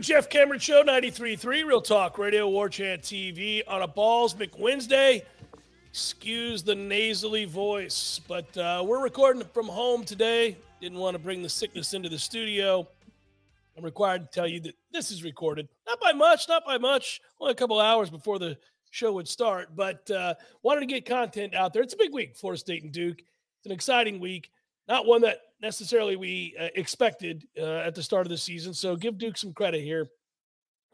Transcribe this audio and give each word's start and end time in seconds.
Jeff 0.00 0.28
Cameron 0.28 0.60
Show, 0.60 0.82
93.3, 0.82 1.44
Real 1.64 1.80
Talk 1.80 2.18
Radio, 2.18 2.48
Warchant 2.50 3.00
TV 3.02 3.62
on 3.66 3.82
a 3.82 3.86
Balls 3.86 4.34
McWednesday. 4.34 5.22
Excuse 5.90 6.62
the 6.62 6.74
nasally 6.74 7.44
voice, 7.44 8.20
but 8.26 8.56
uh, 8.56 8.82
we're 8.86 9.02
recording 9.02 9.42
from 9.52 9.66
home 9.66 10.04
today. 10.04 10.56
Didn't 10.80 10.98
want 10.98 11.14
to 11.14 11.18
bring 11.18 11.42
the 11.42 11.48
sickness 11.48 11.94
into 11.94 12.08
the 12.08 12.18
studio. 12.18 12.86
I'm 13.76 13.84
required 13.84 14.22
to 14.22 14.28
tell 14.28 14.46
you 14.46 14.60
that 14.60 14.74
this 14.92 15.10
is 15.10 15.24
recorded. 15.24 15.68
Not 15.86 16.00
by 16.00 16.12
much, 16.12 16.48
not 16.48 16.64
by 16.64 16.78
much. 16.78 17.20
Only 17.40 17.52
a 17.52 17.56
couple 17.56 17.80
hours 17.80 18.08
before 18.08 18.38
the 18.38 18.56
show 18.90 19.12
would 19.12 19.28
start, 19.28 19.76
but 19.76 20.10
uh, 20.10 20.34
wanted 20.62 20.80
to 20.80 20.86
get 20.86 21.06
content 21.06 21.54
out 21.54 21.72
there. 21.72 21.82
It's 21.82 21.94
a 21.94 21.98
big 21.98 22.12
week, 22.12 22.36
Florida 22.36 22.58
State 22.58 22.82
and 22.82 22.92
Duke. 22.92 23.18
It's 23.18 23.66
an 23.66 23.72
exciting 23.72 24.20
week, 24.20 24.50
not 24.88 25.06
one 25.06 25.22
that 25.22 25.40
necessarily 25.62 26.16
we 26.16 26.54
uh, 26.60 26.68
expected 26.74 27.44
uh, 27.58 27.78
at 27.78 27.94
the 27.94 28.02
start 28.02 28.26
of 28.26 28.30
the 28.30 28.36
season. 28.36 28.74
So 28.74 28.96
give 28.96 29.16
Duke 29.16 29.38
some 29.38 29.52
credit 29.52 29.82
here. 29.82 30.08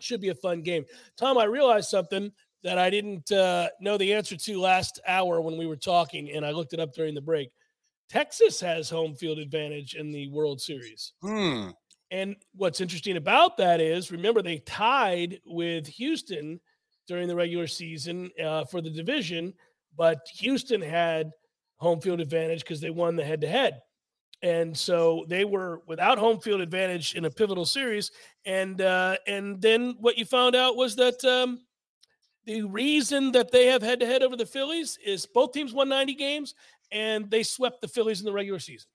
Should 0.01 0.21
be 0.21 0.29
a 0.29 0.35
fun 0.35 0.63
game. 0.63 0.85
Tom, 1.17 1.39
I 1.39 1.45
realized 1.45 1.89
something 1.89 2.31
that 2.63 2.79
I 2.79 2.91
didn't 2.91 3.33
uh, 3.33 3.69
know 3.81 3.97
the 3.97 4.13
answer 4.13 4.37
to 4.37 4.61
last 4.61 5.01
hour 5.09 5.41
when 5.41 5.57
we 5.57 5.67
were 5.67 5.77
talking, 5.77 6.31
and 6.31 6.47
I 6.47 6.51
looked 6.51 6.73
it 6.73 6.81
up 6.81 6.93
during 6.93 7.15
the 7.15 7.21
break. 7.21 7.51
Texas 8.09 8.61
has 8.61 8.89
home 8.89 9.15
field 9.15 9.39
advantage 9.39 9.95
in 9.95 10.13
the 10.13 10.29
World 10.29 10.61
Series. 10.61 11.15
Hmm. 11.21 11.71
And 12.11 12.37
what's 12.55 12.81
interesting 12.81 13.17
about 13.17 13.57
that 13.59 13.81
is, 13.81 14.11
remember, 14.11 14.41
they 14.41 14.59
tied 14.59 15.41
with 15.45 15.87
Houston 15.89 16.61
during 17.07 17.29
the 17.29 17.37
regular 17.37 17.67
season 17.67 18.31
uh, 18.43 18.65
for 18.65 18.81
the 18.81 18.91
division, 18.91 19.53
but 19.97 20.21
Houston 20.37 20.81
had 20.81 21.31
home 21.77 22.01
field 22.01 22.21
advantage 22.21 22.61
because 22.61 22.81
they 22.81 22.91
won 22.91 23.17
the 23.17 23.25
head 23.25 23.41
to 23.41 23.49
head. 23.49 23.81
And 24.43 24.77
so 24.77 25.25
they 25.29 25.45
were 25.45 25.83
without 25.87 26.19
home 26.19 26.41
field 26.41 26.61
advantage 26.61 27.15
in 27.15 27.25
a 27.25 27.31
pivotal 27.31 27.65
series. 27.65 28.11
And 28.47 28.81
uh, 28.81 29.17
and 29.27 29.61
then 29.61 29.97
what 29.99 30.17
you 30.17 30.25
found 30.25 30.55
out 30.55 30.77
was 30.77 30.97
that 30.97 31.25
um, 31.25 31.61
the 32.45 32.63
reason 32.63 33.33
that 33.33 33.51
they 33.51 33.67
have 33.67 33.83
head 33.83 34.01
to 34.01 34.07
head 34.07 34.23
over 34.23 34.37
the 34.37 34.47
Phillies 34.47 34.99
is 35.05 35.27
both 35.27 35.53
teams 35.53 35.73
won 35.73 35.89
90 35.89 36.15
games 36.15 36.55
and 36.91 37.31
they 37.31 37.43
swept 37.43 37.81
the 37.81 37.89
Phillies 37.89 38.21
in 38.21 38.27
the 38.27 38.33
regular 38.33 38.59
season. 38.59 38.89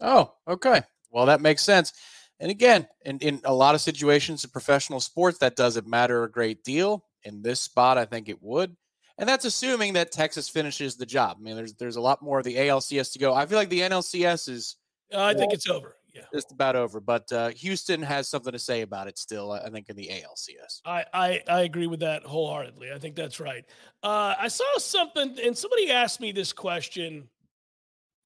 Oh, 0.00 0.32
okay. 0.46 0.82
Well, 1.10 1.26
that 1.26 1.40
makes 1.40 1.62
sense. 1.62 1.92
And 2.38 2.50
again, 2.50 2.88
in, 3.04 3.18
in 3.18 3.40
a 3.44 3.54
lot 3.54 3.74
of 3.74 3.80
situations 3.80 4.44
in 4.44 4.50
professional 4.50 5.00
sports, 5.00 5.38
that 5.38 5.56
doesn't 5.56 5.86
matter 5.86 6.24
a 6.24 6.30
great 6.30 6.64
deal. 6.64 7.04
In 7.24 7.42
this 7.42 7.60
spot, 7.60 7.98
I 7.98 8.04
think 8.04 8.28
it 8.28 8.42
would. 8.42 8.76
And 9.18 9.28
that's 9.28 9.44
assuming 9.44 9.92
that 9.92 10.10
Texas 10.10 10.48
finishes 10.48 10.96
the 10.96 11.06
job. 11.06 11.36
I 11.38 11.42
mean, 11.42 11.54
there's 11.54 11.74
there's 11.74 11.96
a 11.96 12.00
lot 12.00 12.22
more 12.22 12.38
of 12.38 12.44
the 12.44 12.56
ALCS 12.56 13.12
to 13.12 13.18
go. 13.20 13.32
I 13.32 13.46
feel 13.46 13.58
like 13.58 13.68
the 13.68 13.82
NLCS 13.82 14.48
is 14.48 14.76
Uh, 15.12 15.24
I 15.24 15.34
think 15.34 15.52
it's 15.52 15.68
over. 15.68 15.96
Yeah. 16.14 16.24
just 16.32 16.52
about 16.52 16.76
over, 16.76 17.00
but 17.00 17.32
uh, 17.32 17.48
Houston 17.50 18.02
has 18.02 18.28
something 18.28 18.52
to 18.52 18.58
say 18.58 18.82
about 18.82 19.08
it 19.08 19.16
still. 19.16 19.50
I 19.50 19.70
think 19.70 19.88
in 19.88 19.96
the 19.96 20.08
ALCS. 20.08 20.82
I, 20.84 21.06
I 21.14 21.40
I 21.48 21.60
agree 21.62 21.86
with 21.86 22.00
that 22.00 22.22
wholeheartedly. 22.24 22.92
I 22.92 22.98
think 22.98 23.16
that's 23.16 23.40
right. 23.40 23.64
Uh, 24.02 24.34
I 24.38 24.48
saw 24.48 24.76
something, 24.76 25.38
and 25.42 25.56
somebody 25.56 25.90
asked 25.90 26.20
me 26.20 26.30
this 26.32 26.52
question, 26.52 27.28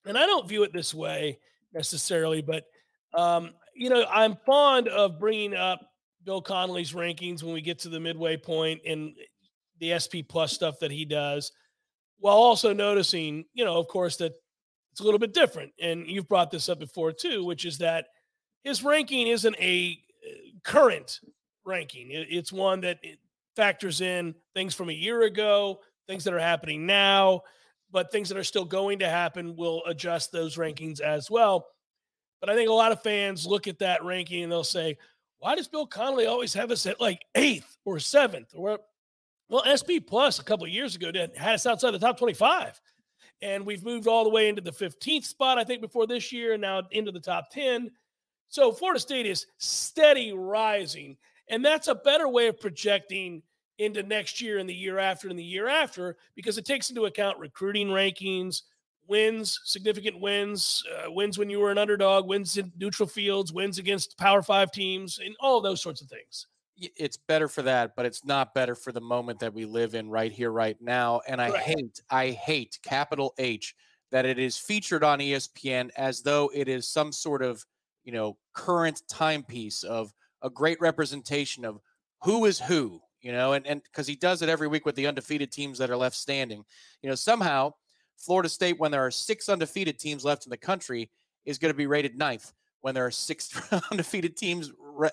and 0.05 0.19
I 0.19 0.27
don't 0.27 0.49
view 0.49 0.65
it 0.65 0.73
this 0.73 0.93
way 0.93 1.39
necessarily, 1.73 2.43
but 2.43 2.65
um, 3.15 3.51
you 3.75 3.89
know, 3.89 4.05
I'm 4.11 4.37
fond 4.45 4.89
of 4.89 5.21
bringing 5.21 5.55
up 5.55 5.81
Bill 6.25 6.43
Connolly's 6.43 6.93
rankings 6.93 7.43
when 7.43 7.55
we 7.55 7.61
get 7.61 7.79
to 7.81 7.89
the 7.89 8.01
midway 8.01 8.37
point 8.37 8.81
and 8.85 9.15
the 9.79 9.97
SP 9.97 10.27
Plus 10.29 10.53
stuff 10.53 10.81
that 10.81 10.91
he 10.91 11.05
does, 11.05 11.53
while 12.19 12.37
also 12.37 12.73
noticing, 12.73 13.45
you 13.55 13.65
know, 13.65 13.77
of 13.79 13.87
course, 13.87 14.17
that 14.17 14.33
it's 14.97 15.03
a 15.03 15.05
little 15.05 15.19
bit 15.19 15.35
different. 15.35 15.75
And 15.79 16.07
you've 16.07 16.27
brought 16.27 16.51
this 16.51 16.71
up 16.71 16.79
before 16.79 17.13
too, 17.13 17.45
which 17.45 17.67
is 17.67 17.77
that 17.79 18.07
his 18.65 18.83
ranking 18.83 19.27
isn't 19.27 19.55
a 19.61 19.99
uh, 20.27 20.31
current 20.65 21.21
ranking. 21.67 22.09
It's 22.11 22.51
one 22.51 22.81
that 22.81 23.01
factors 23.57 24.01
in 24.01 24.35
things 24.55 24.75
from 24.75 24.89
a 24.89 24.95
year 24.95 25.25
ago, 25.25 25.81
things 26.09 26.25
that 26.25 26.33
are 26.33 26.39
happening 26.39 26.87
now, 26.87 27.43
but 27.91 28.11
things 28.11 28.31
that 28.31 28.39
are 28.39 28.43
still 28.43 28.65
going 28.65 29.01
to 29.01 29.09
happen 29.11 29.55
will 29.55 29.83
adjust 29.85 30.33
those 30.33 30.57
rankings 30.57 31.03
as 31.03 31.31
well. 31.31 31.67
But 32.41 32.49
I 32.49 32.55
think 32.55 32.71
a 32.71 32.73
lot 32.73 32.91
of 32.93 33.03
fans 33.03 33.47
look 33.47 33.69
at 33.69 33.81
that 33.81 34.03
ranking 34.03 34.45
and 34.45 34.51
they'll 34.51 34.65
say, 34.65 34.97
why 35.41 35.57
does 35.57 35.69
Bill 35.69 35.87
Connolly 35.87 36.25
always 36.25 36.55
have 36.55 36.71
us 36.71 36.87
at 36.87 37.03
like 37.03 37.21
eighth 37.35 37.77
or 37.85 37.99
seventh? 37.99 38.55
Or 38.55 38.79
well, 39.51 39.63
SP 39.69 40.01
Plus 40.07 40.39
a 40.39 40.45
couple 40.45 40.67
years 40.67 40.97
ago 40.97 41.13
did 41.13 41.37
had 41.37 41.57
us 41.57 41.67
outside 41.67 41.91
the 41.91 41.99
top 41.99 42.19
25. 42.19 42.81
And 43.43 43.67
we've 43.67 43.85
moved 43.85 44.07
all 44.07 44.25
the 44.25 44.31
way 44.31 44.49
into 44.49 44.63
the 44.63 44.71
15th 44.71 45.25
spot, 45.25 45.59
I 45.59 45.65
think, 45.65 45.81
before 45.81 46.07
this 46.07 46.33
year, 46.33 46.55
and 46.55 46.63
now 46.63 46.83
into 46.91 47.13
the 47.13 47.21
top 47.21 47.51
10. 47.51 47.91
So 48.49 48.73
Florida 48.73 49.01
State 49.01 49.27
is 49.27 49.47
steady 49.59 50.33
rising. 50.33 51.17
And 51.49 51.65
that's 51.65 51.89
a 51.89 51.95
better 51.95 52.29
way 52.29 52.49
of 52.49 52.61
projecting 52.61 53.43
into 53.79 54.03
next 54.03 54.41
year 54.41 54.59
and 54.59 54.69
the 54.69 54.75
year 54.75 54.99
after 54.99 55.29
and 55.29 55.39
the 55.39 55.45
year 55.45 55.69
after 55.69 56.17
because 56.35 56.57
it 56.57 56.65
takes 56.65 56.89
into 56.89 57.05
account 57.05 57.39
recruiting 57.39 57.89
rankings, 57.89 58.63
wins, 59.07 59.61
significant 59.65 60.19
wins, 60.19 60.83
uh, 60.91 61.11
wins 61.11 61.39
when 61.39 61.51
you 61.51 61.61
were 61.61 61.71
an 61.71 61.79
underdog, 61.79 62.27
wins 62.27 62.57
in 62.57 62.73
neutral 62.79 63.09
fields, 63.09 63.53
wins 63.53 63.79
against 63.79 64.17
Power 64.19 64.43
Five 64.43 64.73
teams, 64.73 65.21
and 65.23 65.37
all 65.41 65.61
those 65.61 65.83
sorts 65.83 66.01
of 66.01 66.09
things. 66.09 66.47
It's 66.79 67.17
better 67.17 67.49
for 67.49 67.63
that, 67.63 67.97
but 67.97 68.07
it's 68.07 68.25
not 68.25 68.55
better 68.55 68.75
for 68.75 68.93
the 68.93 69.01
moment 69.01 69.41
that 69.41 69.55
we 69.55 69.65
live 69.65 69.95
in 69.95 70.11
right 70.11 70.33
here, 70.33 70.51
right 70.51 70.81
now. 70.81 71.21
And 71.27 71.41
I 71.41 71.51
Right. 71.51 71.63
hate, 71.63 72.01
I 72.11 72.31
hate 72.31 72.79
capital 72.83 73.35
H 73.39 73.75
that 74.11 74.25
it 74.25 74.39
is 74.39 74.57
featured 74.59 75.03
on 75.03 75.21
ESPN 75.21 75.91
as 75.97 76.23
though 76.23 76.51
it 76.55 76.69
is 76.69 76.89
some 76.89 77.13
sort 77.13 77.43
of, 77.43 77.65
you 78.05 78.13
know, 78.13 78.39
current 78.53 79.03
timepiece 79.09 79.83
of 79.83 80.15
a 80.43 80.51
great 80.51 80.81
representation 80.81 81.65
of 81.65 81.81
who 82.23 82.45
is 82.45 82.61
who, 82.61 83.01
you 83.21 83.33
know, 83.33 83.53
and 83.55 83.67
and 83.67 83.83
because 83.83 84.07
he 84.07 84.15
does 84.17 84.43
it 84.43 84.49
every 84.49 84.69
week 84.69 84.85
with 84.87 84.95
the 84.95 85.07
undefeated 85.07 85.51
teams 85.51 85.79
that 85.79 85.91
are 85.91 85.97
left 85.97 86.17
standing. 86.17 86.65
You 87.03 87.09
know, 87.09 87.15
somehow 87.17 87.73
Florida 88.17 88.49
State, 88.49 88.79
when 88.79 88.91
there 88.91 89.05
are 89.05 89.11
six 89.11 89.49
undefeated 89.49 89.99
teams 89.99 90.25
left 90.25 90.47
in 90.47 90.51
the 90.51 90.57
country, 90.57 91.11
is 91.45 91.59
going 91.59 91.73
to 91.73 91.77
be 91.77 91.87
rated 91.87 92.17
ninth 92.17 92.53
when 92.81 92.95
there 92.95 93.07
are 93.07 93.11
six 93.11 93.51
undefeated 93.91 94.37
teams 94.37 94.71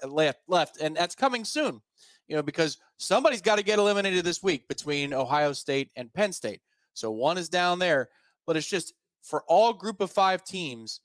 left 0.08 0.40
left, 0.48 0.82
and 0.82 0.96
that's 0.96 1.16
coming 1.16 1.46
soon. 1.46 1.82
You 2.28 2.38
know, 2.38 2.42
because 2.42 2.78
somebody's 2.98 3.42
got 3.42 3.58
to 3.58 3.64
get 3.64 3.80
eliminated 3.80 4.24
this 4.24 4.42
week 4.42 4.68
between 4.68 5.14
Ohio 5.14 5.52
State 5.54 5.92
and 5.96 6.14
Penn 6.14 6.32
State. 6.32 6.62
So 6.94 7.12
one 7.12 7.38
is 7.38 7.50
down 7.50 7.80
there, 7.80 8.10
but 8.48 8.56
it's 8.56 8.70
just 8.70 8.94
for 9.22 9.44
all 9.48 9.74
group 9.74 10.00
of 10.02 10.12
five 10.12 10.44
teams, 10.44 11.02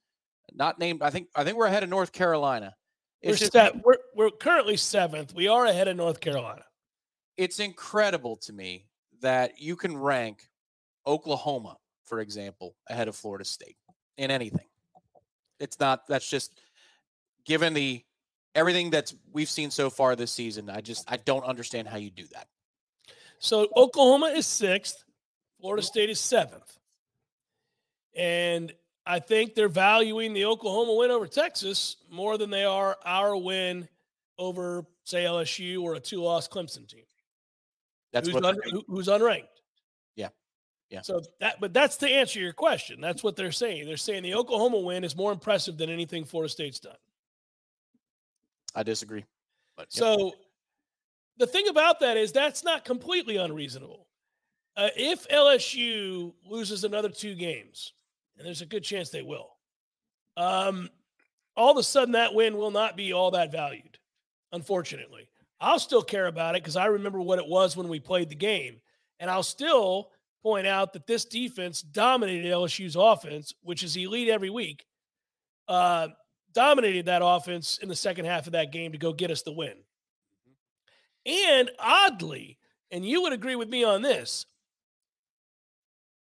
not 0.52 0.78
named. 0.78 1.02
I 1.02 1.10
think 1.10 1.28
I 1.34 1.44
think 1.44 1.56
we're 1.56 1.66
ahead 1.66 1.82
of 1.82 1.88
North 1.88 2.12
Carolina. 2.12 2.74
It's 3.20 3.32
we're, 3.32 3.36
just, 3.38 3.52
set, 3.52 3.84
we're 3.84 3.98
we're 4.14 4.30
currently 4.30 4.76
seventh. 4.76 5.34
We 5.34 5.48
are 5.48 5.66
ahead 5.66 5.88
of 5.88 5.96
North 5.96 6.20
Carolina. 6.20 6.64
It's 7.36 7.58
incredible 7.58 8.36
to 8.38 8.52
me 8.52 8.86
that 9.20 9.60
you 9.60 9.76
can 9.76 9.96
rank 9.96 10.48
Oklahoma, 11.06 11.76
for 12.04 12.20
example, 12.20 12.76
ahead 12.88 13.08
of 13.08 13.16
Florida 13.16 13.44
State 13.44 13.76
in 14.16 14.30
anything. 14.30 14.66
It's 15.58 15.80
not. 15.80 16.06
That's 16.06 16.28
just 16.28 16.60
given 17.44 17.74
the 17.74 18.04
everything 18.58 18.90
that 18.90 19.12
we've 19.32 19.48
seen 19.48 19.70
so 19.70 19.88
far 19.88 20.16
this 20.16 20.32
season. 20.32 20.68
I 20.68 20.80
just 20.80 21.10
I 21.10 21.16
don't 21.16 21.44
understand 21.44 21.88
how 21.88 21.96
you 21.96 22.10
do 22.10 22.24
that. 22.32 22.48
So 23.38 23.68
Oklahoma 23.76 24.26
is 24.26 24.46
sixth, 24.46 25.04
Florida 25.60 25.82
State 25.82 26.10
is 26.10 26.18
seventh, 26.18 26.78
and 28.16 28.72
I 29.06 29.20
think 29.20 29.54
they're 29.54 29.68
valuing 29.68 30.34
the 30.34 30.44
Oklahoma 30.44 30.94
win 30.94 31.10
over 31.10 31.26
Texas 31.26 31.96
more 32.10 32.36
than 32.36 32.50
they 32.50 32.64
are 32.64 32.96
our 33.04 33.36
win 33.36 33.88
over, 34.38 34.84
say, 35.04 35.24
LSU 35.24 35.82
or 35.82 35.94
a 35.94 36.00
two-loss 36.00 36.48
Clemson 36.48 36.86
team. 36.86 37.04
That's 38.12 38.28
who's, 38.28 38.42
un- 38.42 38.58
who's 38.86 39.06
unranked. 39.06 39.44
Yeah, 40.16 40.28
yeah. 40.90 41.02
So 41.02 41.22
that, 41.40 41.60
but 41.60 41.72
that's 41.72 41.96
to 41.98 42.08
answer 42.08 42.40
your 42.40 42.52
question. 42.52 43.00
That's 43.00 43.22
what 43.22 43.36
they're 43.36 43.52
saying. 43.52 43.86
They're 43.86 43.96
saying 43.96 44.24
the 44.24 44.34
Oklahoma 44.34 44.80
win 44.80 45.04
is 45.04 45.16
more 45.16 45.32
impressive 45.32 45.78
than 45.78 45.90
anything 45.90 46.24
Florida 46.24 46.50
State's 46.50 46.80
done. 46.80 46.96
I 48.74 48.82
disagree. 48.82 49.24
But 49.76 49.92
so 49.92 50.32
the 51.38 51.46
thing 51.46 51.68
about 51.68 52.00
that 52.00 52.16
is 52.16 52.32
that's 52.32 52.64
not 52.64 52.84
completely 52.84 53.36
unreasonable. 53.36 54.06
Uh, 54.76 54.90
if 54.96 55.26
LSU 55.28 56.32
loses 56.44 56.84
another 56.84 57.08
two 57.08 57.34
games, 57.34 57.92
and 58.36 58.46
there's 58.46 58.62
a 58.62 58.66
good 58.66 58.84
chance 58.84 59.10
they 59.10 59.22
will. 59.22 59.50
Um, 60.36 60.88
all 61.56 61.72
of 61.72 61.76
a 61.76 61.82
sudden, 61.82 62.12
that 62.12 62.34
win 62.34 62.56
will 62.56 62.70
not 62.70 62.96
be 62.96 63.12
all 63.12 63.32
that 63.32 63.50
valued, 63.50 63.98
unfortunately. 64.52 65.28
I'll 65.60 65.80
still 65.80 66.02
care 66.02 66.26
about 66.26 66.54
it 66.54 66.62
because 66.62 66.76
I 66.76 66.86
remember 66.86 67.20
what 67.20 67.40
it 67.40 67.46
was 67.46 67.76
when 67.76 67.88
we 67.88 67.98
played 67.98 68.28
the 68.28 68.36
game. 68.36 68.80
And 69.18 69.28
I'll 69.28 69.42
still 69.42 70.10
point 70.44 70.68
out 70.68 70.92
that 70.92 71.08
this 71.08 71.24
defense 71.24 71.82
dominated 71.82 72.52
LSU's 72.52 72.94
offense, 72.94 73.52
which 73.62 73.82
is 73.82 73.96
elite 73.96 74.28
every 74.28 74.50
week, 74.50 74.86
uh, 75.66 76.08
dominated 76.52 77.06
that 77.06 77.22
offense 77.24 77.78
in 77.78 77.88
the 77.88 77.96
second 77.96 78.24
half 78.24 78.46
of 78.46 78.52
that 78.52 78.72
game 78.72 78.92
to 78.92 78.98
go 78.98 79.12
get 79.12 79.30
us 79.30 79.42
the 79.42 79.52
win. 79.52 79.74
Mm-hmm. 81.26 81.60
And 81.60 81.70
oddly, 81.78 82.58
and 82.90 83.04
you 83.04 83.22
would 83.22 83.32
agree 83.32 83.56
with 83.56 83.68
me 83.68 83.84
on 83.84 84.02
this, 84.02 84.46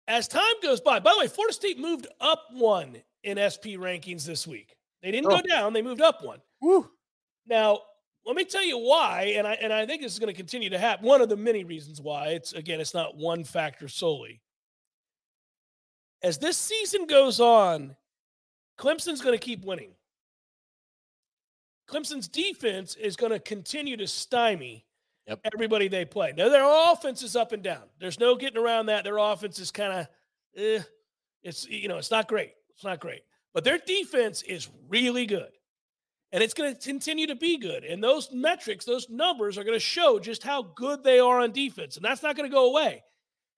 as 0.08 0.28
time 0.28 0.44
goes 0.62 0.82
by, 0.82 1.00
by 1.00 1.12
the 1.14 1.20
way, 1.20 1.28
Florida 1.28 1.54
State 1.54 1.80
moved 1.80 2.08
up 2.22 2.46
one 2.52 2.98
in 3.24 3.38
SP 3.38 3.78
rankings 3.78 4.26
this 4.26 4.46
week. 4.46 4.76
They 5.02 5.12
didn't 5.12 5.32
oh. 5.32 5.38
go 5.38 5.42
down, 5.42 5.74
they 5.74 5.82
moved 5.82 6.02
up 6.02 6.24
one. 6.24 6.40
Woo. 6.62 6.90
Now, 7.48 7.80
let 8.26 8.36
me 8.36 8.44
tell 8.44 8.64
you 8.64 8.78
why, 8.78 9.36
and 9.38 9.48
I 9.48 9.54
and 9.54 9.72
I 9.72 9.86
think 9.86 10.02
this 10.02 10.14
is 10.14 10.20
going 10.20 10.34
to 10.34 10.38
continue 10.38 10.70
to 10.72 10.80
happen. 10.80 11.06
One 11.06 11.22
of 11.22 11.30
the 11.30 11.38
many 11.38 11.64
reasons 11.64 12.02
why. 12.02 12.30
It's 12.30 12.54
again, 12.54 12.82
it's 12.82 12.94
not 12.94 13.16
one 13.16 13.44
factor 13.44 13.88
solely. 13.88 14.42
As 16.24 16.40
this 16.40 16.58
season 16.58 17.06
goes 17.06 17.40
on, 17.40 17.96
Clemson's 18.80 19.22
going 19.22 19.38
to 19.38 19.44
keep 19.44 19.64
winning. 19.64 19.92
Clemson's 21.88 22.28
defense 22.28 22.96
is 22.96 23.16
going 23.16 23.32
to 23.32 23.40
continue 23.40 23.98
to 23.98 24.08
stymie 24.08 24.86
Yep. 25.28 25.40
Everybody 25.54 25.88
they 25.88 26.06
play. 26.06 26.34
Now 26.38 26.50
their 26.50 26.92
offense 26.92 27.24
is 27.24 27.36
up 27.36 27.52
and 27.52 27.64
down. 27.64 27.82
There's 28.00 28.20
no 28.20 28.36
getting 28.36 28.62
around 28.62 28.88
that. 28.88 29.04
Their 29.04 29.18
offense 29.18 29.58
is 29.60 29.72
kind 29.72 29.94
of, 29.94 30.08
eh, 30.56 30.82
it's 31.42 31.68
you 31.68 31.88
know, 31.88 31.98
it's 31.98 32.12
not 32.12 32.28
great. 32.28 32.52
It's 32.76 32.84
not 32.84 33.00
great. 33.00 33.22
But 33.54 33.64
their 33.64 33.80
defense 33.80 34.44
is 34.44 34.70
really 34.88 35.26
good. 35.26 35.50
And 36.32 36.44
it's 36.44 36.54
going 36.54 36.76
to 36.76 36.80
continue 36.80 37.28
to 37.28 37.36
be 37.36 37.58
good. 37.58 37.86
And 37.86 38.04
those 38.04 38.30
metrics, 38.32 38.86
those 38.86 39.10
numbers 39.10 39.58
are 39.58 39.64
going 39.64 39.76
to 39.76 39.80
show 39.80 40.20
just 40.20 40.44
how 40.44 40.64
good 40.76 41.04
they 41.04 41.20
are 41.20 41.40
on 41.40 41.52
defense. 41.52 41.96
And 41.96 42.06
that's 42.06 42.22
not 42.22 42.36
going 42.36 42.50
to 42.50 42.54
go 42.54 42.70
away. 42.70 43.04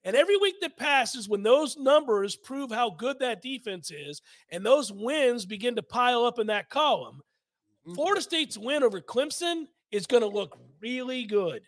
And 0.04 0.16
every 0.16 0.38
week 0.38 0.62
that 0.62 0.78
passes, 0.78 1.28
when 1.28 1.44
those 1.44 1.76
numbers 1.76 2.36
prove 2.36 2.72
how 2.72 2.92
good 2.92 3.20
that 3.20 3.42
defense 3.42 3.90
is, 3.90 4.22
and 4.52 4.66
those 4.66 4.92
wins 4.92 5.46
begin 5.46 5.76
to 5.76 5.84
pile 5.84 6.24
up 6.24 6.40
in 6.40 6.48
that 6.48 6.70
column. 6.70 7.22
Mm-hmm. 7.88 7.96
Florida 7.96 8.22
State's 8.22 8.58
win 8.58 8.84
over 8.84 9.00
Clemson 9.00 9.66
is 9.92 10.06
going 10.06 10.22
to 10.22 10.28
look 10.28 10.58
really 10.82 11.24
good. 11.24 11.62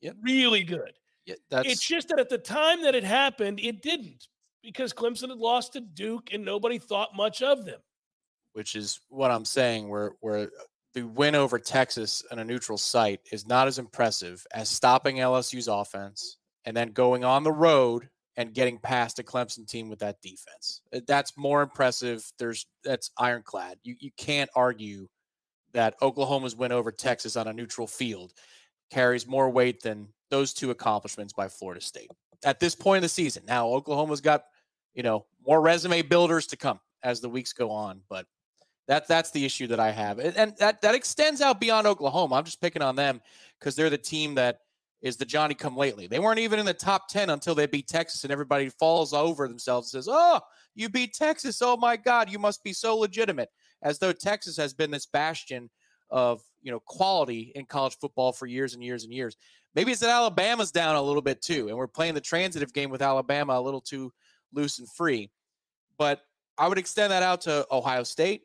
Yep. 0.00 0.16
Really 0.22 0.64
good. 0.64 0.92
Yeah, 1.26 1.34
that's... 1.50 1.68
It's 1.68 1.86
just 1.86 2.08
that 2.08 2.18
at 2.18 2.30
the 2.30 2.38
time 2.38 2.82
that 2.82 2.94
it 2.94 3.04
happened, 3.04 3.60
it 3.60 3.82
didn't 3.82 4.28
because 4.62 4.94
Clemson 4.94 5.28
had 5.28 5.38
lost 5.38 5.74
to 5.74 5.80
Duke 5.80 6.30
and 6.32 6.44
nobody 6.44 6.78
thought 6.78 7.14
much 7.14 7.42
of 7.42 7.66
them. 7.66 7.80
Which 8.54 8.74
is 8.74 9.00
what 9.08 9.30
I'm 9.30 9.44
saying, 9.44 9.88
where 9.88 10.12
where 10.20 10.48
the 10.94 11.02
win 11.02 11.34
over 11.34 11.58
Texas 11.58 12.24
on 12.32 12.38
a 12.38 12.44
neutral 12.44 12.78
site 12.78 13.20
is 13.30 13.46
not 13.46 13.68
as 13.68 13.78
impressive 13.78 14.44
as 14.52 14.68
stopping 14.68 15.16
LSU's 15.16 15.68
offense 15.68 16.38
and 16.64 16.76
then 16.76 16.92
going 16.92 17.24
on 17.24 17.44
the 17.44 17.52
road 17.52 18.08
and 18.36 18.54
getting 18.54 18.78
past 18.78 19.18
a 19.18 19.22
Clemson 19.22 19.68
team 19.68 19.88
with 19.88 19.98
that 19.98 20.20
defense. 20.22 20.80
That's 21.06 21.36
more 21.36 21.62
impressive. 21.62 22.24
There's 22.38 22.66
that's 22.82 23.10
ironclad. 23.18 23.78
You 23.84 23.96
you 24.00 24.10
can't 24.16 24.50
argue 24.56 25.08
that 25.72 25.94
Oklahoma's 26.02 26.56
win 26.56 26.72
over 26.72 26.90
Texas 26.90 27.36
on 27.36 27.48
a 27.48 27.52
neutral 27.52 27.86
field 27.86 28.32
carries 28.90 29.26
more 29.26 29.50
weight 29.50 29.82
than 29.82 30.08
those 30.30 30.52
two 30.52 30.70
accomplishments 30.70 31.32
by 31.32 31.48
Florida 31.48 31.80
State 31.80 32.10
at 32.44 32.60
this 32.60 32.74
point 32.74 32.98
in 32.98 33.02
the 33.02 33.08
season. 33.08 33.42
Now, 33.46 33.68
Oklahoma's 33.68 34.20
got, 34.20 34.44
you 34.94 35.02
know, 35.02 35.26
more 35.46 35.60
resume 35.60 36.02
builders 36.02 36.46
to 36.48 36.56
come 36.56 36.80
as 37.02 37.20
the 37.20 37.28
weeks 37.28 37.52
go 37.52 37.70
on, 37.70 38.00
but 38.08 38.26
that 38.86 39.06
that's 39.06 39.30
the 39.30 39.44
issue 39.44 39.66
that 39.68 39.80
I 39.80 39.90
have. 39.90 40.18
And, 40.18 40.54
that 40.58 40.80
that 40.80 40.94
extends 40.94 41.40
out 41.40 41.60
beyond 41.60 41.86
Oklahoma. 41.86 42.36
I'm 42.36 42.44
just 42.44 42.60
picking 42.60 42.82
on 42.82 42.96
them 42.96 43.20
because 43.58 43.76
they're 43.76 43.90
the 43.90 43.98
team 43.98 44.34
that 44.36 44.60
is 45.02 45.16
the 45.16 45.24
Johnny 45.24 45.54
come 45.54 45.76
lately. 45.76 46.06
They 46.06 46.18
weren't 46.18 46.40
even 46.40 46.58
in 46.58 46.66
the 46.66 46.74
top 46.74 47.08
10 47.08 47.30
until 47.30 47.54
they 47.54 47.66
beat 47.66 47.86
Texas 47.86 48.24
and 48.24 48.32
everybody 48.32 48.68
falls 48.68 49.12
over 49.12 49.46
themselves 49.46 49.92
and 49.92 50.02
says, 50.02 50.08
"Oh, 50.10 50.40
you 50.74 50.88
beat 50.88 51.14
Texas. 51.14 51.60
Oh 51.62 51.76
my 51.76 51.96
god, 51.96 52.30
you 52.30 52.38
must 52.38 52.64
be 52.64 52.72
so 52.72 52.96
legitimate." 52.96 53.50
As 53.82 53.98
though 53.98 54.12
Texas 54.12 54.56
has 54.56 54.74
been 54.74 54.90
this 54.90 55.06
bastion 55.06 55.70
of 56.10 56.40
you 56.62 56.72
know 56.72 56.80
quality 56.80 57.52
in 57.54 57.64
college 57.66 57.96
football 58.00 58.32
for 58.32 58.46
years 58.46 58.74
and 58.74 58.82
years 58.82 59.04
and 59.04 59.12
years. 59.12 59.36
Maybe 59.74 59.92
it's 59.92 60.00
that 60.00 60.10
Alabama's 60.10 60.72
down 60.72 60.96
a 60.96 61.02
little 61.02 61.22
bit 61.22 61.42
too, 61.42 61.68
and 61.68 61.76
we're 61.76 61.86
playing 61.86 62.14
the 62.14 62.20
transitive 62.20 62.72
game 62.72 62.90
with 62.90 63.02
Alabama 63.02 63.58
a 63.58 63.60
little 63.60 63.80
too 63.80 64.12
loose 64.52 64.78
and 64.78 64.88
free. 64.90 65.30
But 65.98 66.22
I 66.56 66.68
would 66.68 66.78
extend 66.78 67.12
that 67.12 67.22
out 67.22 67.42
to 67.42 67.66
Ohio 67.70 68.02
State. 68.02 68.42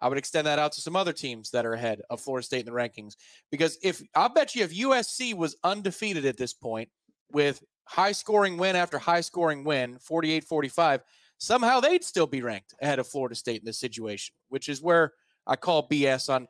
I 0.00 0.08
would 0.08 0.18
extend 0.18 0.46
that 0.46 0.60
out 0.60 0.72
to 0.72 0.80
some 0.80 0.94
other 0.94 1.12
teams 1.12 1.50
that 1.50 1.66
are 1.66 1.72
ahead 1.72 2.02
of 2.08 2.20
Florida 2.20 2.44
State 2.44 2.60
in 2.60 2.66
the 2.66 2.72
rankings. 2.72 3.16
Because 3.50 3.78
if 3.82 4.00
I'll 4.14 4.28
bet 4.28 4.54
you 4.54 4.62
if 4.62 4.76
USC 4.76 5.34
was 5.34 5.56
undefeated 5.64 6.24
at 6.24 6.36
this 6.36 6.52
point 6.54 6.88
with 7.32 7.62
high 7.84 8.12
scoring 8.12 8.58
win 8.58 8.76
after 8.76 8.98
high 8.98 9.22
scoring 9.22 9.64
win, 9.64 9.98
48 9.98 10.44
45, 10.44 11.02
somehow 11.38 11.80
they'd 11.80 12.04
still 12.04 12.26
be 12.26 12.42
ranked 12.42 12.74
ahead 12.82 12.98
of 12.98 13.08
Florida 13.08 13.34
State 13.34 13.60
in 13.60 13.64
this 13.64 13.78
situation, 13.78 14.34
which 14.48 14.68
is 14.68 14.82
where 14.82 15.12
I 15.46 15.56
call 15.56 15.88
BS 15.88 16.28
on 16.28 16.48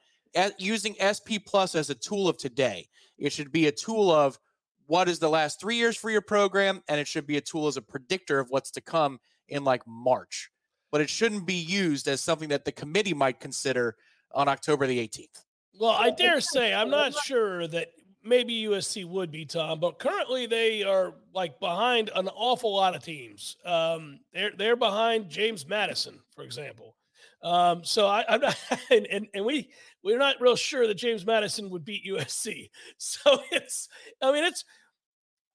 using 0.59 0.97
SP 0.99 1.41
Plus 1.47 1.75
as 1.75 1.91
a 1.91 1.95
tool 1.95 2.29
of 2.29 2.37
today. 2.37 2.89
It 3.19 3.33
should 3.33 3.53
be 3.53 3.67
a 3.67 3.73
tool 3.73 4.11
of 4.11 4.39
what 4.87 5.09
is 5.09 5.19
the 5.19 5.29
last 5.29 5.61
three 5.61 5.77
years 5.77 5.97
for 5.97 6.11
your 6.11 6.23
program, 6.23 6.83
and 6.89 6.99
it 6.99 7.07
should 7.07 7.27
be 7.27 7.37
a 7.37 7.43
tool 7.43 7.67
as 7.67 7.77
a 7.77 7.83
predictor 7.83 8.41
of 8.41 8.49
what's 8.51 8.71
to 8.73 8.81
come 8.81 9.21
in 9.49 9.63
like 9.65 9.83
March. 9.87 10.51
But 10.91 11.03
it 11.03 11.11
shouldn't 11.11 11.47
be 11.47 11.55
used 11.55 12.09
as 12.09 12.23
something 12.23 12.49
that 12.49 12.65
the 12.65 12.73
committee 12.73 13.15
might 13.15 13.41
consider 13.41 13.97
on 14.33 14.49
October 14.49 14.87
the 14.87 14.99
18th. 14.99 15.45
Well, 15.79 15.91
I 15.91 16.11
dare 16.11 16.41
say 16.41 16.73
I'm 16.73 16.91
not 16.91 17.15
sure 17.15 17.69
that 17.69 17.89
maybe 18.29 18.65
USC 18.65 19.05
would 19.05 19.31
be 19.31 19.45
Tom, 19.45 19.81
but 19.81 19.99
currently 19.99 20.47
they 20.47 20.83
are 20.83 21.15
like 21.35 21.59
behind 21.61 22.11
an 22.15 22.29
awful 22.29 22.75
lot 22.75 22.95
of 22.95 23.03
teams. 23.03 23.57
Um, 23.65 24.21
they're 24.33 24.53
they're 24.57 24.77
behind 24.77 25.29
James 25.29 25.67
Madison, 25.67 26.21
for 26.35 26.43
example. 26.43 26.95
Um, 27.43 27.85
so 27.85 28.07
I, 28.07 28.25
am 28.29 28.41
not, 28.41 28.59
and, 28.91 29.07
and, 29.07 29.29
and 29.33 29.45
we 29.45 29.71
we're 30.03 30.19
not 30.19 30.41
real 30.41 30.57
sure 30.57 30.87
that 30.87 30.95
James 30.95 31.27
Madison 31.27 31.71
would 31.71 31.85
beat 31.85 32.07
USC. 32.07 32.71
So 32.99 33.41
it's, 33.51 33.89
I 34.21 34.33
mean, 34.33 34.45
it's 34.45 34.65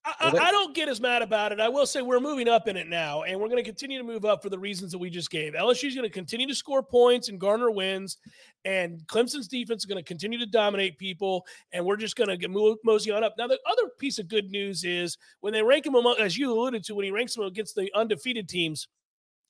I, 0.05 0.33
I, 0.38 0.51
don't 0.51 0.75
get 0.75 0.89
as 0.89 1.00
mad 1.00 1.22
about 1.22 1.53
it. 1.53 1.62
I 1.62 1.69
will 1.69 1.86
say 1.86 2.01
we're 2.01 2.19
moving 2.19 2.50
up 2.50 2.67
in 2.67 2.75
it 2.75 2.88
now, 2.88 3.24
and 3.24 3.39
we're 3.39 3.48
going 3.48 3.63
to 3.63 3.69
continue 3.69 3.98
to 3.98 4.03
move 4.03 4.25
up 4.25 4.43
for 4.43 4.50
the 4.50 4.60
reasons 4.60 4.91
that 4.91 4.98
we 4.98 5.10
just 5.10 5.29
gave. 5.29 5.53
LSU 5.53 5.88
is 5.88 5.95
going 5.95 6.07
to 6.07 6.13
continue 6.13 6.45
to 6.45 6.55
score 6.55 6.83
points 6.83 7.29
and 7.29 7.39
garner 7.39 7.72
wins, 7.72 8.17
and 8.65 9.00
Clemson's 9.07 9.48
defense 9.48 9.83
is 9.83 9.86
going 9.86 10.03
to 10.03 10.07
continue 10.07 10.38
to 10.39 10.45
dominate 10.45 10.98
people, 10.98 11.45
and 11.72 11.86
we're 11.86 11.95
just 11.95 12.17
going 12.17 12.27
to 12.27 12.36
get 12.36 12.51
mosey 12.51 13.12
on 13.12 13.24
up. 13.24 13.36
Now, 13.38 13.48
the 13.48 13.60
other 13.65 13.89
piece 13.98 14.19
of 14.19 14.27
good 14.27 14.51
news 14.51 14.83
is 14.83 15.17
when 15.39 15.53
they 15.53 15.63
rank 15.63 15.86
him 15.86 15.95
among, 15.95 16.17
as 16.19 16.38
you 16.38 16.51
alluded 16.51 16.83
to, 16.86 16.95
when 16.95 17.05
he 17.05 17.12
ranks 17.12 17.36
them 17.36 17.45
against 17.45 17.75
the 17.75 17.89
undefeated 17.95 18.50
teams, 18.50 18.89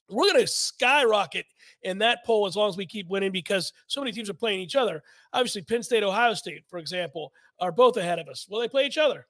we're 0.08 0.32
going 0.32 0.42
to 0.42 0.48
skyrocket 0.48 1.48
in 1.82 1.98
that 2.00 2.24
poll 2.26 2.46
as 2.46 2.56
long 2.56 2.70
as 2.70 2.78
we 2.78 2.86
keep 2.86 3.10
winning 3.10 3.32
because 3.32 3.74
so 3.88 4.02
many 4.02 4.12
teams 4.12 4.30
are 4.30 4.36
playing 4.36 4.60
each 4.60 4.76
other. 4.76 5.02
Obviously, 5.32 5.64
Penn 5.64 5.82
State, 5.82 6.04
Ohio 6.04 6.36
State, 6.36 6.64
for 6.70 6.78
example, 6.78 7.34
are 7.60 7.72
both 7.72 7.98
ahead 7.98 8.20
of 8.20 8.28
us. 8.28 8.46
Well, 8.48 8.62
they 8.62 8.68
play 8.68 8.86
each 8.86 9.00
other. 9.00 9.26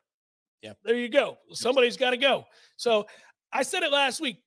Yeah. 0.64 0.74
There 0.84 0.96
you 0.96 1.10
go. 1.10 1.38
Somebody's 1.52 1.98
got 1.98 2.12
to 2.12 2.18
go. 2.18 2.46
So 2.78 3.06
I 3.52 3.64
said 3.64 3.84
it 3.84 3.92
last 3.92 4.22
week. 4.22 4.38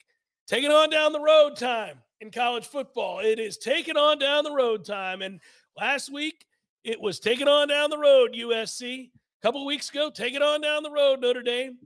Taking 0.48 0.70
on 0.70 0.90
down 0.90 1.12
the 1.12 1.20
road 1.20 1.56
time 1.56 1.98
in 2.20 2.30
college 2.30 2.66
football. 2.66 3.20
It 3.20 3.38
is 3.38 3.58
taking 3.58 3.96
on 3.96 4.18
down 4.18 4.42
the 4.44 4.52
road 4.52 4.84
time. 4.84 5.20
And 5.22 5.40
last 5.78 6.10
week, 6.10 6.46
it 6.84 7.00
was 7.00 7.20
taking 7.20 7.48
on 7.48 7.68
down 7.68 7.90
the 7.90 7.98
road, 7.98 8.32
USC. 8.32 9.10
A 9.10 9.42
couple 9.42 9.60
of 9.60 9.66
weeks 9.66 9.90
ago, 9.90 10.08
taking 10.08 10.40
on 10.40 10.60
down 10.60 10.82
the 10.82 10.90
road, 10.90 11.20
Notre 11.20 11.42
Dame. 11.42 11.76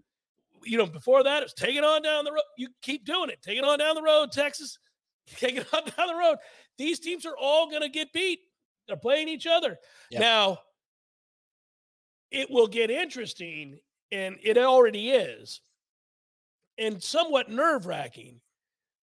You 0.63 0.79
know, 0.79 0.87
before 0.87 1.25
that, 1.25 1.39
it 1.43 1.47
was 1.47 1.55
taking 1.55 1.85
on 1.85 2.03
down 2.03 2.25
the 2.25 2.33
road. 2.33 2.43
You 2.57 2.69
keep 2.83 3.05
doing 3.05 3.31
it. 3.31 3.43
Taking 3.43 3.65
on 3.65 3.79
down 3.79 3.95
the 3.95 4.03
road, 4.03 4.31
Texas. 4.31 4.79
Taking 5.37 5.65
on 5.73 5.83
down 5.97 6.09
the 6.09 6.17
road. 6.17 6.39
These 6.77 6.99
teams 6.99 7.25
are 7.25 7.37
all 7.41 7.71
going 7.71 7.83
to 7.83 7.89
get 7.89 8.13
beat. 8.13 8.41
They're 8.89 8.97
playing 8.97 9.29
each 9.29 9.47
other. 9.47 9.79
Yep. 10.11 10.21
Now, 10.21 10.59
it 12.31 12.51
will 12.51 12.67
get 12.67 12.91
interesting, 12.91 13.79
and 14.13 14.37
it 14.43 14.59
already 14.59 15.11
is, 15.11 15.61
and 16.79 17.03
somewhat 17.03 17.51
nerve 17.51 17.87
wracking 17.87 18.41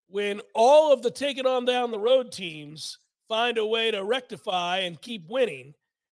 when 0.07 0.41
all 0.55 0.93
of 0.93 1.01
the 1.01 1.11
take 1.11 1.37
it 1.37 1.45
on 1.45 1.65
down 1.65 1.91
the 1.91 1.99
road 1.99 2.31
teams 2.31 2.97
find 3.27 3.57
a 3.57 3.65
way 3.65 3.91
to 3.91 4.03
rectify 4.03 4.79
and 4.79 5.01
keep 5.01 5.27
winning. 5.29 5.73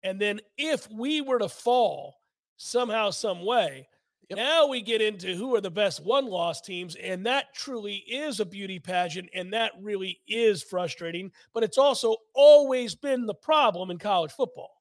And 0.03 0.19
then 0.19 0.41
if 0.57 0.89
we 0.91 1.21
were 1.21 1.39
to 1.39 1.49
fall 1.49 2.15
somehow, 2.57 3.11
some 3.11 3.45
way, 3.45 3.87
Yep. 4.29 4.37
now 4.37 4.67
we 4.67 4.81
get 4.81 5.01
into 5.01 5.35
who 5.35 5.55
are 5.55 5.61
the 5.61 5.71
best 5.71 6.03
one 6.03 6.25
loss 6.25 6.59
teams. 6.59 6.95
And 6.97 7.25
that 7.25 7.53
truly 7.53 7.95
is 7.95 8.41
a 8.41 8.45
beauty 8.45 8.77
pageant. 8.77 9.29
And 9.33 9.53
that 9.53 9.71
really 9.79 10.19
is 10.27 10.63
frustrating. 10.63 11.31
But 11.53 11.63
it's 11.63 11.77
also 11.77 12.17
always 12.33 12.93
been 12.93 13.25
the 13.25 13.33
problem 13.33 13.89
in 13.89 13.97
college 13.97 14.33
football. 14.33 14.76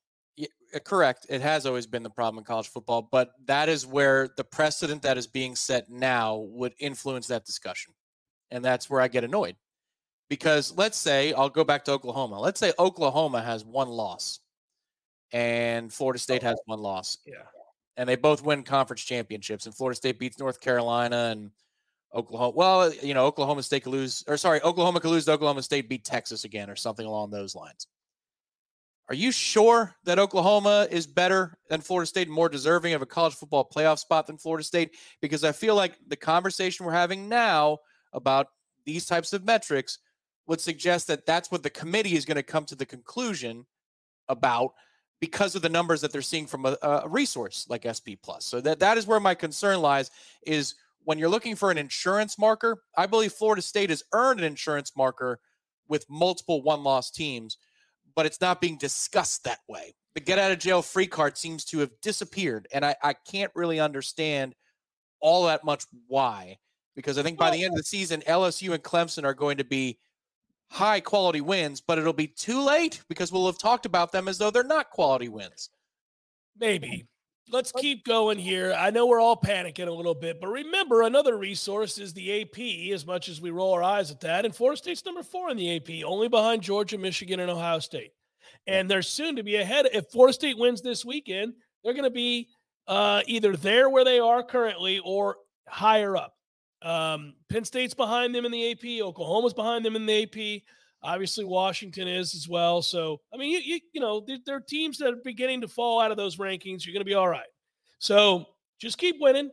Uh, 0.77 0.79
correct. 0.81 1.27
It 1.31 1.41
has 1.41 1.65
always 1.65 1.87
been 1.87 2.03
the 2.03 2.11
problem 2.11 2.39
in 2.39 2.45
college 2.45 2.69
football, 2.69 3.09
but 3.11 3.33
that 3.47 3.69
is 3.69 3.87
where 3.87 4.29
the 4.37 4.45
precedent 4.45 5.03
that 5.03 5.17
is 5.17 5.27
being 5.27 5.57
set 5.57 5.89
now 5.91 6.37
would 6.37 6.75
influence 6.79 7.27
that 7.29 7.47
discussion. 7.47 7.95
And 8.51 8.65
that's 8.65 8.91
where 8.91 9.01
I 9.01 9.09
get 9.09 9.25
annoyed. 9.25 9.57
Because 10.29 10.77
let's 10.77 10.99
say, 10.99 11.33
I'll 11.33 11.49
go 11.49 11.65
back 11.65 11.85
to 11.87 11.93
Oklahoma. 11.93 12.39
Let's 12.41 12.61
say 12.61 12.73
Oklahoma 12.79 13.41
has 13.43 13.65
one 13.65 13.89
loss 13.89 14.41
and 15.33 15.93
Florida 15.93 16.19
State 16.19 16.43
has 16.43 16.59
one 16.67 16.81
loss, 16.81 17.19
Yeah. 17.27 17.43
and 17.97 18.09
they 18.09 18.17
both 18.17 18.43
win 18.43 18.63
conference 18.63 19.03
championships, 19.03 19.67
and 19.67 19.75
Florida 19.75 19.97
State 19.97 20.19
beats 20.19 20.39
North 20.39 20.61
Carolina 20.61 21.31
and 21.33 21.51
Oklahoma. 22.15 22.51
Well, 22.51 22.93
you 22.95 23.15
know, 23.15 23.27
Oklahoma 23.27 23.63
State 23.63 23.83
could 23.85 23.93
lose, 23.93 24.23
or 24.29 24.37
sorry, 24.37 24.61
Oklahoma 24.63 25.01
could 25.01 25.11
lose 25.11 25.25
to 25.25 25.33
Oklahoma 25.33 25.63
State, 25.63 25.89
beat 25.89 26.05
Texas 26.05 26.45
again, 26.45 26.71
or 26.71 26.77
something 26.77 27.07
along 27.07 27.31
those 27.31 27.55
lines. 27.55 27.89
Are 29.09 29.15
you 29.15 29.31
sure 29.31 29.95
that 30.05 30.19
Oklahoma 30.19 30.89
is 30.91 31.07
better 31.07 31.57
than 31.69 31.81
Florida 31.81 32.07
State 32.07 32.27
and 32.27 32.35
more 32.35 32.49
deserving 32.49 32.93
of 32.95 33.03
a 33.03 33.07
college 33.07 33.35
football 33.35 33.69
playoff 33.69 34.01
spot 34.01 34.27
than 34.27 34.37
Florida 34.37 34.65
State? 34.65 34.97
Because 35.21 35.45
I 35.45 35.53
feel 35.53 35.77
like 35.77 35.97
the 36.09 36.17
conversation 36.17 36.85
we're 36.85 36.93
having 36.93 37.29
now 37.29 37.79
about 38.13 38.49
these 38.85 39.07
types 39.07 39.33
of 39.33 39.45
metrics 39.45 39.99
would 40.49 40.61
suggest 40.61 41.07
that 41.07 41.27
that's 41.27 41.51
what 41.51 41.63
the 41.63 41.71
committee 41.71 42.17
is 42.17 42.25
going 42.25 42.37
to 42.37 42.43
come 42.43 42.65
to 42.65 42.75
the 42.75 42.87
conclusion 42.87 43.67
about 44.29 44.73
because 45.21 45.55
of 45.55 45.63
the 45.63 45.69
numbers 45.69 46.01
that 46.01 46.13
they're 46.13 46.23
seeing 46.23 46.47
from 46.47 46.67
a, 46.67 46.77
a 46.83 47.09
resource 47.09 47.67
like 47.69 47.87
SP 47.87 48.19
Plus. 48.23 48.45
So 48.45 48.61
that 48.61 48.81
that 48.81 48.99
is 48.99 49.07
where 49.07 49.21
my 49.21 49.35
concern 49.35 49.81
lies 49.81 50.11
is 50.47 50.75
when 51.05 51.19
you're 51.19 51.29
looking 51.29 51.55
for 51.55 51.71
an 51.71 51.79
insurance 51.79 52.39
marker, 52.39 52.83
I 52.97 53.07
believe 53.07 53.33
Florida 53.33 53.63
State 53.63 53.91
has 53.91 54.03
earned 54.13 54.41
an 54.41 54.47
insurance 54.47 54.93
marker 54.97 55.39
with 55.89 56.05
multiple 56.11 56.63
one-loss 56.63 57.13
teams, 57.13 57.59
but 58.17 58.27
it's 58.27 58.41
not 58.41 58.61
being 58.61 58.79
discussed 58.79 59.45
that 59.45 59.61
way. 59.69 59.95
The 60.15 60.21
get 60.21 60.39
out 60.39 60.51
of 60.51 60.59
jail 60.59 60.83
free 60.83 61.07
card 61.07 61.37
seems 61.37 61.65
to 61.67 61.79
have 61.81 61.91
disappeared, 62.01 62.67
and 62.73 62.85
I, 62.85 62.97
I 63.03 63.13
can't 63.13 63.53
really 63.55 63.79
understand 63.79 64.55
all 65.21 65.47
that 65.47 65.63
much 65.63 65.85
why. 66.09 66.57
Because 66.97 67.19
I 67.19 67.23
think 67.23 67.39
by 67.39 67.51
the 67.51 67.63
end 67.63 67.75
of 67.75 67.77
uh 67.77 67.81
the 67.81 67.85
season, 67.85 68.23
LSU 68.23 68.73
and 68.73 68.83
Clemson 68.83 69.25
are 69.25 69.35
going 69.35 69.59
to 69.59 69.65
be 69.65 69.99
high 70.71 71.01
quality 71.01 71.43
wins, 71.43 71.83
but 71.83 71.99
it'll 71.99 72.15
be 72.15 72.27
too 72.27 72.63
late 72.63 73.03
because 73.09 73.31
we'll 73.31 73.47
have 73.47 73.59
talked 73.59 73.85
about 73.85 74.13
them 74.13 74.29
as 74.29 74.39
though 74.39 74.51
they're 74.51 74.65
not 74.65 74.91
quality 74.91 75.29
wins. 75.29 75.69
Maybe. 76.59 77.07
Let's 77.49 77.71
keep 77.71 78.05
going 78.05 78.39
here. 78.39 78.75
I 78.77 78.91
know 78.91 79.07
we're 79.07 79.21
all 79.21 79.37
panicking 79.37 79.87
a 79.87 79.93
little 79.93 80.17
bit, 80.17 80.41
but 80.41 80.49
remember 80.49 81.03
another 81.03 81.39
resource 81.39 81.97
is 81.97 82.13
the 82.13 82.43
AP, 82.43 82.93
as 82.93 83.07
much 83.07 83.29
as 83.29 83.41
we 83.41 83.51
roll 83.51 83.73
our 83.73 83.85
eyes 83.85 84.11
at 84.11 84.21
that. 84.21 84.45
And 84.45 84.55
Florida 84.55 84.77
State's 84.77 85.05
number 85.05 85.23
four 85.23 85.51
in 85.51 85.57
the 85.57 85.77
AP, 85.77 86.05
only 86.05 86.29
behind 86.29 86.63
Georgia, 86.63 86.99
Michigan, 86.99 87.39
and 87.39 87.49
Ohio 87.51 87.79
State. 87.79 88.11
And 88.67 88.91
they're 88.91 89.01
soon 89.03 89.37
to 89.37 89.45
be 89.45 89.57
ahead. 89.57 89.87
If 89.93 90.11
Florida 90.11 90.33
State 90.33 90.59
wins 90.59 90.83
this 90.83 91.05
weekend, 91.05 91.55
they're 91.85 91.95
going 91.95 92.03
to 92.03 92.11
be 92.11 92.49
uh, 92.89 93.23
either 93.27 93.57
there 93.57 93.89
where 93.91 94.05
they 94.05 94.19
are 94.19 94.43
currently 94.43 95.01
or 95.05 95.37
higher 95.69 96.17
up. 96.17 96.35
Um, 96.83 97.35
Penn 97.49 97.65
State's 97.65 97.95
behind 97.95 98.35
them 98.35 98.45
in 98.45 98.51
the 98.51 98.73
AP. 98.73 99.05
Oklahoma's 99.05 99.55
behind 99.55 99.85
them 99.85 99.95
in 99.95 100.05
the 100.05 100.23
AP. 100.25 100.63
Obviously, 101.03 101.45
Washington 101.45 102.09
is 102.09 102.35
as 102.35 102.49
well. 102.49 102.83
So, 102.83 103.21
I 103.33 103.37
mean, 103.37 103.51
you 103.51 103.59
you, 103.59 103.81
you 103.93 104.01
know, 104.01 104.21
there, 104.21 104.39
there 104.45 104.57
are 104.57 104.61
teams 104.61 104.99
that 104.99 105.13
are 105.13 105.21
beginning 105.25 105.61
to 105.61 105.69
fall 105.69 106.01
out 106.01 106.11
of 106.11 106.17
those 106.17 106.37
rankings. 106.37 106.85
You're 106.85 106.93
going 106.93 107.01
to 107.01 107.05
be 107.05 107.15
all 107.15 107.29
right. 107.29 107.47
So, 107.99 108.47
just 108.79 108.99
keep 108.99 109.17
winning 109.21 109.51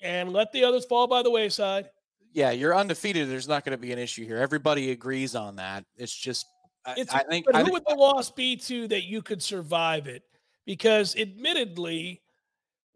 and 0.00 0.32
let 0.32 0.52
the 0.52 0.64
others 0.64 0.84
fall 0.84 1.06
by 1.06 1.22
the 1.22 1.30
wayside. 1.30 1.90
Yeah, 2.32 2.50
you're 2.50 2.76
undefeated. 2.76 3.30
There's 3.30 3.48
not 3.48 3.64
going 3.64 3.76
to 3.76 3.80
be 3.80 3.92
an 3.92 3.98
issue 3.98 4.26
here. 4.26 4.36
Everybody 4.36 4.90
agrees 4.90 5.34
on 5.34 5.56
that. 5.56 5.84
It's 5.96 6.14
just, 6.14 6.46
I, 6.84 6.94
It's, 6.98 7.12
I 7.12 7.22
think, 7.22 7.46
but 7.46 7.54
I 7.54 7.60
who 7.60 7.64
think 7.64 7.74
would 7.74 7.84
the 7.88 7.94
loss 7.94 8.30
be 8.30 8.56
to 8.56 8.86
that 8.88 9.04
you 9.04 9.22
could 9.22 9.42
survive 9.42 10.06
it? 10.06 10.22
Because 10.66 11.16
admittedly, 11.16 12.22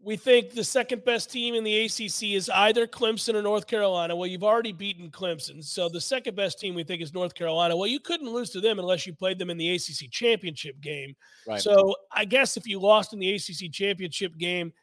we 0.03 0.15
think 0.15 0.51
the 0.51 0.63
second 0.63 1.05
best 1.05 1.31
team 1.31 1.53
in 1.53 1.63
the 1.63 1.85
ACC 1.85 2.33
is 2.33 2.49
either 2.49 2.87
Clemson 2.87 3.35
or 3.35 3.41
North 3.41 3.67
Carolina. 3.67 4.15
Well, 4.15 4.27
you've 4.27 4.43
already 4.43 4.71
beaten 4.71 5.09
Clemson. 5.11 5.63
So 5.63 5.89
the 5.89 6.01
second 6.01 6.35
best 6.35 6.59
team 6.59 6.73
we 6.73 6.83
think 6.83 7.01
is 7.01 7.13
North 7.13 7.35
Carolina. 7.35 7.75
Well, 7.75 7.87
you 7.87 7.99
couldn't 7.99 8.29
lose 8.29 8.49
to 8.51 8.61
them 8.61 8.79
unless 8.79 9.05
you 9.05 9.13
played 9.13 9.37
them 9.37 9.49
in 9.49 9.57
the 9.57 9.75
ACC 9.75 10.09
championship 10.09 10.79
game. 10.81 11.15
right. 11.47 11.61
So 11.61 11.95
I 12.11 12.25
guess 12.25 12.57
if 12.57 12.67
you 12.67 12.79
lost 12.79 13.13
in 13.13 13.19
the 13.19 13.33
ACC 13.35 13.71
championship 13.71 14.37
game, 14.37 14.73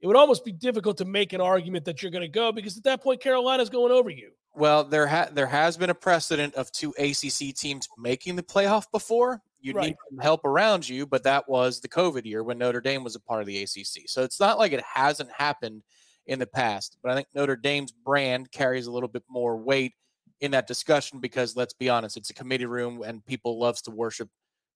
it 0.00 0.06
would 0.06 0.16
almost 0.16 0.44
be 0.44 0.52
difficult 0.52 0.96
to 0.98 1.04
make 1.04 1.32
an 1.32 1.40
argument 1.40 1.84
that 1.84 2.02
you're 2.02 2.12
going 2.12 2.22
to 2.22 2.28
go 2.28 2.52
because 2.52 2.76
at 2.76 2.84
that 2.84 3.02
point, 3.02 3.20
Carolina's 3.20 3.70
going 3.70 3.92
over 3.92 4.10
you. 4.10 4.30
Well, 4.54 4.84
there 4.84 5.06
ha- 5.06 5.28
there 5.32 5.46
has 5.46 5.76
been 5.76 5.90
a 5.90 5.94
precedent 5.94 6.54
of 6.54 6.70
two 6.72 6.94
ACC 6.98 7.54
teams 7.54 7.88
making 7.96 8.36
the 8.36 8.42
playoff 8.42 8.90
before. 8.90 9.42
You 9.60 9.72
Right. 9.72 9.86
need 9.88 9.96
some 10.08 10.18
help 10.18 10.44
around 10.44 10.88
you, 10.88 11.06
but 11.06 11.24
that 11.24 11.48
was 11.48 11.80
the 11.80 11.88
COVID 11.88 12.24
year 12.24 12.42
when 12.44 12.58
Notre 12.58 12.80
Dame 12.80 13.02
was 13.04 13.16
a 13.16 13.20
part 13.20 13.40
of 13.40 13.46
the 13.46 13.62
ACC. 13.62 14.06
So 14.06 14.22
it's 14.22 14.38
not 14.40 14.58
like 14.58 14.72
it 14.72 14.82
hasn't 14.82 15.30
happened 15.32 15.82
in 16.26 16.38
the 16.38 16.46
past. 16.46 16.96
But 17.02 17.12
I 17.12 17.14
think 17.16 17.28
Notre 17.34 17.56
Dame's 17.56 17.90
brand 17.92 18.52
carries 18.52 18.86
a 18.86 18.92
little 18.92 19.08
bit 19.08 19.24
more 19.28 19.56
weight 19.56 19.94
in 20.40 20.52
that 20.52 20.66
discussion 20.68 21.18
because 21.20 21.56
let's 21.56 21.74
be 21.74 21.88
honest, 21.88 22.16
it's 22.16 22.30
a 22.30 22.34
committee 22.34 22.66
room 22.66 23.02
and 23.02 23.24
people 23.26 23.58
loves 23.58 23.82
to 23.82 23.90
worship 23.90 24.28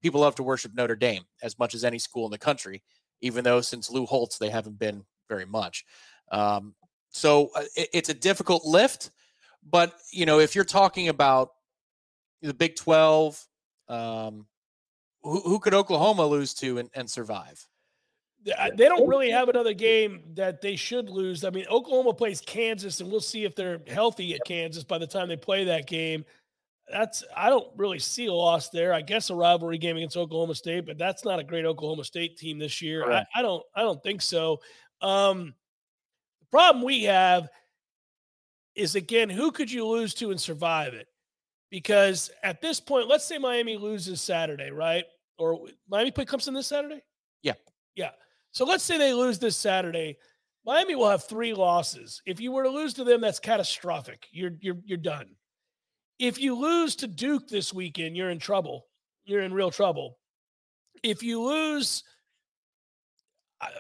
people 0.03 0.23
love 0.23 0.35
to 0.35 0.43
worship 0.43 0.75
Notre 0.75 0.97
Dame 0.97 1.23
as 1.45 1.57
much 1.61 1.75
as 1.75 1.85
any 1.85 1.99
school 2.01 2.25
in 2.25 2.33
the 2.33 2.39
country, 2.39 2.83
even 3.21 3.45
though 3.45 3.61
since 3.61 3.89
Lou 3.89 4.05
Holtz 4.05 4.37
they 4.37 4.51
haven't 4.51 4.77
been 4.81 5.05
very 5.29 5.45
much. 5.47 5.85
Um, 6.33 6.75
so 7.11 7.51
uh, 7.55 7.63
it- 7.77 7.91
it's 7.93 8.09
a 8.09 8.15
difficult 8.15 8.65
lift. 8.65 9.11
But 9.63 9.97
you 10.11 10.27
know, 10.27 10.41
if 10.41 10.57
you're 10.57 10.65
talking 10.65 11.07
about 11.09 11.51
the 12.41 12.53
Big 12.53 12.75
Twelve, 12.75 13.47
um, 13.87 14.49
who, 15.23 15.41
who 15.41 15.59
could 15.59 15.75
Oklahoma 15.75 16.27
lose 16.27 16.55
to 16.55 16.79
and, 16.79 16.91
and 16.95 17.11
survive? 17.11 17.67
They 18.45 18.89
don't 18.89 19.09
really 19.09 19.31
have 19.31 19.49
another 19.49 19.73
game 19.73 20.23
that 20.35 20.61
they 20.61 20.75
should 20.75 21.09
lose. 21.09 21.45
I 21.45 21.51
mean, 21.51 21.65
Oklahoma 21.71 22.13
plays 22.13 22.41
Kansas, 22.41 23.01
and 23.01 23.09
we'll 23.09 23.21
see 23.21 23.45
if 23.45 23.55
they're 23.55 23.81
healthy 23.87 24.35
at 24.35 24.41
Kansas 24.45 24.83
by 24.83 24.99
the 24.99 25.07
time 25.07 25.29
they 25.29 25.37
play 25.37 25.63
that 25.65 25.87
game. 25.87 26.25
That's 26.91 27.23
I 27.37 27.49
don't 27.49 27.69
really 27.77 28.01
see 28.01 28.27
a 28.27 28.33
loss 28.33 28.69
there. 28.71 28.93
I 28.93 29.01
guess 29.01 29.31
a 29.31 29.35
rivalry 29.37 29.79
game 29.79 29.97
against 29.97 30.17
Oklahoma 30.17 30.57
State, 30.57 30.87
but 30.87 30.99
that's 30.99 31.25
not 31.25 31.39
a 31.39 31.45
great 31.45 31.65
Oklahoma 31.65 32.03
State 32.03 32.37
team 32.37 32.59
this 32.59 32.83
year. 32.83 33.11
I, 33.11 33.25
I 33.37 33.43
don't 33.43 33.63
I 33.77 33.83
don't 33.83 34.03
think 34.03 34.21
so. 34.21 34.59
Um, 35.01 35.55
the 36.41 36.47
problem 36.51 36.85
we 36.85 37.05
have 37.05 37.49
is 38.75 38.97
again, 38.97 39.31
who 39.31 39.53
could 39.53 39.71
you 39.71 39.87
lose 39.87 40.15
to 40.15 40.33
and 40.33 40.41
survive 40.41 40.95
it? 40.95 41.07
Because 41.73 42.31
at 42.43 42.61
this 42.61 42.81
point, 42.81 43.09
let's 43.09 43.25
say 43.25 43.39
Miami 43.39 43.79
loses 43.79 44.21
Saturday, 44.21 44.71
right? 44.71 45.05
Or 45.39 45.59
Miami 45.89 46.11
play 46.11 46.27
Clemson 46.27 46.53
this 46.53 46.67
Saturday. 46.67 47.03
Yeah. 47.43 47.55
Yeah. 47.97 48.11
So 48.51 48.67
let's 48.67 48.85
say 48.85 48.99
they 48.99 49.15
lose 49.15 49.39
this 49.39 49.57
Saturday. 49.57 50.19
Miami 50.67 50.95
will 50.95 51.09
have 51.09 51.25
three 51.25 51.55
losses. 51.55 52.21
If 52.27 52.41
you 52.41 52.53
were 52.53 52.65
to 52.65 52.69
lose 52.69 52.93
to 52.95 53.05
them, 53.05 53.23
that's 53.23 53.41
catastrophic. 53.41 54.27
You're 54.31 54.53
you're 54.61 54.77
you're 54.85 54.99
done. 54.99 55.31
If 56.19 56.39
you 56.39 56.55
lose 56.55 56.95
to 56.97 57.07
Duke 57.07 57.49
this 57.49 57.73
weekend, 57.73 58.19
you're 58.19 58.31
in 58.31 58.39
trouble. 58.39 58.85
You're 59.25 59.41
in 59.41 59.55
real 59.55 59.71
trouble. 59.71 60.19
If 61.03 61.23
you 61.23 61.43
lose, 61.43 62.05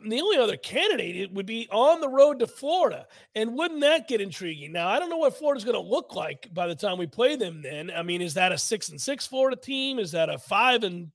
the 0.06 0.20
only 0.20 0.38
other 0.38 0.56
candidate 0.56 1.16
it 1.16 1.32
would 1.32 1.46
be 1.46 1.68
on 1.70 2.00
the 2.00 2.08
road 2.08 2.38
to 2.38 2.46
Florida. 2.46 3.06
And 3.34 3.54
wouldn't 3.54 3.80
that 3.80 4.08
get 4.08 4.20
intriguing? 4.20 4.72
Now, 4.72 4.88
I 4.88 4.98
don't 4.98 5.10
know 5.10 5.18
what 5.18 5.36
Florida's 5.36 5.64
going 5.64 5.82
to 5.82 5.90
look 5.90 6.14
like 6.14 6.52
by 6.52 6.66
the 6.66 6.74
time 6.74 6.98
we 6.98 7.06
play 7.06 7.36
them 7.36 7.62
then. 7.62 7.90
I 7.90 8.02
mean, 8.02 8.22
is 8.22 8.34
that 8.34 8.52
a 8.52 8.58
six 8.58 8.88
and 8.88 9.00
six 9.00 9.26
Florida 9.26 9.56
team? 9.56 9.98
Is 9.98 10.12
that 10.12 10.28
a 10.28 10.38
five 10.38 10.84
and 10.84 11.10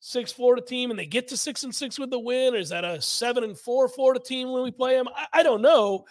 six 0.00 0.32
Florida 0.32 0.64
team 0.64 0.90
and 0.90 0.98
they 0.98 1.06
get 1.06 1.28
to 1.28 1.36
six 1.36 1.64
and 1.64 1.74
six 1.74 1.98
with 1.98 2.10
the 2.10 2.18
win? 2.18 2.54
Or 2.54 2.58
is 2.58 2.70
that 2.70 2.84
a 2.84 3.00
seven 3.00 3.44
and 3.44 3.58
four 3.58 3.88
Florida 3.88 4.20
team 4.20 4.50
when 4.52 4.62
we 4.62 4.70
play 4.70 4.96
them? 4.96 5.08
I, 5.14 5.40
I 5.40 5.42
don't 5.42 5.62
know. 5.62 6.04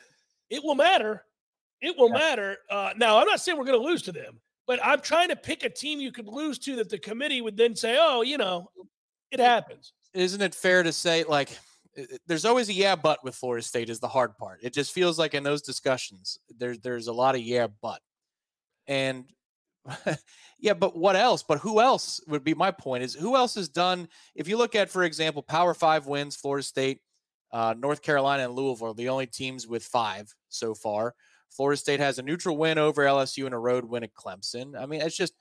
It 0.50 0.64
will 0.64 0.76
matter. 0.76 1.24
It 1.82 1.98
will 1.98 2.10
yeah. 2.10 2.18
matter. 2.18 2.58
Uh, 2.70 2.92
now, 2.98 3.20
I'm 3.20 3.28
not 3.28 3.40
saying 3.40 3.58
we're 3.58 3.66
going 3.66 3.80
to 3.80 3.86
lose 3.86 4.04
to 4.04 4.12
them, 4.12 4.40
but 4.66 4.80
I'm 4.84 5.02
trying 5.02 5.30
to 5.30 5.36
pick 5.36 5.64
a 5.64 5.70
team 5.70 6.00
you 6.00 6.12
could 6.12 6.28
lose 6.28 6.58
to 6.60 6.76
that 6.78 6.90
the 6.90 6.98
committee 6.98 7.42
would 7.42 7.58
then 7.58 7.76
say, 7.76 7.98
oh, 8.00 8.22
you 8.22 8.38
know, 8.38 8.70
it 9.32 9.40
happens. 9.40 9.94
Isn't 10.14 10.42
it 10.42 10.56
fair 10.56 10.84
to 10.84 10.92
say, 10.92 11.24
like, 11.24 11.50
there's 12.28 12.46
always 12.46 12.70
a 12.70 12.74
yeah 12.74 12.96
but 12.96 13.24
with 13.24 13.36
Florida 13.36 13.64
State 13.64 13.90
is 13.90 14.00
the 14.00 14.08
hard 14.08 14.38
part. 14.38 14.60
It 14.62 14.74
just 14.74 14.92
feels 14.92 15.18
like 15.18 15.34
in 15.34 15.44
those 15.44 15.62
discussions 15.62 16.40
there's 16.58 16.80
there's 16.80 17.08
a 17.08 17.14
lot 17.14 17.36
of 17.36 17.42
yeah 17.42 17.68
but. 17.82 18.02
And 18.88 19.26
yeah, 20.60 20.74
but 20.74 20.98
what 20.98 21.16
else? 21.16 21.44
But 21.44 21.60
who 21.60 21.80
else 21.80 22.22
would 22.28 22.44
be 22.44 22.54
my 22.54 22.72
point 22.72 23.04
is 23.04 23.14
who 23.14 23.36
else 23.36 23.56
has 23.56 23.70
done 23.70 24.08
if 24.36 24.48
you 24.48 24.58
look 24.58 24.76
at 24.76 24.90
for 24.90 25.04
example 25.04 25.42
Power 25.42 25.74
5 25.74 26.08
wins 26.08 26.36
Florida 26.36 26.64
State, 26.64 27.02
uh, 27.52 27.74
North 27.78 28.02
Carolina 28.02 28.44
and 28.44 28.54
Louisville 28.54 28.90
are 28.90 28.94
the 28.94 29.10
only 29.10 29.28
teams 29.28 29.68
with 29.68 29.84
5 29.84 30.34
so 30.50 30.74
far. 30.74 31.16
Florida 31.50 31.78
State 31.78 32.00
has 32.00 32.20
a 32.20 32.24
neutral 32.24 32.58
win 32.58 32.78
over 32.78 33.04
LSU 33.04 33.46
and 33.46 33.56
a 33.56 33.58
road 33.58 33.86
win 33.86 34.04
at 34.04 34.14
Clemson. 34.14 34.80
I 34.80 34.86
mean, 34.86 35.02
it's 35.02 35.16
just 35.16 35.34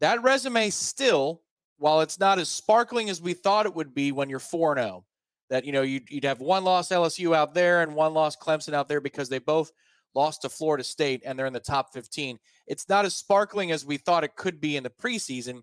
that 0.00 0.22
resume 0.22 0.70
still 0.70 1.42
while 1.78 2.00
it's 2.00 2.20
not 2.20 2.38
as 2.38 2.48
sparkling 2.48 3.10
as 3.10 3.20
we 3.20 3.34
thought 3.34 3.66
it 3.66 3.74
would 3.74 3.94
be 3.94 4.12
when 4.12 4.30
you're 4.30 4.38
4 4.38 4.76
0 4.76 5.04
that 5.50 5.64
you 5.64 5.72
know 5.72 5.82
you'd, 5.82 6.08
you'd 6.08 6.24
have 6.24 6.40
one 6.40 6.64
loss 6.64 6.88
LSU 6.88 7.36
out 7.36 7.54
there 7.54 7.82
and 7.82 7.94
one 7.94 8.14
loss 8.14 8.36
Clemson 8.36 8.72
out 8.72 8.88
there 8.88 9.00
because 9.00 9.28
they 9.28 9.38
both 9.38 9.72
lost 10.14 10.42
to 10.42 10.48
Florida 10.48 10.82
State 10.82 11.22
and 11.24 11.38
they're 11.38 11.46
in 11.46 11.52
the 11.52 11.60
top 11.60 11.92
15. 11.92 12.38
It's 12.66 12.88
not 12.88 13.04
as 13.04 13.14
sparkling 13.14 13.70
as 13.70 13.84
we 13.84 13.96
thought 13.96 14.24
it 14.24 14.36
could 14.36 14.60
be 14.60 14.76
in 14.76 14.82
the 14.82 14.90
preseason. 14.90 15.62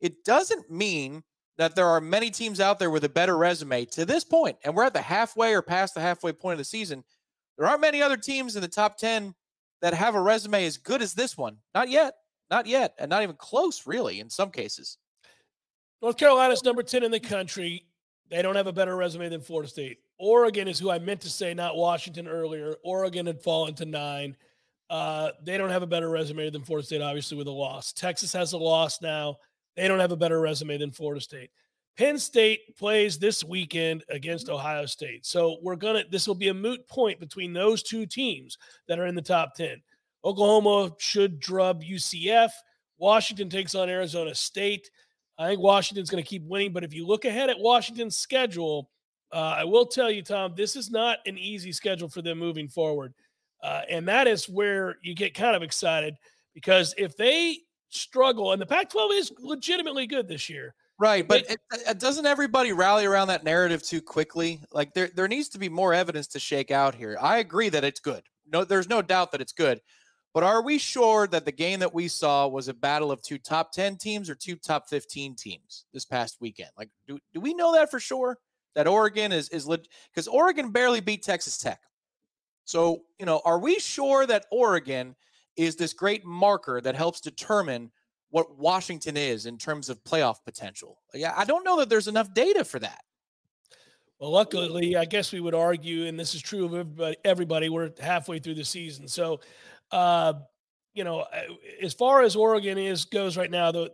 It 0.00 0.24
doesn't 0.24 0.70
mean 0.70 1.22
that 1.58 1.74
there 1.74 1.86
are 1.86 2.00
many 2.00 2.30
teams 2.30 2.60
out 2.60 2.78
there 2.78 2.90
with 2.90 3.04
a 3.04 3.08
better 3.08 3.36
resume 3.36 3.84
to 3.86 4.04
this 4.04 4.24
point. 4.24 4.56
and 4.64 4.74
we're 4.74 4.84
at 4.84 4.92
the 4.92 5.00
halfway 5.00 5.54
or 5.54 5.62
past 5.62 5.94
the 5.94 6.00
halfway 6.00 6.32
point 6.32 6.54
of 6.54 6.58
the 6.58 6.64
season. 6.64 7.02
There 7.56 7.66
aren't 7.66 7.80
many 7.80 8.02
other 8.02 8.16
teams 8.16 8.56
in 8.56 8.62
the 8.62 8.68
top 8.68 8.98
10 8.98 9.34
that 9.82 9.94
have 9.94 10.14
a 10.14 10.20
resume 10.20 10.66
as 10.66 10.76
good 10.76 11.00
as 11.00 11.14
this 11.14 11.36
one. 11.36 11.58
Not 11.74 11.88
yet. 11.88 12.14
Not 12.50 12.66
yet. 12.66 12.94
And 12.98 13.08
not 13.08 13.22
even 13.22 13.36
close, 13.36 13.86
really, 13.86 14.20
in 14.20 14.28
some 14.28 14.50
cases. 14.50 14.98
North 16.02 16.16
Carolina's 16.18 16.62
number 16.62 16.82
10 16.82 17.02
in 17.02 17.10
the 17.10 17.20
country. 17.20 17.86
They 18.30 18.42
don't 18.42 18.56
have 18.56 18.66
a 18.66 18.72
better 18.72 18.96
resume 18.96 19.28
than 19.28 19.40
Florida 19.40 19.68
State. 19.68 19.98
Oregon 20.18 20.68
is 20.68 20.78
who 20.78 20.90
I 20.90 20.98
meant 20.98 21.20
to 21.22 21.30
say, 21.30 21.54
not 21.54 21.76
Washington 21.76 22.26
earlier. 22.26 22.76
Oregon 22.82 23.26
had 23.26 23.40
fallen 23.40 23.74
to 23.74 23.84
nine. 23.84 24.36
Uh, 24.88 25.30
they 25.44 25.58
don't 25.58 25.70
have 25.70 25.82
a 25.82 25.86
better 25.86 26.08
resume 26.08 26.50
than 26.50 26.62
Florida 26.62 26.86
State, 26.86 27.02
obviously, 27.02 27.36
with 27.36 27.46
a 27.46 27.52
loss. 27.52 27.92
Texas 27.92 28.32
has 28.32 28.52
a 28.52 28.58
loss 28.58 29.00
now. 29.02 29.36
They 29.76 29.88
don't 29.88 30.00
have 30.00 30.12
a 30.12 30.16
better 30.16 30.40
resume 30.40 30.78
than 30.78 30.90
Florida 30.90 31.20
State. 31.20 31.50
Penn 31.96 32.18
State 32.18 32.76
plays 32.76 33.18
this 33.18 33.42
weekend 33.42 34.04
against 34.10 34.50
Ohio 34.50 34.86
State. 34.86 35.24
So 35.24 35.58
we're 35.62 35.76
going 35.76 36.02
to, 36.02 36.10
this 36.10 36.28
will 36.28 36.34
be 36.34 36.48
a 36.48 36.54
moot 36.54 36.86
point 36.88 37.18
between 37.20 37.52
those 37.52 37.82
two 37.82 38.06
teams 38.06 38.58
that 38.86 38.98
are 38.98 39.06
in 39.06 39.14
the 39.14 39.22
top 39.22 39.54
10. 39.54 39.80
Oklahoma 40.24 40.94
should 40.98 41.40
drub 41.40 41.82
UCF. 41.82 42.50
Washington 42.98 43.48
takes 43.48 43.74
on 43.74 43.88
Arizona 43.88 44.34
State. 44.34 44.90
I 45.38 45.48
think 45.48 45.60
Washington's 45.60 46.10
going 46.10 46.22
to 46.22 46.28
keep 46.28 46.42
winning. 46.44 46.72
But 46.72 46.84
if 46.84 46.94
you 46.94 47.06
look 47.06 47.24
ahead 47.24 47.50
at 47.50 47.58
Washington's 47.58 48.16
schedule, 48.16 48.90
uh, 49.32 49.56
I 49.58 49.64
will 49.64 49.86
tell 49.86 50.10
you, 50.10 50.22
Tom, 50.22 50.54
this 50.56 50.76
is 50.76 50.90
not 50.90 51.18
an 51.26 51.36
easy 51.36 51.72
schedule 51.72 52.08
for 52.08 52.22
them 52.22 52.38
moving 52.38 52.68
forward. 52.68 53.12
Uh, 53.62 53.82
and 53.90 54.06
that 54.08 54.26
is 54.26 54.48
where 54.48 54.96
you 55.02 55.14
get 55.14 55.34
kind 55.34 55.56
of 55.56 55.62
excited 55.62 56.16
because 56.54 56.94
if 56.96 57.16
they 57.16 57.58
struggle, 57.90 58.52
and 58.52 58.60
the 58.60 58.66
Pac 58.66 58.90
12 58.90 59.12
is 59.14 59.32
legitimately 59.38 60.06
good 60.06 60.28
this 60.28 60.48
year. 60.48 60.74
Right, 60.98 61.26
but 61.28 61.50
it, 61.50 61.60
it, 61.86 61.98
doesn't 61.98 62.24
everybody 62.24 62.72
rally 62.72 63.04
around 63.04 63.28
that 63.28 63.44
narrative 63.44 63.82
too 63.82 64.00
quickly? 64.00 64.60
Like 64.72 64.94
there, 64.94 65.10
there 65.14 65.28
needs 65.28 65.50
to 65.50 65.58
be 65.58 65.68
more 65.68 65.92
evidence 65.92 66.26
to 66.28 66.38
shake 66.38 66.70
out 66.70 66.94
here. 66.94 67.18
I 67.20 67.38
agree 67.38 67.68
that 67.68 67.84
it's 67.84 68.00
good. 68.00 68.22
No, 68.50 68.64
there's 68.64 68.88
no 68.88 69.02
doubt 69.02 69.32
that 69.32 69.42
it's 69.42 69.52
good. 69.52 69.80
But 70.36 70.44
are 70.44 70.60
we 70.60 70.76
sure 70.76 71.26
that 71.28 71.46
the 71.46 71.50
game 71.50 71.80
that 71.80 71.94
we 71.94 72.08
saw 72.08 72.46
was 72.46 72.68
a 72.68 72.74
battle 72.74 73.10
of 73.10 73.22
two 73.22 73.38
top 73.38 73.72
10 73.72 73.96
teams 73.96 74.28
or 74.28 74.34
two 74.34 74.56
top 74.56 74.86
15 74.86 75.34
teams 75.34 75.86
this 75.94 76.04
past 76.04 76.36
weekend? 76.42 76.68
Like, 76.76 76.90
do, 77.08 77.18
do 77.32 77.40
we 77.40 77.54
know 77.54 77.72
that 77.72 77.90
for 77.90 77.98
sure? 77.98 78.36
That 78.74 78.86
Oregon 78.86 79.32
is, 79.32 79.48
is 79.48 79.66
because 79.66 80.28
Oregon 80.28 80.72
barely 80.72 81.00
beat 81.00 81.22
Texas 81.22 81.56
Tech. 81.56 81.80
So, 82.66 83.04
you 83.18 83.24
know, 83.24 83.40
are 83.46 83.58
we 83.58 83.78
sure 83.78 84.26
that 84.26 84.44
Oregon 84.52 85.16
is 85.56 85.74
this 85.76 85.94
great 85.94 86.26
marker 86.26 86.82
that 86.82 86.94
helps 86.94 87.22
determine 87.22 87.90
what 88.28 88.58
Washington 88.58 89.16
is 89.16 89.46
in 89.46 89.56
terms 89.56 89.88
of 89.88 90.04
playoff 90.04 90.44
potential? 90.44 90.98
Yeah, 91.14 91.32
I 91.34 91.46
don't 91.46 91.64
know 91.64 91.78
that 91.78 91.88
there's 91.88 92.08
enough 92.08 92.34
data 92.34 92.62
for 92.62 92.78
that. 92.80 93.00
Well, 94.18 94.30
luckily, 94.30 94.96
I 94.96 95.04
guess 95.04 95.30
we 95.30 95.40
would 95.40 95.54
argue, 95.54 96.06
and 96.06 96.18
this 96.18 96.34
is 96.34 96.40
true 96.40 96.64
of 96.64 96.74
everybody, 96.74 97.16
everybody 97.24 97.68
we're 97.68 97.90
halfway 98.00 98.38
through 98.38 98.54
the 98.54 98.64
season. 98.64 99.08
So 99.08 99.40
uh, 99.90 100.34
you 100.94 101.04
know, 101.04 101.20
uh, 101.20 101.42
as 101.82 101.92
far 101.92 102.22
as 102.22 102.36
Oregon 102.36 102.78
is 102.78 103.04
goes 103.04 103.36
right 103.36 103.50
now, 103.50 103.70
though, 103.70 103.88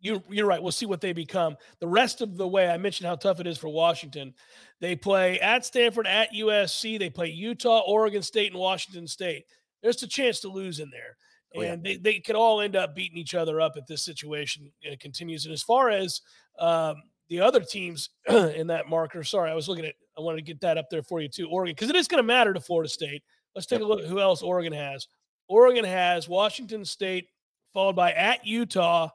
you, 0.00 0.22
you're 0.28 0.46
right. 0.46 0.62
We'll 0.62 0.72
see 0.72 0.86
what 0.86 1.00
they 1.00 1.12
become. 1.12 1.56
The 1.80 1.86
rest 1.86 2.20
of 2.20 2.36
the 2.36 2.46
way, 2.46 2.68
I 2.68 2.76
mentioned 2.76 3.08
how 3.08 3.16
tough 3.16 3.40
it 3.40 3.46
is 3.46 3.58
for 3.58 3.68
Washington. 3.68 4.34
They 4.80 4.94
play 4.94 5.40
at 5.40 5.64
Stanford, 5.64 6.06
at 6.06 6.32
USC. 6.32 6.98
They 6.98 7.10
play 7.10 7.28
Utah, 7.28 7.82
Oregon 7.86 8.22
State, 8.22 8.52
and 8.52 8.60
Washington 8.60 9.06
State. 9.06 9.44
There's 9.82 10.02
a 10.02 10.06
chance 10.06 10.40
to 10.40 10.48
lose 10.48 10.80
in 10.80 10.90
there. 10.90 11.16
Oh, 11.54 11.60
and 11.60 11.82
they, 11.82 11.96
they 11.96 12.20
could 12.20 12.36
all 12.36 12.60
end 12.60 12.76
up 12.76 12.94
beating 12.94 13.18
each 13.18 13.34
other 13.34 13.60
up 13.60 13.76
if 13.76 13.86
this 13.86 14.04
situation 14.04 14.70
uh, 14.90 14.96
continues. 15.00 15.44
And 15.44 15.52
as 15.52 15.62
far 15.62 15.90
as 15.90 16.20
um, 16.58 16.96
the 17.28 17.40
other 17.40 17.60
teams 17.60 18.10
in 18.28 18.66
that 18.68 18.88
marker, 18.88 19.22
sorry, 19.24 19.50
I 19.50 19.54
was 19.54 19.68
looking 19.68 19.86
at, 19.86 19.94
I 20.18 20.20
wanted 20.20 20.38
to 20.38 20.42
get 20.42 20.60
that 20.60 20.78
up 20.78 20.90
there 20.90 21.02
for 21.02 21.20
you 21.20 21.28
too, 21.28 21.48
Oregon, 21.48 21.74
because 21.74 21.90
it 21.90 21.96
is 21.96 22.08
going 22.08 22.22
to 22.22 22.26
matter 22.26 22.52
to 22.52 22.60
Florida 22.60 22.88
State. 22.88 23.22
Let's 23.54 23.66
take 23.66 23.80
yep. 23.80 23.86
a 23.86 23.88
look 23.88 24.00
at 24.00 24.08
who 24.08 24.20
else 24.20 24.42
Oregon 24.42 24.72
has. 24.72 25.06
Oregon 25.48 25.84
has 25.84 26.28
Washington 26.28 26.84
State, 26.84 27.28
followed 27.72 27.96
by 27.96 28.12
at 28.12 28.46
Utah, 28.46 29.08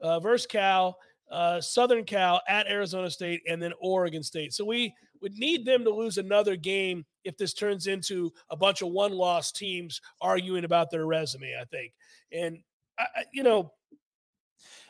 uh, 0.00 0.20
versus 0.20 0.46
Cal, 0.46 0.96
uh, 1.30 1.60
Southern 1.60 2.04
Cal, 2.04 2.40
at 2.48 2.66
Arizona 2.68 3.10
State, 3.10 3.42
and 3.48 3.62
then 3.62 3.72
Oregon 3.80 4.22
State. 4.22 4.52
So 4.52 4.64
we 4.64 4.94
would 5.20 5.34
need 5.34 5.64
them 5.64 5.84
to 5.84 5.90
lose 5.90 6.18
another 6.18 6.56
game 6.56 7.04
if 7.24 7.36
this 7.36 7.54
turns 7.54 7.86
into 7.86 8.32
a 8.50 8.56
bunch 8.56 8.82
of 8.82 8.88
one 8.88 9.12
loss 9.12 9.52
teams 9.52 10.00
arguing 10.20 10.64
about 10.64 10.90
their 10.90 11.06
resume, 11.06 11.56
I 11.58 11.64
think. 11.64 11.92
And, 12.30 12.58
I, 12.98 13.24
you 13.32 13.42
know, 13.42 13.72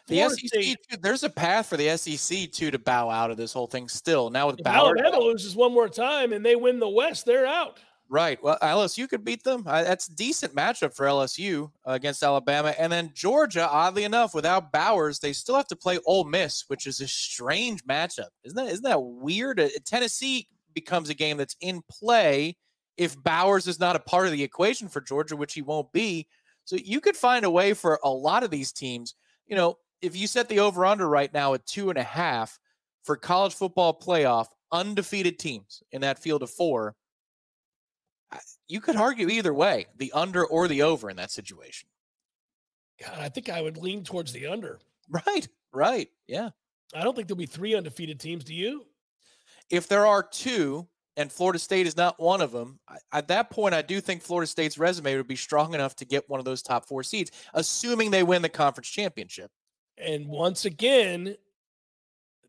the 0.06 0.16
Florida 0.16 0.36
SEC, 0.36 0.48
State, 0.48 0.78
too, 0.90 0.96
there's 1.00 1.22
a 1.22 1.30
path 1.30 1.66
for 1.66 1.76
the 1.76 1.96
SEC 1.96 2.52
too 2.52 2.70
to 2.70 2.78
bow 2.78 3.08
out 3.08 3.30
of 3.30 3.36
this 3.36 3.52
whole 3.52 3.66
thing. 3.66 3.88
Still, 3.88 4.28
now 4.28 4.48
with 4.48 4.58
if 4.58 4.64
Ballard, 4.64 5.00
Alabama 5.00 5.24
loses 5.24 5.56
one 5.56 5.72
more 5.72 5.88
time 5.88 6.32
and 6.32 6.44
they 6.44 6.56
win 6.56 6.78
the 6.78 6.88
West, 6.88 7.24
they're 7.24 7.46
out. 7.46 7.80
Right. 8.14 8.40
Well, 8.40 8.56
LSU 8.62 9.08
could 9.08 9.24
beat 9.24 9.42
them. 9.42 9.64
that's 9.64 10.06
a 10.06 10.14
decent 10.14 10.54
matchup 10.54 10.94
for 10.94 11.04
LSU 11.04 11.72
uh, 11.84 11.94
against 11.94 12.22
Alabama. 12.22 12.72
And 12.78 12.92
then 12.92 13.10
Georgia, 13.12 13.68
oddly 13.68 14.04
enough, 14.04 14.36
without 14.36 14.70
Bowers, 14.70 15.18
they 15.18 15.32
still 15.32 15.56
have 15.56 15.66
to 15.66 15.74
play 15.74 15.98
Ole 16.06 16.22
Miss, 16.22 16.62
which 16.68 16.86
is 16.86 17.00
a 17.00 17.08
strange 17.08 17.84
matchup. 17.86 18.28
Isn't 18.44 18.54
that 18.54 18.70
isn't 18.70 18.84
that 18.84 19.02
weird? 19.02 19.58
Uh, 19.58 19.68
Tennessee 19.84 20.46
becomes 20.74 21.10
a 21.10 21.14
game 21.14 21.36
that's 21.36 21.56
in 21.60 21.82
play 21.90 22.56
if 22.96 23.20
Bowers 23.20 23.66
is 23.66 23.80
not 23.80 23.96
a 23.96 23.98
part 23.98 24.26
of 24.26 24.32
the 24.32 24.44
equation 24.44 24.86
for 24.86 25.00
Georgia, 25.00 25.34
which 25.34 25.54
he 25.54 25.62
won't 25.62 25.90
be. 25.90 26.28
So 26.66 26.76
you 26.76 27.00
could 27.00 27.16
find 27.16 27.44
a 27.44 27.50
way 27.50 27.74
for 27.74 27.98
a 28.04 28.10
lot 28.10 28.44
of 28.44 28.50
these 28.50 28.70
teams. 28.70 29.16
You 29.48 29.56
know, 29.56 29.78
if 30.02 30.14
you 30.14 30.28
set 30.28 30.48
the 30.48 30.60
over 30.60 30.86
under 30.86 31.08
right 31.08 31.34
now 31.34 31.54
at 31.54 31.66
two 31.66 31.90
and 31.90 31.98
a 31.98 32.04
half 32.04 32.60
for 33.02 33.16
college 33.16 33.54
football 33.54 33.98
playoff, 33.98 34.46
undefeated 34.70 35.40
teams 35.40 35.82
in 35.90 36.02
that 36.02 36.20
field 36.20 36.44
of 36.44 36.50
four 36.50 36.94
you 38.68 38.80
could 38.80 38.96
argue 38.96 39.28
either 39.28 39.52
way, 39.54 39.86
the 39.96 40.12
under 40.12 40.44
or 40.44 40.68
the 40.68 40.82
over 40.82 41.10
in 41.10 41.16
that 41.16 41.30
situation. 41.30 41.88
God, 43.00 43.18
I 43.18 43.28
think 43.28 43.48
I 43.48 43.60
would 43.60 43.76
lean 43.76 44.04
towards 44.04 44.32
the 44.32 44.46
under. 44.46 44.80
Right, 45.08 45.46
right. 45.72 46.08
Yeah. 46.26 46.50
I 46.94 47.02
don't 47.02 47.14
think 47.14 47.28
there'll 47.28 47.38
be 47.38 47.46
three 47.46 47.74
undefeated 47.74 48.20
teams. 48.20 48.44
Do 48.44 48.54
you? 48.54 48.86
If 49.70 49.88
there 49.88 50.06
are 50.06 50.22
two, 50.22 50.86
and 51.16 51.30
Florida 51.30 51.58
State 51.58 51.86
is 51.86 51.96
not 51.96 52.20
one 52.20 52.40
of 52.40 52.52
them, 52.52 52.78
at 53.12 53.28
that 53.28 53.50
point, 53.50 53.74
I 53.74 53.82
do 53.82 54.00
think 54.00 54.22
Florida 54.22 54.46
State's 54.46 54.78
resume 54.78 55.16
would 55.16 55.28
be 55.28 55.36
strong 55.36 55.74
enough 55.74 55.96
to 55.96 56.04
get 56.04 56.28
one 56.28 56.38
of 56.38 56.44
those 56.44 56.62
top 56.62 56.86
four 56.86 57.02
seeds, 57.02 57.30
assuming 57.54 58.10
they 58.10 58.22
win 58.22 58.42
the 58.42 58.48
conference 58.48 58.88
championship. 58.88 59.50
And 59.96 60.26
once 60.26 60.64
again, 60.64 61.36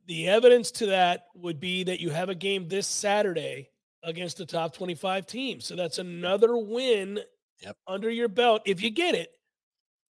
the 0.07 0.27
evidence 0.27 0.71
to 0.71 0.87
that 0.87 1.25
would 1.35 1.59
be 1.59 1.83
that 1.83 1.99
you 1.99 2.09
have 2.09 2.29
a 2.29 2.35
game 2.35 2.67
this 2.67 2.87
Saturday 2.87 3.69
against 4.05 4.37
the 4.37 4.45
top 4.45 4.73
25 4.73 5.25
teams. 5.25 5.65
So 5.65 5.75
that's 5.75 5.97
another 5.97 6.57
win 6.57 7.19
yep. 7.61 7.75
under 7.87 8.09
your 8.09 8.27
belt 8.27 8.61
if 8.65 8.81
you 8.81 8.89
get 8.89 9.15
it. 9.15 9.31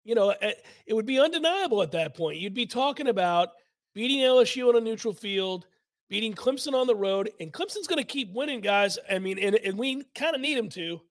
You 0.06 0.16
know, 0.16 0.30
eh, 0.42 0.54
it 0.86 0.94
would 0.94 1.06
be 1.06 1.20
undeniable 1.20 1.82
at 1.82 1.92
that 1.92 2.16
point. 2.16 2.38
You'd 2.38 2.54
be 2.54 2.66
talking 2.66 3.08
about 3.08 3.50
beating 3.94 4.20
LSU 4.20 4.70
on 4.70 4.78
a 4.78 4.82
neutral 4.82 5.14
field, 5.14 5.66
beating 6.10 6.34
Clemson 6.34 6.74
on 6.74 6.88
the 6.88 6.96
road, 6.96 7.32
and 7.40 7.52
Clemson's 7.52 7.88
going 7.88 7.98
to 7.98 8.08
keep 8.08 8.32
winning, 8.34 8.62
guys. 8.62 8.98
I 9.10 9.20
mean, 9.20 9.38
and, 9.40 9.56
and 9.56 9.78
we 9.78 10.04
kind 10.16 10.36
of 10.36 10.42
need 10.42 10.58
them 10.58 10.70
to. 10.70 11.02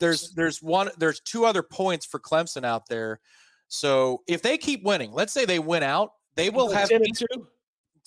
There's 0.00 0.32
there's 0.32 0.60
one 0.60 0.90
there's 0.98 1.20
two 1.20 1.44
other 1.44 1.62
points 1.62 2.04
for 2.04 2.18
Clemson 2.18 2.64
out 2.64 2.88
there. 2.88 3.20
So 3.68 4.22
if 4.26 4.42
they 4.42 4.58
keep 4.58 4.82
winning, 4.82 5.12
let's 5.12 5.32
say 5.32 5.44
they 5.44 5.60
win 5.60 5.82
out, 5.82 6.12
they 6.34 6.50
will 6.50 6.70
have 6.70 6.88
10 6.88 7.02
and 7.02 7.16
2. 7.16 7.26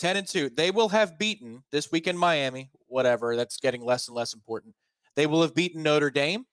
10 0.02 0.18
and 0.18 0.28
2. 0.28 0.50
They 0.50 0.72
will 0.72 0.90
have 0.90 1.20
beaten 1.20 1.64
this 1.72 1.92
week 1.92 2.08
in 2.08 2.18
Miami, 2.18 2.72
whatever, 2.88 3.36
that's 3.36 3.58
getting 3.58 3.86
less 3.86 4.08
and 4.08 4.18
less 4.18 4.34
important. 4.34 4.74
They 5.16 5.28
will 5.28 5.44
have 5.44 5.54
beaten 5.54 5.84
Notre 5.84 6.10
Dame 6.10 6.46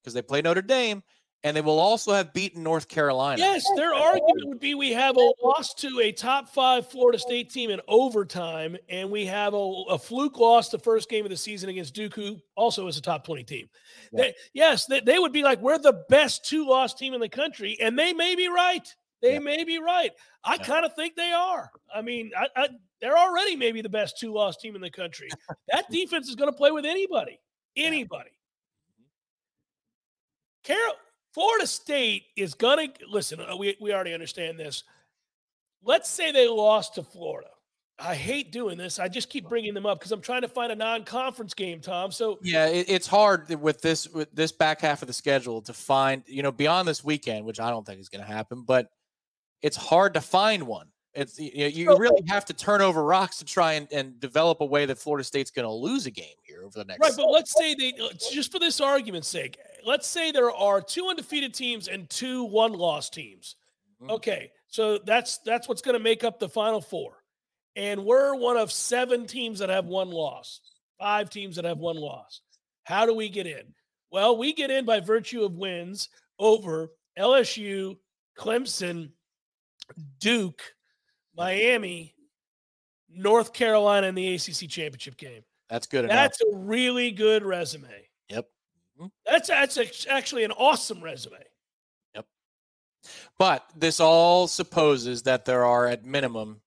because 0.00 0.14
they 0.14 0.22
play 0.22 0.40
Notre 0.40 0.62
Dame, 0.62 1.02
and 1.42 1.56
they 1.56 1.62
will 1.62 1.80
also 1.80 2.12
have 2.12 2.32
beaten 2.32 2.62
North 2.62 2.86
Carolina. 2.86 3.40
Yes, 3.40 3.66
their 3.74 3.92
argument 3.92 4.46
would 4.46 4.60
be 4.60 4.76
we 4.76 4.92
have 4.92 5.16
a 5.16 5.32
loss 5.42 5.74
to 5.74 6.00
a 6.00 6.12
top 6.12 6.48
five 6.48 6.88
Florida 6.88 7.18
State 7.18 7.50
team 7.50 7.70
in 7.70 7.80
overtime, 7.88 8.76
and 8.88 9.10
we 9.10 9.26
have 9.26 9.52
a, 9.54 9.82
a 9.88 9.98
fluke 9.98 10.38
loss 10.38 10.68
the 10.68 10.78
first 10.78 11.10
game 11.10 11.24
of 11.24 11.30
the 11.30 11.36
season 11.36 11.68
against 11.68 11.92
Duke, 11.92 12.14
who 12.14 12.36
also 12.54 12.86
is 12.86 12.96
a 12.98 13.02
top 13.02 13.24
20 13.24 13.42
team. 13.42 13.68
Yeah. 14.12 14.22
They, 14.22 14.34
yes, 14.54 14.86
they, 14.86 15.00
they 15.00 15.18
would 15.18 15.32
be 15.32 15.42
like, 15.42 15.60
we're 15.60 15.78
the 15.78 16.04
best 16.08 16.44
two 16.44 16.68
loss 16.68 16.94
team 16.94 17.14
in 17.14 17.20
the 17.20 17.28
country, 17.28 17.76
and 17.80 17.98
they 17.98 18.12
may 18.12 18.36
be 18.36 18.46
right. 18.46 18.86
They 19.22 19.34
Yeah. 19.34 19.38
may 19.40 19.64
be 19.64 19.78
right. 19.78 20.12
I 20.44 20.54
Yeah. 20.56 20.64
kind 20.64 20.84
of 20.84 20.94
think 20.94 21.16
they 21.16 21.32
are. 21.32 21.70
I 21.94 22.02
mean, 22.02 22.32
I, 22.36 22.48
I, 22.56 22.68
they're 23.00 23.16
already 23.16 23.56
maybe 23.56 23.80
the 23.82 23.88
best 23.88 24.18
two 24.18 24.32
loss 24.32 24.56
team 24.56 24.74
in 24.74 24.80
the 24.80 24.90
country. 24.90 25.28
that 25.68 25.84
defense 25.90 26.28
is 26.28 26.34
going 26.34 26.50
to 26.50 26.56
play 26.56 26.70
with 26.70 26.84
anybody. 26.84 27.38
Anybody. 27.76 28.30
Carol, 30.64 30.94
Florida 31.32 31.66
State 31.66 32.24
is 32.36 32.54
going 32.54 32.88
to 32.92 33.06
listen. 33.08 33.40
uh, 33.40 33.56
We, 33.56 33.76
we 33.80 33.92
already 33.92 34.14
understand 34.14 34.58
this. 34.58 34.84
Let's 35.82 36.10
say 36.10 36.32
they 36.32 36.48
lost 36.48 36.94
to 36.96 37.02
Florida. 37.02 37.50
I 37.98 38.14
hate 38.14 38.52
doing 38.52 38.76
this. 38.76 38.98
I 38.98 39.08
just 39.08 39.30
keep 39.30 39.48
bringing 39.48 39.72
them 39.72 39.86
up 39.86 39.98
because 39.98 40.12
I'm 40.12 40.20
trying 40.20 40.42
to 40.42 40.48
find 40.48 40.70
a 40.70 40.74
non-conference 40.74 41.54
game, 41.54 41.80
Tom. 41.80 42.10
So 42.10 42.38
Yeah, 42.42 42.66
it, 42.66 42.90
it's 42.90 43.06
hard 43.06 43.48
with 43.60 43.80
this 43.80 44.06
with 44.08 44.30
this 44.34 44.52
back 44.52 44.82
half 44.82 45.00
of 45.02 45.08
the 45.08 45.14
schedule 45.14 45.62
to 45.62 45.72
find, 45.72 46.22
you 46.26 46.42
know, 46.42 46.52
beyond 46.52 46.86
this 46.86 47.02
weekend, 47.02 47.46
which 47.46 47.58
I 47.60 47.70
don't 47.70 47.86
think 47.86 48.00
is 48.00 48.10
going 48.10 48.22
to 48.24 48.30
happen, 48.30 48.64
but 48.66 48.90
it's 49.66 49.76
hard 49.76 50.14
to 50.14 50.20
find 50.20 50.62
one. 50.62 50.86
It's 51.12 51.40
you, 51.40 51.50
know, 51.56 51.66
you 51.66 51.96
really 51.96 52.22
have 52.28 52.44
to 52.44 52.52
turn 52.52 52.80
over 52.82 53.02
rocks 53.02 53.38
to 53.38 53.44
try 53.44 53.72
and, 53.72 53.88
and 53.90 54.20
develop 54.20 54.60
a 54.60 54.64
way 54.64 54.86
that 54.86 54.96
Florida 54.96 55.24
State's 55.24 55.50
going 55.50 55.64
to 55.64 55.72
lose 55.72 56.06
a 56.06 56.10
game 56.10 56.36
here 56.42 56.62
over 56.62 56.78
the 56.78 56.84
next. 56.84 57.00
right, 57.00 57.12
but 57.16 57.28
let's 57.28 57.52
say 57.52 57.74
they 57.74 57.92
uh, 58.00 58.10
just 58.30 58.52
for 58.52 58.60
this 58.60 58.80
argument's 58.80 59.26
sake, 59.26 59.58
let's 59.84 60.06
say 60.06 60.30
there 60.30 60.52
are 60.52 60.80
two 60.80 61.08
undefeated 61.08 61.52
teams 61.52 61.88
and 61.88 62.08
two 62.10 62.44
one-loss 62.44 63.10
teams. 63.10 63.56
Mhm. 64.00 64.10
Okay, 64.10 64.52
so 64.68 64.98
that's 64.98 65.38
that's 65.38 65.66
what's 65.68 65.82
going 65.82 65.96
to 65.96 66.02
make 66.02 66.22
up 66.22 66.38
the 66.38 66.48
final 66.48 66.80
four, 66.80 67.24
and 67.74 68.04
we're 68.04 68.36
one 68.36 68.56
of 68.56 68.70
seven 68.70 69.26
teams 69.26 69.58
that 69.58 69.68
have 69.68 69.86
one 69.86 70.10
loss, 70.10 70.60
five 70.96 71.28
teams 71.28 71.56
that 71.56 71.64
have 71.64 71.78
one 71.78 71.96
loss. 71.96 72.40
How 72.84 73.04
do 73.04 73.14
we 73.14 73.28
get 73.28 73.48
in? 73.48 73.74
Well, 74.12 74.36
we 74.36 74.52
get 74.52 74.70
in 74.70 74.84
by 74.84 75.00
virtue 75.00 75.42
of 75.42 75.56
wins 75.56 76.08
over 76.38 76.92
LSU, 77.18 77.96
Clemson, 78.38 79.10
Duke, 80.18 80.62
Miami, 81.36 82.14
North 83.08 83.52
Carolina 83.52 84.06
in 84.08 84.14
the 84.14 84.34
ACC 84.34 84.68
championship 84.68 85.16
game. 85.16 85.42
That's 85.68 85.86
good 85.86 86.04
enough. 86.04 86.14
That's 86.14 86.40
a 86.42 86.56
really 86.56 87.10
good 87.10 87.44
resume. 87.44 88.08
Yep. 88.28 88.48
Mhm. 89.00 89.10
That's 89.24 89.48
that's 89.48 89.76
act- 89.78 90.06
actually 90.08 90.44
an 90.44 90.52
awesome 90.52 91.02
resume. 91.02 91.42
Yep. 92.14 92.26
But 93.38 93.68
this 93.74 94.00
all 94.00 94.48
supposes 94.48 95.22
that 95.24 95.44
there 95.44 95.64
are 95.64 95.86
at 95.86 96.04
minimum 96.04 96.60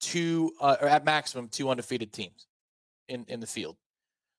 two, 0.00 0.52
uh, 0.60 0.76
or 0.80 0.88
at 0.88 1.04
maximum 1.04 1.48
two 1.48 1.68
undefeated 1.70 2.12
teams 2.12 2.46
in 3.08 3.24
in 3.28 3.40
the 3.40 3.46
field. 3.46 3.76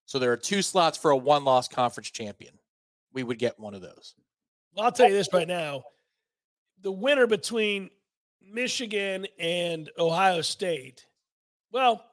So 0.05 0.19
there 0.19 0.31
are 0.31 0.37
two 0.37 0.61
slots 0.61 0.97
for 0.97 1.11
a 1.11 1.17
one-loss 1.17 1.69
conference 1.69 2.11
champion. 2.11 2.59
We 3.13 3.23
would 3.23 3.39
get 3.39 3.57
one 3.59 3.73
of 3.73 3.81
those. 3.81 4.15
Well, 4.75 4.85
I'll 4.85 4.91
tell 4.91 5.07
you 5.07 5.15
this 5.15 5.31
right 5.31 5.47
now: 5.47 5.83
the 6.81 6.91
winner 6.91 7.27
between 7.27 7.89
Michigan 8.51 9.27
and 9.39 9.89
Ohio 9.97 10.41
State. 10.41 11.05
Well, 11.71 12.03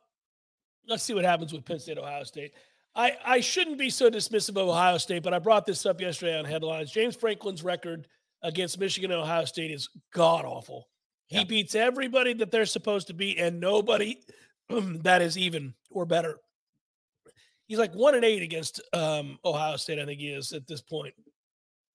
let's 0.88 1.02
see 1.02 1.14
what 1.14 1.24
happens 1.24 1.52
with 1.52 1.64
Penn 1.64 1.78
State, 1.78 1.98
Ohio 1.98 2.24
State. 2.24 2.52
I, 2.94 3.16
I 3.24 3.40
shouldn't 3.40 3.78
be 3.78 3.90
so 3.90 4.10
dismissive 4.10 4.50
of 4.50 4.68
Ohio 4.68 4.98
State, 4.98 5.22
but 5.22 5.32
I 5.34 5.38
brought 5.38 5.66
this 5.66 5.86
up 5.86 6.00
yesterday 6.00 6.38
on 6.38 6.44
headlines. 6.44 6.90
James 6.90 7.14
Franklin's 7.14 7.62
record 7.62 8.06
against 8.42 8.80
Michigan 8.80 9.12
and 9.12 9.20
Ohio 9.20 9.44
State 9.44 9.70
is 9.70 9.88
god 10.12 10.44
awful. 10.44 10.88
He 11.28 11.36
Yeah. 11.36 11.44
beats 11.44 11.74
everybody 11.74 12.32
that 12.34 12.50
they're 12.50 12.66
supposed 12.66 13.06
to 13.08 13.14
beat, 13.14 13.38
and 13.38 13.60
nobody 13.60 14.18
that 14.68 15.22
is 15.22 15.38
even 15.38 15.74
or 15.90 16.04
better. 16.04 16.38
He's 17.68 17.78
like 17.78 17.94
one 17.94 18.16
and 18.16 18.24
eight 18.24 18.42
against 18.42 18.80
um, 18.92 19.38
Ohio 19.44 19.76
State. 19.76 20.00
I 20.00 20.04
think 20.06 20.18
he 20.18 20.30
is 20.30 20.52
at 20.52 20.66
this 20.66 20.80
point. 20.80 21.14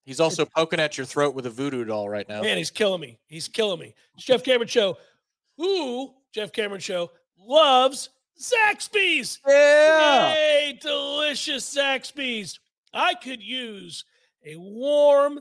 He's 0.05 0.19
also 0.19 0.45
poking 0.45 0.79
at 0.79 0.97
your 0.97 1.05
throat 1.05 1.33
with 1.33 1.47
a 1.47 1.49
voodoo 1.49 1.83
doll 1.83 2.07
right 2.07 2.29
now. 2.29 2.43
Man, 2.43 2.57
he's 2.57 2.69
killing 2.69 3.01
me. 3.01 3.17
He's 3.27 3.47
killing 3.47 3.79
me. 3.79 3.95
It's 4.13 4.23
Jeff 4.23 4.43
Cameron 4.43 4.67
Show. 4.67 4.97
Who, 5.57 6.13
Jeff 6.31 6.51
Cameron 6.51 6.79
Show, 6.79 7.11
loves 7.39 8.09
Zaxby's. 8.39 9.39
Yeah. 9.47 10.33
Hey, 10.33 10.79
delicious 10.79 11.75
Zaxby's. 11.75 12.59
I 12.93 13.15
could 13.15 13.41
use 13.41 14.05
a 14.45 14.55
warm, 14.57 15.39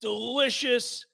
delicious 0.00 1.04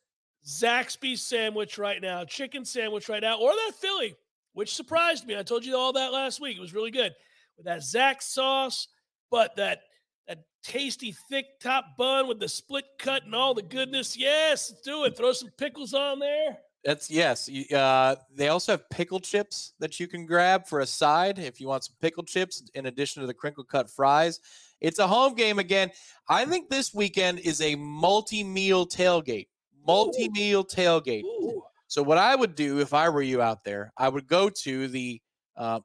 Zaxby's 0.47 1.21
sandwich 1.21 1.79
right 1.79 2.01
now, 2.01 2.25
chicken 2.25 2.65
sandwich 2.65 3.09
right 3.09 3.23
now, 3.23 3.39
or 3.39 3.51
that 3.51 3.73
Philly, 3.81 4.15
which 4.53 4.75
surprised 4.75 5.27
me. 5.27 5.37
I 5.37 5.43
told 5.43 5.65
you 5.65 5.77
all 5.77 5.93
that 5.95 6.13
last 6.13 6.41
week. 6.41 6.57
It 6.57 6.61
was 6.61 6.75
really 6.75 6.93
good 6.93 7.13
with 7.57 7.67
that 7.67 7.81
Zax 7.81 8.23
sauce, 8.23 8.89
but 9.31 9.57
that 9.57 9.81
that 10.29 10.45
tasty 10.63 11.15
thick 11.31 11.59
top 11.61 11.97
bun 11.97 12.29
with 12.29 12.39
the 12.39 12.49
split 12.49 12.85
cut 12.99 13.25
and 13.25 13.35
all 13.35 13.55
the 13.55 13.63
goodness. 13.63 14.17
Yes, 14.17 14.73
do 14.85 15.05
it. 15.05 15.17
Throw 15.17 15.33
some 15.33 15.51
pickles 15.57 15.95
on 15.95 16.19
there. 16.19 16.59
That's 16.85 17.11
yes. 17.11 17.51
Uh, 17.73 18.15
they 18.35 18.49
also 18.49 18.73
have 18.73 18.89
pickle 18.91 19.19
chips 19.19 19.73
that 19.81 19.99
you 19.99 20.07
can 20.07 20.27
grab 20.27 20.67
for 20.67 20.81
a 20.81 20.87
side 20.87 21.39
if 21.39 21.61
you 21.61 21.67
want 21.67 21.85
some 21.85 21.97
pickle 22.01 22.23
chips 22.23 22.63
in 22.75 22.87
addition 22.87 23.21
to 23.21 23.27
the 23.27 23.35
crinkle 23.35 23.65
cut 23.65 23.91
fries. 23.91 24.41
It's 24.81 25.01
a 25.01 25.07
home 25.07 25.35
game 25.35 25.59
again. 25.59 25.91
I 26.29 26.45
think 26.45 26.71
this 26.71 26.95
weekend 26.95 27.41
is 27.41 27.61
a 27.61 27.75
multi 27.75 28.45
meal 28.45 28.87
tailgate. 28.87 29.49
Multi 29.87 30.29
meal 30.29 30.65
tailgate. 30.65 31.25
Ooh. 31.25 31.63
So 31.89 32.03
what 32.03 32.19
I 32.19 32.37
would 32.37 32.55
do 32.55 32.79
if 32.81 32.95
I 32.95 33.09
were 33.09 33.23
you 33.23 33.43
out 33.43 33.65
there, 33.65 33.93
I 33.97 34.09
would 34.09 34.29
go 34.29 34.49
to 34.49 34.89
the. 34.89 35.21
Uh, 35.57 35.81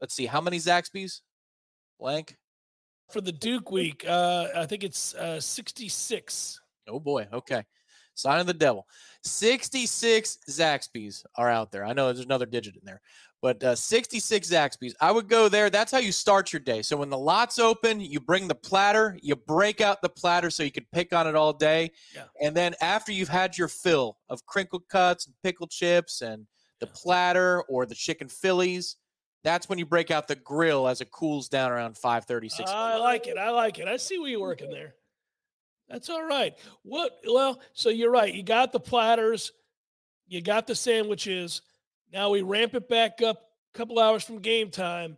let's 0.00 0.14
see, 0.14 0.26
how 0.26 0.42
many 0.42 0.58
Zaxby's? 0.58 1.22
Blank. 1.98 2.36
For 3.10 3.20
the 3.20 3.32
Duke 3.32 3.70
week, 3.70 4.04
uh, 4.06 4.48
I 4.56 4.66
think 4.66 4.82
it's 4.82 5.14
uh, 5.14 5.40
66. 5.40 6.60
Oh 6.88 7.00
boy. 7.00 7.26
Okay. 7.32 7.62
Sign 8.14 8.40
of 8.40 8.46
the 8.46 8.54
devil. 8.54 8.86
66 9.22 10.38
Zaxby's 10.48 11.24
are 11.36 11.50
out 11.50 11.70
there. 11.70 11.84
I 11.84 11.92
know 11.92 12.06
there's 12.06 12.24
another 12.24 12.46
digit 12.46 12.76
in 12.76 12.82
there, 12.84 13.00
but 13.42 13.62
uh, 13.62 13.74
66 13.74 14.48
Zaxby's. 14.50 14.94
I 15.00 15.12
would 15.12 15.28
go 15.28 15.48
there. 15.48 15.68
That's 15.68 15.92
how 15.92 15.98
you 15.98 16.12
start 16.12 16.52
your 16.52 16.60
day. 16.60 16.80
So 16.82 16.96
when 16.96 17.10
the 17.10 17.18
lot's 17.18 17.58
open, 17.58 18.00
you 18.00 18.18
bring 18.18 18.48
the 18.48 18.54
platter, 18.54 19.18
you 19.20 19.36
break 19.36 19.80
out 19.80 20.00
the 20.00 20.08
platter 20.08 20.48
so 20.48 20.62
you 20.62 20.72
can 20.72 20.86
pick 20.92 21.12
on 21.12 21.26
it 21.26 21.34
all 21.34 21.52
day. 21.52 21.90
Yeah. 22.14 22.24
And 22.40 22.56
then 22.56 22.74
after 22.80 23.12
you've 23.12 23.28
had 23.28 23.58
your 23.58 23.68
fill 23.68 24.16
of 24.30 24.46
crinkle 24.46 24.80
cuts 24.88 25.26
and 25.26 25.34
pickle 25.42 25.66
chips 25.66 26.22
and 26.22 26.46
the 26.80 26.86
platter 26.86 27.62
or 27.62 27.84
the 27.84 27.94
chicken 27.94 28.28
Phillies, 28.28 28.96
that's 29.46 29.68
when 29.68 29.78
you 29.78 29.86
break 29.86 30.10
out 30.10 30.26
the 30.26 30.34
grill 30.34 30.88
as 30.88 31.00
it 31.00 31.12
cools 31.12 31.48
down 31.48 31.70
around 31.70 31.94
5:30, 31.94 32.50
6. 32.50 32.68
I 32.70 32.96
like 32.96 33.28
it. 33.28 33.38
I 33.38 33.50
like 33.50 33.78
it. 33.78 33.86
I 33.86 33.96
see 33.96 34.18
where 34.18 34.28
you're 34.28 34.40
working 34.40 34.70
there. 34.70 34.94
That's 35.88 36.10
all 36.10 36.24
right. 36.24 36.52
What? 36.82 37.12
Well, 37.24 37.60
so 37.72 37.88
you're 37.88 38.10
right. 38.10 38.34
You 38.34 38.42
got 38.42 38.72
the 38.72 38.80
platters, 38.80 39.52
you 40.26 40.40
got 40.40 40.66
the 40.66 40.74
sandwiches. 40.74 41.62
Now 42.12 42.30
we 42.30 42.42
ramp 42.42 42.74
it 42.74 42.88
back 42.88 43.22
up 43.22 43.38
a 43.72 43.78
couple 43.78 44.00
hours 44.00 44.24
from 44.24 44.40
game 44.40 44.68
time. 44.68 45.16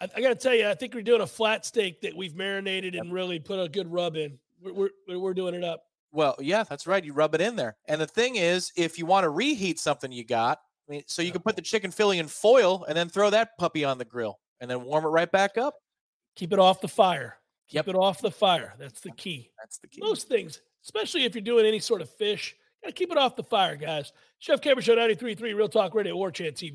I, 0.00 0.08
I 0.16 0.20
got 0.20 0.28
to 0.30 0.34
tell 0.34 0.54
you, 0.54 0.68
I 0.68 0.74
think 0.74 0.92
we're 0.92 1.02
doing 1.02 1.20
a 1.20 1.26
flat 1.26 1.64
steak 1.64 2.00
that 2.00 2.16
we've 2.16 2.34
marinated 2.34 2.96
and 2.96 3.12
really 3.12 3.38
put 3.38 3.60
a 3.60 3.68
good 3.68 3.90
rub 3.92 4.16
in. 4.16 4.38
We're, 4.60 4.90
we're, 5.06 5.18
we're 5.18 5.34
doing 5.34 5.54
it 5.54 5.62
up. 5.62 5.84
Well, 6.10 6.36
yeah, 6.40 6.64
that's 6.64 6.86
right. 6.86 7.04
You 7.04 7.12
rub 7.12 7.34
it 7.34 7.40
in 7.40 7.54
there. 7.54 7.76
And 7.86 8.00
the 8.00 8.06
thing 8.06 8.36
is, 8.36 8.72
if 8.76 8.98
you 8.98 9.06
want 9.06 9.24
to 9.24 9.30
reheat 9.30 9.78
something 9.78 10.10
you 10.10 10.24
got, 10.24 10.60
I 10.88 10.92
mean, 10.92 11.02
so 11.06 11.22
you 11.22 11.32
can 11.32 11.40
put 11.42 11.56
the 11.56 11.62
chicken 11.62 11.90
Philly 11.90 12.18
in 12.18 12.28
foil 12.28 12.84
and 12.86 12.96
then 12.96 13.08
throw 13.08 13.30
that 13.30 13.56
puppy 13.58 13.84
on 13.84 13.98
the 13.98 14.04
grill 14.04 14.38
and 14.60 14.70
then 14.70 14.84
warm 14.84 15.04
it 15.04 15.08
right 15.08 15.30
back 15.30 15.56
up. 15.56 15.74
Keep 16.36 16.52
it 16.52 16.58
off 16.58 16.80
the 16.80 16.88
fire. 16.88 17.38
Keep 17.68 17.76
Yep. 17.76 17.88
it 17.88 17.94
off 17.96 18.20
the 18.20 18.30
fire. 18.30 18.74
That's 18.78 19.00
the 19.00 19.10
key. 19.12 19.50
That's 19.58 19.78
the 19.78 19.88
key. 19.88 20.00
Most 20.02 20.28
things, 20.28 20.60
especially 20.84 21.24
if 21.24 21.34
you're 21.34 21.42
doing 21.42 21.64
any 21.64 21.78
sort 21.78 22.02
of 22.02 22.10
fish, 22.10 22.54
gotta 22.82 22.92
keep 22.92 23.10
it 23.10 23.16
off 23.16 23.36
the 23.36 23.42
fire, 23.42 23.76
guys. 23.76 24.12
Jeff 24.40 24.60
Cameron 24.60 24.82
Show 24.84 24.94
93.3 24.96 25.40
Real 25.54 25.68
Talk 25.68 25.94
Radio 25.94 26.16
Warchant 26.16 26.52
TV. 26.54 26.74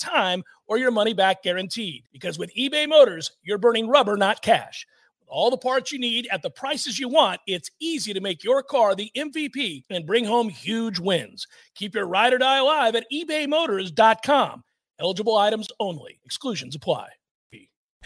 time 0.00 0.42
or 0.66 0.78
your 0.78 0.90
money 0.90 1.12
back 1.12 1.42
guaranteed. 1.42 2.04
Because 2.12 2.38
with 2.38 2.54
eBay 2.56 2.88
Motors, 2.88 3.32
you're 3.42 3.58
burning 3.58 3.88
rubber, 3.88 4.16
not 4.16 4.42
cash. 4.42 4.86
With 5.20 5.28
all 5.28 5.50
the 5.50 5.56
parts 5.56 5.92
you 5.92 5.98
need 5.98 6.28
at 6.30 6.42
the 6.42 6.50
prices 6.50 6.98
you 6.98 7.08
want, 7.08 7.40
it's 7.46 7.70
easy 7.80 8.12
to 8.12 8.20
make 8.20 8.42
your 8.42 8.62
car 8.62 8.94
the 8.94 9.10
MVP 9.16 9.84
and 9.90 10.06
bring 10.06 10.24
home 10.24 10.48
huge 10.48 10.98
wins. 10.98 11.46
Keep 11.74 11.94
your 11.94 12.06
ride 12.06 12.32
or 12.32 12.38
die 12.38 12.58
alive 12.58 12.94
at 12.94 13.06
ebaymotors.com. 13.12 14.64
Eligible 14.98 15.36
items 15.36 15.68
only, 15.78 16.20
exclusions 16.24 16.74
apply. 16.74 17.08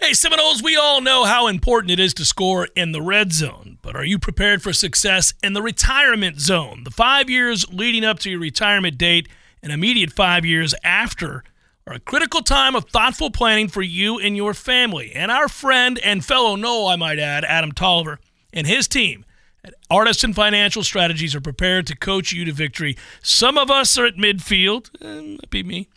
Hey, 0.01 0.13
Seminoles, 0.13 0.61
we 0.61 0.77
all 0.77 1.01
know 1.01 1.25
how 1.25 1.47
important 1.47 1.93
it 1.93 2.01
is 2.01 2.13
to 2.15 2.25
score 2.25 2.67
in 2.75 2.91
the 2.91 3.01
red 3.01 3.33
zone, 3.33 3.79
but 3.81 3.95
are 3.95 4.05
you 4.05 4.19
prepared 4.19 4.61
for 4.61 4.73
success 4.73 5.35
in 5.41 5.53
the 5.53 5.63
retirement 5.63 6.41
zone? 6.41 6.83
The 6.83 6.91
five 6.91 7.31
years 7.31 7.65
leading 7.73 8.05
up 8.05 8.19
to 8.21 8.31
your 8.31 8.41
retirement 8.41 8.99
date 8.99 9.29
and 9.63 9.73
immediate 9.73 10.13
five 10.13 10.45
years 10.45 10.75
after 10.83 11.45
are 11.87 11.95
a 11.95 12.01
critical 12.01 12.41
time 12.41 12.75
of 12.75 12.89
thoughtful 12.89 13.31
planning 13.31 13.69
for 13.69 13.83
you 13.83 14.19
and 14.19 14.37
your 14.37 14.55
family. 14.55 15.13
And 15.15 15.31
our 15.31 15.49
friend 15.49 15.99
and 15.99 16.25
fellow 16.25 16.57
Nole, 16.57 16.89
I 16.89 16.97
might 16.97 17.19
add, 17.19 17.45
Adam 17.45 17.73
Tolliver, 17.73 18.19
and 18.53 18.67
his 18.67 18.89
team 18.89 19.25
at 19.63 19.75
Artisan 19.91 20.33
Financial 20.33 20.83
Strategies 20.83 21.35
are 21.35 21.41
prepared 21.41 21.87
to 21.89 21.97
coach 21.97 22.33
you 22.33 22.45
to 22.47 22.53
victory. 22.53 22.97
Some 23.23 23.59
of 23.59 23.71
us 23.71 23.99
are 23.99 24.07
at 24.07 24.17
midfield, 24.17 24.91
and 25.03 25.39
that'd 25.39 25.51
be 25.51 25.63
me, 25.63 25.89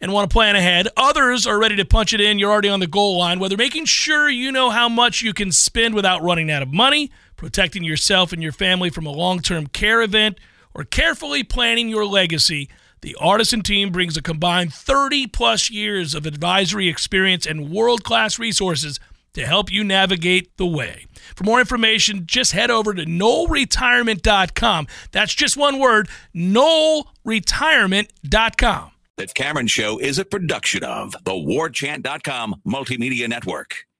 and 0.00 0.12
want 0.12 0.30
to 0.30 0.32
plan 0.32 0.56
ahead. 0.56 0.88
Others 0.96 1.46
are 1.46 1.58
ready 1.58 1.76
to 1.76 1.84
punch 1.84 2.14
it 2.14 2.20
in. 2.20 2.38
You're 2.38 2.50
already 2.50 2.68
on 2.70 2.80
the 2.80 2.86
goal 2.86 3.18
line, 3.18 3.38
whether 3.38 3.58
making 3.58 3.84
sure 3.84 4.30
you 4.30 4.50
know 4.50 4.70
how 4.70 4.88
much 4.88 5.20
you 5.20 5.34
can 5.34 5.52
spend 5.52 5.94
without 5.94 6.22
running 6.22 6.50
out 6.50 6.62
of 6.62 6.72
money, 6.72 7.10
protecting 7.36 7.84
yourself 7.84 8.32
and 8.32 8.42
your 8.42 8.52
family 8.52 8.88
from 8.88 9.04
a 9.04 9.12
long 9.12 9.40
term 9.40 9.66
care 9.66 10.00
event, 10.00 10.38
or 10.72 10.84
carefully 10.84 11.42
planning 11.42 11.90
your 11.90 12.06
legacy. 12.06 12.70
The 13.02 13.14
Artisan 13.20 13.62
team 13.62 13.90
brings 13.90 14.16
a 14.16 14.22
combined 14.22 14.72
30 14.72 15.26
plus 15.28 15.70
years 15.70 16.14
of 16.14 16.26
advisory 16.26 16.88
experience 16.88 17.46
and 17.46 17.70
world 17.70 18.02
class 18.04 18.38
resources 18.38 18.98
to 19.34 19.46
help 19.46 19.70
you 19.70 19.84
navigate 19.84 20.56
the 20.56 20.66
way. 20.66 21.04
For 21.34 21.44
more 21.44 21.60
information, 21.60 22.22
just 22.26 22.52
head 22.52 22.70
over 22.70 22.94
to 22.94 23.04
noelretirement.com. 23.04 24.86
That's 25.12 25.34
just 25.34 25.56
one 25.56 25.78
word, 25.78 26.08
noelretirement.com. 26.34 28.90
The 29.18 29.26
Cameron 29.28 29.66
Show 29.66 29.98
is 29.98 30.18
a 30.18 30.26
production 30.26 30.84
of 30.84 31.12
the 31.24 31.32
warchant.com 31.32 32.56
multimedia 32.66 33.26
network. 33.28 33.85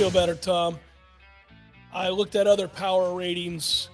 feel 0.00 0.10
better, 0.10 0.34
Tom. 0.34 0.78
I 1.92 2.08
looked 2.08 2.34
at 2.34 2.46
other 2.46 2.66
power 2.66 3.14
ratings 3.14 3.90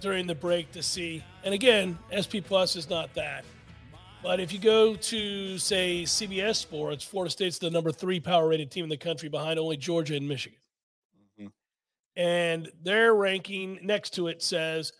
during 0.00 0.26
the 0.26 0.34
break 0.34 0.72
to 0.72 0.82
see, 0.82 1.22
and 1.44 1.54
again, 1.54 1.96
SP 2.10 2.42
Plus 2.42 2.74
is 2.74 2.90
not 2.90 3.14
that. 3.14 3.44
But 4.24 4.40
if 4.40 4.52
you 4.52 4.58
go 4.58 4.96
to, 4.96 5.56
say, 5.56 6.02
CBS 6.02 6.56
Sports, 6.56 7.04
Florida 7.04 7.30
State's 7.30 7.58
the 7.58 7.70
number 7.70 7.92
three 7.92 8.18
power 8.18 8.48
rated 8.48 8.72
team 8.72 8.82
in 8.82 8.88
the 8.88 8.96
country 8.96 9.28
behind 9.28 9.60
only 9.60 9.76
Georgia 9.76 10.16
and 10.16 10.28
Michigan. 10.28 10.58
Mm-hmm. 11.38 11.46
And 12.20 12.68
their 12.82 13.14
ranking 13.14 13.78
next 13.84 14.14
to 14.14 14.26
it 14.26 14.42
says, 14.42 14.92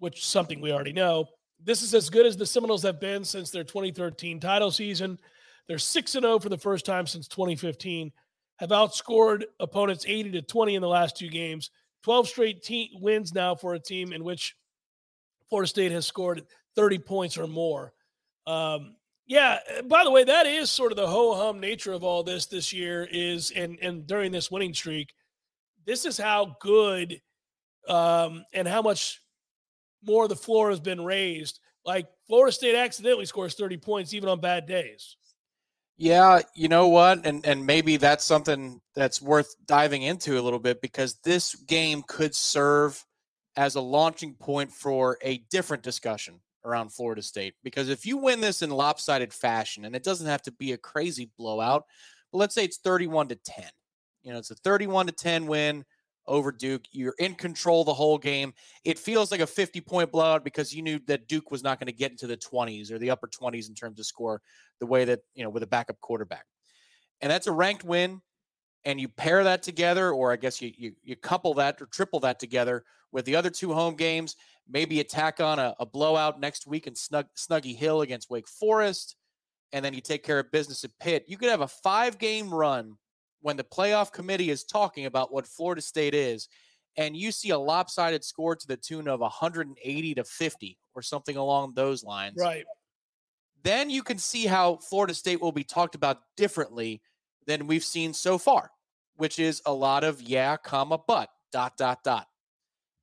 which 0.00 0.18
is 0.18 0.24
something 0.24 0.60
we 0.60 0.72
already 0.72 0.92
know, 0.92 1.28
this 1.64 1.82
is 1.82 1.94
as 1.94 2.10
good 2.10 2.26
as 2.26 2.36
the 2.36 2.46
Seminoles 2.46 2.82
have 2.82 2.98
been 2.98 3.24
since 3.24 3.52
their 3.52 3.62
2013 3.62 4.40
title 4.40 4.72
season. 4.72 5.20
They're 5.68 5.78
6 5.78 6.14
and 6.16 6.24
0 6.24 6.40
for 6.40 6.48
the 6.48 6.58
first 6.58 6.84
time 6.84 7.06
since 7.06 7.28
2015, 7.28 8.10
have 8.58 8.70
outscored 8.70 9.44
opponents 9.60 10.04
80 10.06 10.32
to 10.32 10.42
20 10.42 10.74
in 10.74 10.82
the 10.82 10.88
last 10.88 11.16
two 11.16 11.28
games, 11.28 11.70
12 12.02 12.28
straight 12.28 12.62
te- 12.62 12.96
wins 13.00 13.34
now 13.34 13.54
for 13.54 13.74
a 13.74 13.78
team 13.78 14.12
in 14.12 14.24
which 14.24 14.56
Florida 15.48 15.68
State 15.68 15.92
has 15.92 16.06
scored 16.06 16.42
30 16.74 16.98
points 16.98 17.38
or 17.38 17.46
more. 17.46 17.92
Um, 18.46 18.96
yeah, 19.26 19.58
by 19.86 20.04
the 20.04 20.10
way, 20.10 20.24
that 20.24 20.46
is 20.46 20.70
sort 20.70 20.92
of 20.92 20.96
the 20.96 21.06
ho 21.06 21.34
hum 21.34 21.58
nature 21.58 21.92
of 21.92 22.04
all 22.04 22.22
this 22.22 22.46
this 22.46 22.72
year 22.72 23.08
is 23.10 23.50
and 23.50 23.76
and 23.82 24.06
during 24.06 24.30
this 24.30 24.52
winning 24.52 24.72
streak, 24.72 25.12
this 25.84 26.04
is 26.04 26.16
how 26.16 26.56
good 26.60 27.20
um, 27.88 28.44
and 28.52 28.68
how 28.68 28.82
much 28.82 29.20
more 30.04 30.28
the 30.28 30.36
floor 30.36 30.70
has 30.70 30.78
been 30.78 31.04
raised. 31.04 31.58
Like 31.84 32.06
Florida 32.26 32.52
State 32.52 32.76
accidentally 32.76 33.26
scores 33.26 33.54
30 33.54 33.78
points 33.78 34.14
even 34.14 34.28
on 34.28 34.40
bad 34.40 34.66
days. 34.66 35.16
Yeah, 35.98 36.40
you 36.54 36.68
know 36.68 36.88
what? 36.88 37.24
And 37.26 37.44
and 37.46 37.64
maybe 37.64 37.96
that's 37.96 38.24
something 38.24 38.80
that's 38.94 39.22
worth 39.22 39.54
diving 39.66 40.02
into 40.02 40.38
a 40.38 40.42
little 40.42 40.58
bit 40.58 40.82
because 40.82 41.14
this 41.24 41.54
game 41.54 42.02
could 42.06 42.34
serve 42.34 43.02
as 43.56 43.74
a 43.76 43.80
launching 43.80 44.34
point 44.34 44.70
for 44.70 45.16
a 45.22 45.38
different 45.50 45.82
discussion 45.82 46.40
around 46.66 46.92
Florida 46.92 47.22
State. 47.22 47.54
Because 47.64 47.88
if 47.88 48.04
you 48.04 48.18
win 48.18 48.40
this 48.42 48.60
in 48.60 48.70
lopsided 48.70 49.32
fashion, 49.32 49.86
and 49.86 49.96
it 49.96 50.02
doesn't 50.04 50.26
have 50.26 50.42
to 50.42 50.52
be 50.52 50.72
a 50.72 50.78
crazy 50.78 51.30
blowout, 51.38 51.84
but 52.30 52.38
let's 52.38 52.54
say 52.54 52.64
it's 52.64 52.78
31 52.78 53.28
to 53.28 53.36
10. 53.36 53.64
You 54.22 54.32
know, 54.32 54.38
it's 54.38 54.50
a 54.50 54.56
31 54.56 55.06
to 55.06 55.12
10 55.12 55.46
win 55.46 55.84
over 56.28 56.52
Duke. 56.52 56.84
You're 56.92 57.14
in 57.18 57.34
control 57.34 57.84
the 57.84 57.94
whole 57.94 58.18
game. 58.18 58.52
It 58.84 58.98
feels 58.98 59.30
like 59.30 59.40
a 59.40 59.46
50 59.46 59.80
point 59.80 60.12
blowout 60.12 60.44
because 60.44 60.74
you 60.74 60.82
knew 60.82 60.98
that 61.06 61.28
Duke 61.28 61.50
was 61.50 61.62
not 61.62 61.78
going 61.78 61.86
to 61.86 61.92
get 61.92 62.10
into 62.10 62.26
the 62.26 62.36
20s 62.36 62.90
or 62.90 62.98
the 62.98 63.10
upper 63.10 63.28
20s 63.28 63.68
in 63.68 63.74
terms 63.74 63.98
of 63.98 64.06
score 64.06 64.40
the 64.80 64.86
way 64.86 65.04
that, 65.04 65.20
you 65.34 65.44
know, 65.44 65.50
with 65.50 65.62
a 65.62 65.66
backup 65.66 66.00
quarterback. 66.00 66.44
And 67.20 67.30
that's 67.30 67.46
a 67.46 67.52
ranked 67.52 67.84
win. 67.84 68.20
And 68.84 69.00
you 69.00 69.08
pair 69.08 69.42
that 69.42 69.64
together, 69.64 70.12
or 70.12 70.32
I 70.32 70.36
guess 70.36 70.62
you, 70.62 70.70
you, 70.76 70.92
you 71.02 71.16
couple 71.16 71.54
that 71.54 71.82
or 71.82 71.86
triple 71.86 72.20
that 72.20 72.38
together 72.38 72.84
with 73.10 73.24
the 73.24 73.34
other 73.34 73.50
two 73.50 73.72
home 73.72 73.96
games, 73.96 74.36
maybe 74.68 75.00
attack 75.00 75.40
on 75.40 75.58
a, 75.58 75.74
a 75.80 75.86
blowout 75.86 76.38
next 76.38 76.66
week 76.66 76.86
in 76.86 76.94
Snug, 76.94 77.26
Snuggy 77.36 77.74
Hill 77.74 78.02
against 78.02 78.30
Wake 78.30 78.46
Forest. 78.46 79.16
And 79.72 79.84
then 79.84 79.92
you 79.92 80.00
take 80.00 80.22
care 80.22 80.38
of 80.38 80.52
business 80.52 80.84
at 80.84 80.96
Pitt. 81.00 81.24
You 81.26 81.36
could 81.36 81.50
have 81.50 81.62
a 81.62 81.68
five 81.68 82.18
game 82.18 82.52
run 82.52 82.96
when 83.46 83.56
the 83.56 83.62
playoff 83.62 84.10
committee 84.10 84.50
is 84.50 84.64
talking 84.64 85.06
about 85.06 85.32
what 85.32 85.46
Florida 85.46 85.80
State 85.80 86.14
is, 86.14 86.48
and 86.96 87.16
you 87.16 87.30
see 87.30 87.50
a 87.50 87.58
lopsided 87.58 88.24
score 88.24 88.56
to 88.56 88.66
the 88.66 88.76
tune 88.76 89.06
of 89.06 89.20
180 89.20 90.14
to 90.16 90.24
50 90.24 90.78
or 90.96 91.00
something 91.00 91.36
along 91.36 91.72
those 91.72 92.02
lines, 92.02 92.34
Right. 92.40 92.64
then 93.62 93.88
you 93.88 94.02
can 94.02 94.18
see 94.18 94.46
how 94.46 94.78
Florida 94.78 95.14
State 95.14 95.40
will 95.40 95.52
be 95.52 95.62
talked 95.62 95.94
about 95.94 96.22
differently 96.36 97.00
than 97.46 97.68
we've 97.68 97.84
seen 97.84 98.12
so 98.12 98.36
far, 98.36 98.72
which 99.14 99.38
is 99.38 99.62
a 99.64 99.72
lot 99.72 100.02
of 100.02 100.20
yeah, 100.20 100.56
comma, 100.56 100.98
but 100.98 101.30
dot, 101.52 101.76
dot, 101.76 102.02
dot. 102.02 102.26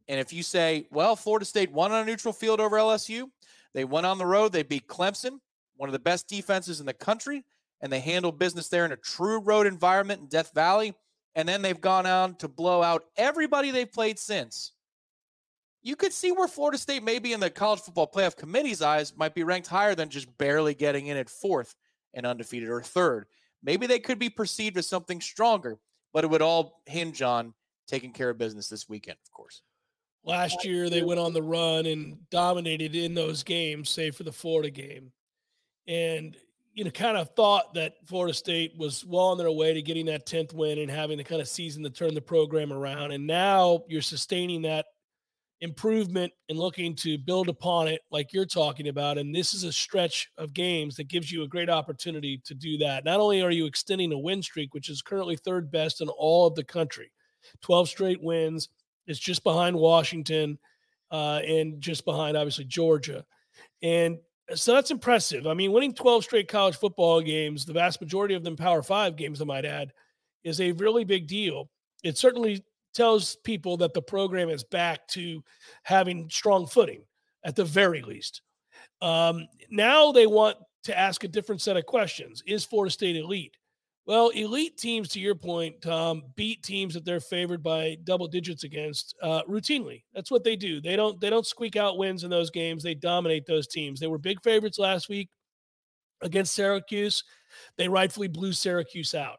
And 0.10 0.20
if 0.20 0.34
you 0.34 0.44
say, 0.44 0.88
well, 0.92 1.16
Florida 1.16 1.46
State 1.46 1.72
won 1.72 1.94
on 1.94 2.02
a 2.02 2.06
neutral 2.06 2.34
field 2.34 2.60
over 2.60 2.76
LSU, 2.76 3.30
they 3.74 3.86
went 3.86 4.06
on 4.06 4.18
the 4.18 4.26
road, 4.26 4.52
they 4.52 4.64
beat 4.64 4.88
Clemson, 4.88 5.40
one 5.78 5.88
of 5.88 5.94
the 5.94 6.00
best 6.00 6.28
defenses 6.28 6.82
in 6.82 6.86
the 6.86 6.94
country, 6.94 7.46
and 7.82 7.92
they 7.92 8.00
handled 8.00 8.40
business 8.40 8.70
there 8.70 8.86
in 8.86 8.92
a 8.92 8.98
true 8.98 9.40
road 9.40 9.68
environment 9.68 10.22
in 10.22 10.28
Death 10.28 10.52
Valley. 10.54 10.94
And 11.36 11.50
then 11.50 11.62
they've 11.62 11.82
gone 11.82 12.06
on 12.06 12.36
to 12.36 12.48
blow 12.48 12.84
out 12.84 13.06
everybody 13.18 13.72
they've 13.72 13.92
played 13.92 14.20
since. 14.20 14.74
You 15.82 15.96
could 15.96 16.14
see 16.14 16.32
where 16.32 16.48
Florida 16.48 16.78
State, 16.78 17.04
maybe 17.04 17.34
in 17.34 17.40
the 17.40 17.50
college 17.50 17.82
football 17.82 18.10
playoff 18.10 18.38
committee's 18.38 18.82
eyes, 18.82 19.18
might 19.18 19.36
be 19.36 19.44
ranked 19.44 19.68
higher 19.68 19.96
than 19.96 20.10
just 20.10 20.38
barely 20.38 20.74
getting 20.74 21.08
in 21.08 21.18
at 21.18 21.30
fourth 21.30 21.76
and 22.14 22.26
undefeated 22.26 22.70
or 22.70 22.82
third. 22.82 23.26
Maybe 23.64 23.88
they 23.88 24.00
could 24.00 24.20
be 24.20 24.30
perceived 24.30 24.78
as 24.78 24.88
something 24.88 25.20
stronger, 25.20 25.80
but 26.14 26.24
it 26.24 26.30
would 26.30 26.42
all 26.42 26.82
hinge 26.86 27.22
on 27.22 27.54
taking 27.88 28.14
care 28.14 28.30
of 28.30 28.38
business 28.38 28.70
this 28.70 28.88
weekend, 28.88 29.18
of 29.26 29.32
course. 29.32 29.62
Last 30.24 30.64
year, 30.64 30.90
they 30.90 31.02
went 31.02 31.20
on 31.20 31.34
the 31.34 31.42
run 31.42 31.86
and 31.86 32.18
dominated 32.30 32.96
in 32.96 33.14
those 33.14 33.44
games, 33.44 33.90
save 33.90 34.16
for 34.16 34.24
the 34.24 34.32
Florida 34.32 34.70
game. 34.70 35.12
And, 35.88 36.38
you 36.74 36.84
know, 36.84 36.92
kind 36.92 37.18
of 37.18 37.30
thought 37.36 37.74
that 37.76 37.96
Florida 38.06 38.34
State 38.34 38.74
was 38.78 39.06
well 39.06 39.26
on 39.26 39.38
their 39.38 39.52
way 39.52 39.74
to 39.74 39.82
getting 39.82 40.08
that 40.08 40.26
10th 40.26 40.54
win 40.54 40.80
and 40.80 40.90
having 40.90 41.18
the 41.18 41.24
kind 41.24 41.42
of 41.42 41.48
season 41.48 41.84
to 41.84 41.90
turn 41.90 42.14
the 42.14 42.22
program 42.22 42.74
around. 42.74 43.12
And 43.12 43.28
now 43.28 43.84
you're 43.88 44.02
sustaining 44.02 44.64
that 44.64 44.86
improvement 45.62 46.34
and 46.50 46.58
looking 46.58 46.96
to 46.96 47.18
build 47.18 47.48
upon 47.48 47.88
it 47.88 48.02
like 48.12 48.34
you're 48.34 48.46
talking 48.46 48.88
about. 48.88 49.18
And 49.18 49.34
this 49.34 49.54
is 49.54 49.64
a 49.64 49.72
stretch 49.72 50.30
of 50.38 50.54
games 50.54 50.96
that 50.96 51.08
gives 51.08 51.32
you 51.32 51.44
a 51.44 51.48
great 51.48 51.70
opportunity 51.70 52.42
to 52.46 52.54
do 52.54 52.78
that. 52.80 53.06
Not 53.06 53.20
only 53.20 53.42
are 53.42 53.52
you 53.52 53.66
extending 53.66 54.12
a 54.12 54.18
win 54.18 54.42
streak, 54.42 54.74
which 54.74 54.90
is 54.90 55.02
currently 55.02 55.38
third 55.38 55.72
best 55.72 56.02
in 56.02 56.10
all 56.10 56.48
of 56.48 56.56
the 56.56 56.64
country, 56.64 57.12
12 57.62 57.88
straight 57.88 58.22
wins 58.22 58.70
it's 59.08 59.20
just 59.20 59.44
behind 59.44 59.76
Washington 59.76 60.58
uh, 61.12 61.42
and 61.46 61.82
just 61.82 62.06
behind, 62.06 62.38
obviously, 62.38 62.66
Georgia. 62.66 63.26
And 63.82 64.18
so 64.56 64.74
that's 64.74 64.92
impressive. 64.92 65.48
I 65.48 65.54
mean, 65.54 65.72
winning 65.72 65.94
12 65.94 66.24
straight 66.24 66.48
college 66.48 66.76
football 66.76 67.22
games, 67.22 67.66
the 67.66 67.74
vast 67.74 68.02
majority 68.02 68.34
of 68.34 68.44
them 68.44 68.56
Power 68.56 68.82
Five 68.82 69.16
games, 69.16 69.42
I 69.42 69.46
might 69.46 69.66
add, 69.66 69.94
is 70.44 70.60
a 70.60 70.72
really 70.74 71.04
big 71.04 71.28
deal. 71.28 71.70
It 72.04 72.18
certainly 72.18 72.64
tells 72.94 73.36
people 73.38 73.78
that 73.78 73.94
the 73.94 74.02
program 74.02 74.50
is 74.50 74.64
back 74.64 75.08
to 75.10 75.44
having 75.84 76.30
strong 76.30 76.68
footing 76.68 77.04
at 77.44 77.56
the 77.56 77.66
very 77.66 78.02
least. 78.02 78.42
Um, 79.02 79.48
now 79.70 80.12
they 80.12 80.28
want 80.28 80.58
to 80.84 80.98
ask 80.98 81.24
a 81.24 81.28
different 81.28 81.62
set 81.62 81.78
of 81.78 81.86
questions. 81.86 82.44
Is 82.46 82.66
Florida 82.66 82.92
State 82.92 83.16
elite? 83.16 83.56
Well, 84.06 84.30
elite 84.30 84.78
teams, 84.78 85.08
to 85.10 85.20
your 85.20 85.36
point, 85.36 85.82
Tom, 85.82 86.24
beat 86.36 86.62
teams 86.62 86.94
that 86.94 87.06
they're 87.06 87.22
favored 87.22 87.64
by 87.64 87.98
double 88.04 88.28
digits 88.28 88.66
against 88.66 89.16
uh, 89.22 89.44
routinely. 89.48 90.04
That's 90.14 90.30
what 90.30 90.44
they 90.44 90.58
do. 90.58 90.82
They 90.82 90.98
don't 90.98 91.22
they 91.22 91.30
don't 91.30 91.46
squeak 91.46 91.78
out 91.78 91.98
wins 91.98 92.26
in 92.26 92.30
those 92.30 92.50
games. 92.50 92.84
They 92.84 92.96
dominate 92.96 93.46
those 93.46 93.68
teams. 93.68 94.00
They 94.00 94.08
were 94.08 94.18
big 94.18 94.44
favorites 94.44 94.78
last 94.78 95.08
week 95.08 95.30
against 96.22 96.54
Syracuse. 96.54 97.24
They 97.78 97.88
rightfully 97.88 98.28
blew 98.28 98.52
Syracuse 98.52 99.16
out. 99.16 99.38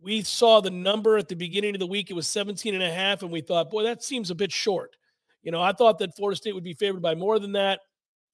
We 0.00 0.22
saw 0.22 0.60
the 0.60 0.70
number 0.70 1.18
at 1.18 1.28
the 1.28 1.36
beginning 1.36 1.74
of 1.74 1.80
the 1.80 1.86
week. 1.86 2.10
It 2.10 2.14
was 2.14 2.28
17 2.28 2.74
and 2.74 2.82
a 2.82 2.92
half, 2.92 3.22
and 3.22 3.30
we 3.30 3.40
thought, 3.40 3.70
boy, 3.70 3.82
that 3.84 4.02
seems 4.02 4.30
a 4.30 4.34
bit 4.34 4.52
short. 4.52 4.96
You 5.42 5.52
know, 5.52 5.60
I 5.60 5.72
thought 5.72 5.98
that 5.98 6.16
Florida 6.16 6.36
State 6.36 6.54
would 6.54 6.64
be 6.64 6.74
favored 6.74 7.02
by 7.02 7.14
more 7.14 7.38
than 7.38 7.52
that. 7.52 7.80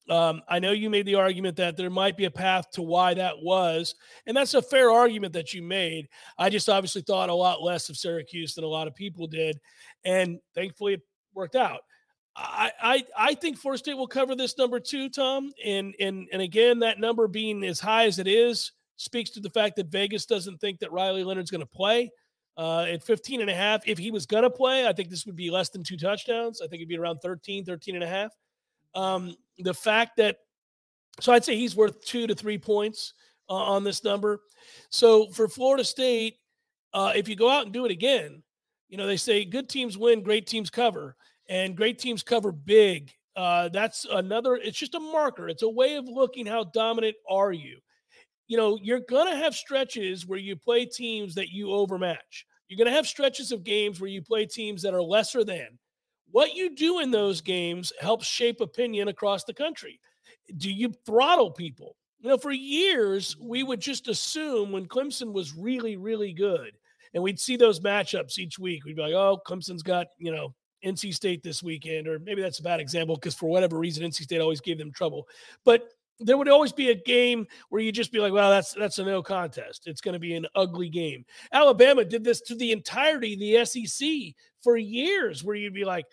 Um, 0.09 0.41
I 0.49 0.59
know 0.59 0.71
you 0.71 0.89
made 0.89 1.05
the 1.05 1.15
argument 1.15 1.55
that 1.57 1.77
there 1.77 1.89
might 1.89 2.17
be 2.17 2.25
a 2.25 2.31
path 2.31 2.69
to 2.71 2.81
why 2.81 3.13
that 3.13 3.41
was, 3.41 3.95
and 4.25 4.35
that's 4.35 4.53
a 4.53 4.61
fair 4.61 4.91
argument 4.91 5.33
that 5.33 5.53
you 5.53 5.61
made. 5.61 6.09
I 6.37 6.49
just 6.49 6.67
obviously 6.67 7.03
thought 7.03 7.29
a 7.29 7.33
lot 7.33 7.61
less 7.61 7.89
of 7.89 7.97
Syracuse 7.97 8.53
than 8.53 8.65
a 8.65 8.67
lot 8.67 8.87
of 8.87 8.95
people 8.95 9.27
did, 9.27 9.59
and 10.03 10.39
thankfully 10.55 10.95
it 10.95 11.01
worked 11.33 11.55
out. 11.55 11.81
I 12.35 12.71
I, 12.81 13.03
I 13.17 13.33
think 13.35 13.57
Florida 13.57 13.77
State 13.77 13.97
will 13.97 14.07
cover 14.07 14.35
this 14.35 14.57
number 14.57 14.79
two, 14.79 15.09
Tom, 15.09 15.53
and 15.63 15.95
and 15.99 16.27
and 16.33 16.41
again 16.41 16.79
that 16.79 16.99
number 16.99 17.27
being 17.27 17.63
as 17.63 17.79
high 17.79 18.05
as 18.05 18.19
it 18.19 18.27
is 18.27 18.73
speaks 18.97 19.29
to 19.31 19.39
the 19.39 19.49
fact 19.49 19.75
that 19.77 19.87
Vegas 19.87 20.25
doesn't 20.25 20.59
think 20.59 20.79
that 20.79 20.91
Riley 20.91 21.23
Leonard's 21.23 21.51
going 21.51 21.61
to 21.61 21.67
play. 21.67 22.11
Uh, 22.55 22.85
at 22.87 23.01
15 23.03 23.41
and 23.41 23.49
a 23.49 23.55
half, 23.55 23.81
if 23.87 23.97
he 23.97 24.11
was 24.11 24.27
going 24.27 24.43
to 24.43 24.49
play, 24.49 24.87
I 24.87 24.93
think 24.93 25.09
this 25.09 25.25
would 25.25 25.35
be 25.35 25.49
less 25.49 25.69
than 25.69 25.83
two 25.83 25.97
touchdowns. 25.97 26.61
I 26.61 26.67
think 26.67 26.81
it'd 26.81 26.87
be 26.87 26.99
around 26.99 27.17
13, 27.17 27.65
13 27.65 27.95
and 27.95 28.03
a 28.03 28.07
half. 28.07 28.31
Um, 28.93 29.35
the 29.59 29.73
fact 29.73 30.17
that, 30.17 30.37
so 31.19 31.31
I'd 31.31 31.45
say 31.45 31.55
he's 31.55 31.75
worth 31.75 32.03
two 32.03 32.27
to 32.27 32.35
three 32.35 32.57
points 32.57 33.13
uh, 33.49 33.53
on 33.53 33.83
this 33.83 34.03
number. 34.03 34.41
So 34.89 35.27
for 35.27 35.47
Florida 35.47 35.83
State, 35.83 36.37
uh, 36.93 37.13
if 37.15 37.27
you 37.27 37.35
go 37.35 37.49
out 37.49 37.65
and 37.65 37.73
do 37.73 37.85
it 37.85 37.91
again, 37.91 38.43
you 38.89 38.97
know, 38.97 39.07
they 39.07 39.17
say 39.17 39.45
good 39.45 39.69
teams 39.69 39.97
win, 39.97 40.23
great 40.23 40.47
teams 40.47 40.69
cover, 40.69 41.15
and 41.49 41.75
great 41.75 41.99
teams 41.99 42.23
cover 42.23 42.51
big. 42.51 43.11
Uh, 43.35 43.69
that's 43.69 44.05
another, 44.11 44.55
it's 44.55 44.77
just 44.77 44.95
a 44.95 44.99
marker. 44.99 45.49
It's 45.49 45.63
a 45.63 45.69
way 45.69 45.95
of 45.95 46.05
looking 46.07 46.45
how 46.45 46.65
dominant 46.65 47.15
are 47.29 47.51
you. 47.51 47.79
You 48.47 48.57
know, 48.57 48.77
you're 48.81 49.01
to 49.31 49.37
have 49.37 49.55
stretches 49.55 50.27
where 50.27 50.39
you 50.39 50.55
play 50.55 50.85
teams 50.85 51.33
that 51.35 51.49
you 51.49 51.71
overmatch. 51.71 52.45
You're 52.67 52.77
to 52.89 52.95
have 52.95 53.07
stretches 53.07 53.51
of 53.51 53.63
games 53.63 53.99
where 53.99 54.09
you 54.09 54.21
play 54.21 54.45
teams 54.45 54.81
that 54.83 54.93
are 54.93 55.01
lesser 55.01 55.43
than. 55.43 55.79
What 56.33 56.55
you 56.55 56.75
do 56.75 56.99
in 56.99 57.11
those 57.11 57.41
games 57.41 57.93
helps 58.01 58.25
shape 58.25 58.59
opinion 58.59 59.07
across 59.07 59.43
the 59.43 59.53
country. 59.53 59.99
Do 60.57 60.71
you 60.71 60.91
throttle 61.05 61.51
people? 61.51 61.95
You 62.21 62.29
know, 62.29 62.37
for 62.39 62.51
years, 62.51 63.37
we 63.39 63.61
would 63.61 63.79
just 63.79 64.07
assume 64.07 64.71
when 64.71 64.87
Clemson 64.87 65.31
was 65.31 65.55
really, 65.55 65.95
really 65.95 66.33
good, 66.33 66.71
and 67.13 67.21
we'd 67.21 67.39
see 67.39 67.55
those 67.55 67.81
matchups 67.81 68.39
each 68.39 68.57
week. 68.57 68.83
We'd 68.83 68.95
be 68.95 69.03
like, 69.03 69.13
oh, 69.13 69.41
Clemson's 69.45 69.83
got, 69.83 70.07
you 70.17 70.31
know, 70.31 70.55
NC 70.83 71.13
State 71.13 71.43
this 71.43 71.61
weekend, 71.61 72.07
or 72.07 72.17
maybe 72.17 72.41
that's 72.41 72.59
a 72.59 72.63
bad 72.63 72.79
example 72.79 73.13
because 73.15 73.35
for 73.35 73.51
whatever 73.51 73.77
reason, 73.77 74.03
NC 74.03 74.23
State 74.23 74.41
always 74.41 74.59
gave 74.59 74.79
them 74.79 74.91
trouble. 74.91 75.27
But 75.63 75.87
there 76.19 76.39
would 76.39 76.49
always 76.49 76.73
be 76.73 76.89
a 76.89 76.95
game 76.95 77.45
where 77.69 77.79
you'd 77.79 77.93
just 77.93 78.11
be 78.11 78.19
like, 78.19 78.33
well, 78.33 78.49
that's 78.49 78.73
that's 78.73 78.97
a 78.97 79.03
no 79.03 79.21
contest. 79.21 79.83
It's 79.85 80.01
going 80.01 80.13
to 80.13 80.19
be 80.19 80.33
an 80.33 80.47
ugly 80.55 80.89
game. 80.89 81.25
Alabama 81.51 82.03
did 82.03 82.23
this 82.23 82.41
to 82.41 82.55
the 82.55 82.71
entirety 82.71 83.33
of 83.33 83.39
the 83.39 83.65
SEC 83.65 84.33
for 84.63 84.77
years, 84.77 85.43
where 85.43 85.55
you'd 85.55 85.75
be 85.75 85.85
like, 85.85 86.05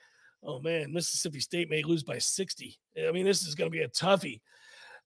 oh 0.42 0.60
man, 0.60 0.92
Mississippi 0.92 1.40
State 1.40 1.70
may 1.70 1.82
lose 1.82 2.02
by 2.02 2.18
60. 2.18 2.78
I 3.06 3.12
mean, 3.12 3.24
this 3.24 3.46
is 3.46 3.54
going 3.54 3.70
to 3.70 3.76
be 3.76 3.82
a 3.82 3.88
toughie. 3.88 4.40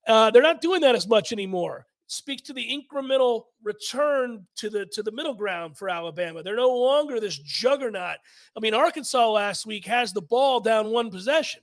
Uh, 0.06 0.30
they're 0.30 0.42
not 0.42 0.60
doing 0.60 0.80
that 0.82 0.94
as 0.94 1.08
much 1.08 1.32
anymore. 1.32 1.86
Speaks 2.06 2.42
to 2.42 2.52
the 2.52 2.66
incremental 2.68 3.44
return 3.62 4.46
to 4.56 4.68
the 4.68 4.84
to 4.86 5.02
the 5.02 5.10
middle 5.10 5.32
ground 5.32 5.78
for 5.78 5.88
Alabama. 5.88 6.42
They're 6.42 6.54
no 6.54 6.68
longer 6.68 7.18
this 7.18 7.38
juggernaut. 7.38 8.18
I 8.54 8.60
mean, 8.60 8.74
Arkansas 8.74 9.30
last 9.30 9.64
week 9.64 9.86
has 9.86 10.12
the 10.12 10.20
ball 10.20 10.60
down 10.60 10.90
one 10.90 11.10
possession. 11.10 11.62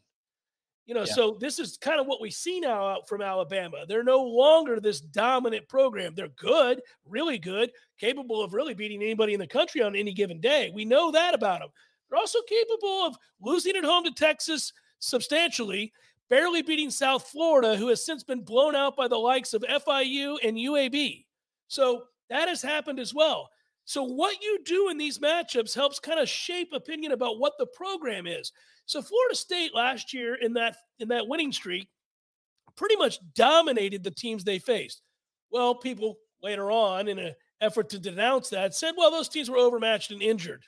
You 0.88 0.96
know, 0.96 1.02
yeah. 1.02 1.14
so 1.14 1.38
this 1.40 1.60
is 1.60 1.78
kind 1.78 2.02
of 2.02 2.08
what 2.08 2.22
we 2.22 2.32
see 2.32 2.60
now 2.60 2.88
out 2.88 3.08
from 3.08 3.22
Alabama. 3.22 3.86
They're 3.88 4.04
no 4.04 4.24
longer 4.24 4.80
this 4.80 5.00
dominant 5.00 5.70
program. 5.70 6.14
They're 6.16 6.28
good, 6.30 6.82
really 7.06 7.38
good, 7.38 7.72
capable 8.00 8.42
of 8.44 8.54
really 8.54 8.74
beating 8.74 9.02
anybody 9.04 9.34
in 9.34 9.40
the 9.40 9.48
country 9.48 9.84
on 9.84 9.96
any 9.96 10.12
given 10.12 10.42
day. 10.42 10.72
We 10.74 10.84
know 10.84 11.12
that 11.12 11.36
about 11.36 11.60
them. 11.60 11.70
They're 12.12 12.20
also 12.20 12.42
capable 12.42 13.06
of 13.06 13.16
losing 13.40 13.78
at 13.78 13.86
home 13.86 14.04
to 14.04 14.12
Texas 14.12 14.74
substantially, 15.00 15.94
barely 16.30 16.62
beating 16.62 16.92
South 16.92 17.28
Florida, 17.28 17.78
who 17.78 17.88
has 17.88 18.06
since 18.06 18.24
been 18.24 18.42
blown 18.42 18.76
out 18.76 18.98
by 18.98 19.08
the 19.08 19.18
likes 19.18 19.54
of 19.54 19.64
FIU 19.64 20.38
and 20.44 20.58
UAB. 20.58 21.26
So 21.70 22.04
that 22.30 22.50
has 22.50 22.62
happened 22.62 23.00
as 23.00 23.14
well. 23.14 23.50
So 23.86 24.04
what 24.04 24.42
you 24.42 24.60
do 24.66 24.90
in 24.90 24.98
these 24.98 25.20
matchups 25.20 25.74
helps 25.74 26.00
kind 26.00 26.20
of 26.20 26.30
shape 26.30 26.74
opinion 26.74 27.14
about 27.14 27.40
what 27.40 27.54
the 27.58 27.66
program 27.66 28.28
is. 28.28 28.52
So 28.86 29.02
Florida 29.02 29.36
State 29.36 29.74
last 29.74 30.14
year 30.14 30.36
in 30.36 30.54
that 30.54 30.76
in 31.00 31.08
that 31.10 31.28
winning 31.28 31.52
streak 31.52 31.88
pretty 32.76 32.96
much 32.96 33.20
dominated 33.34 34.04
the 34.04 34.12
teams 34.12 34.44
they 34.44 34.60
faced. 34.60 35.02
Well, 35.50 35.76
people 35.76 36.18
later 36.42 36.72
on 36.72 37.08
in 37.08 37.20
an 37.20 37.34
effort 37.60 37.90
to 37.90 38.00
denounce 38.00 38.50
that 38.50 38.74
said, 38.74 38.94
well, 38.98 39.12
those 39.12 39.30
teams 39.30 39.50
were 39.50 39.58
overmatched 39.58 40.12
and 40.12 40.22
injured. 40.22 40.64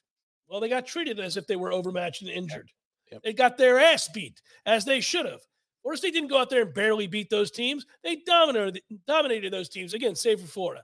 Well, 0.47 0.59
they 0.59 0.69
got 0.69 0.85
treated 0.85 1.19
as 1.19 1.37
if 1.37 1.47
they 1.47 1.55
were 1.55 1.73
overmatched 1.73 2.21
and 2.21 2.31
injured. 2.31 2.69
Yep. 3.11 3.21
They 3.23 3.33
got 3.33 3.57
their 3.57 3.79
ass 3.79 4.07
beat 4.07 4.41
as 4.65 4.85
they 4.85 5.01
should 5.01 5.25
have. 5.25 5.41
Florida 5.81 5.97
State 5.97 6.13
didn't 6.13 6.29
go 6.29 6.39
out 6.39 6.49
there 6.49 6.61
and 6.61 6.73
barely 6.73 7.07
beat 7.07 7.29
those 7.29 7.51
teams. 7.51 7.85
They 8.03 8.17
dominated 8.25 8.81
dominated 9.05 9.51
those 9.51 9.69
teams 9.69 9.93
again, 9.93 10.15
save 10.15 10.39
for 10.39 10.47
Florida. 10.47 10.81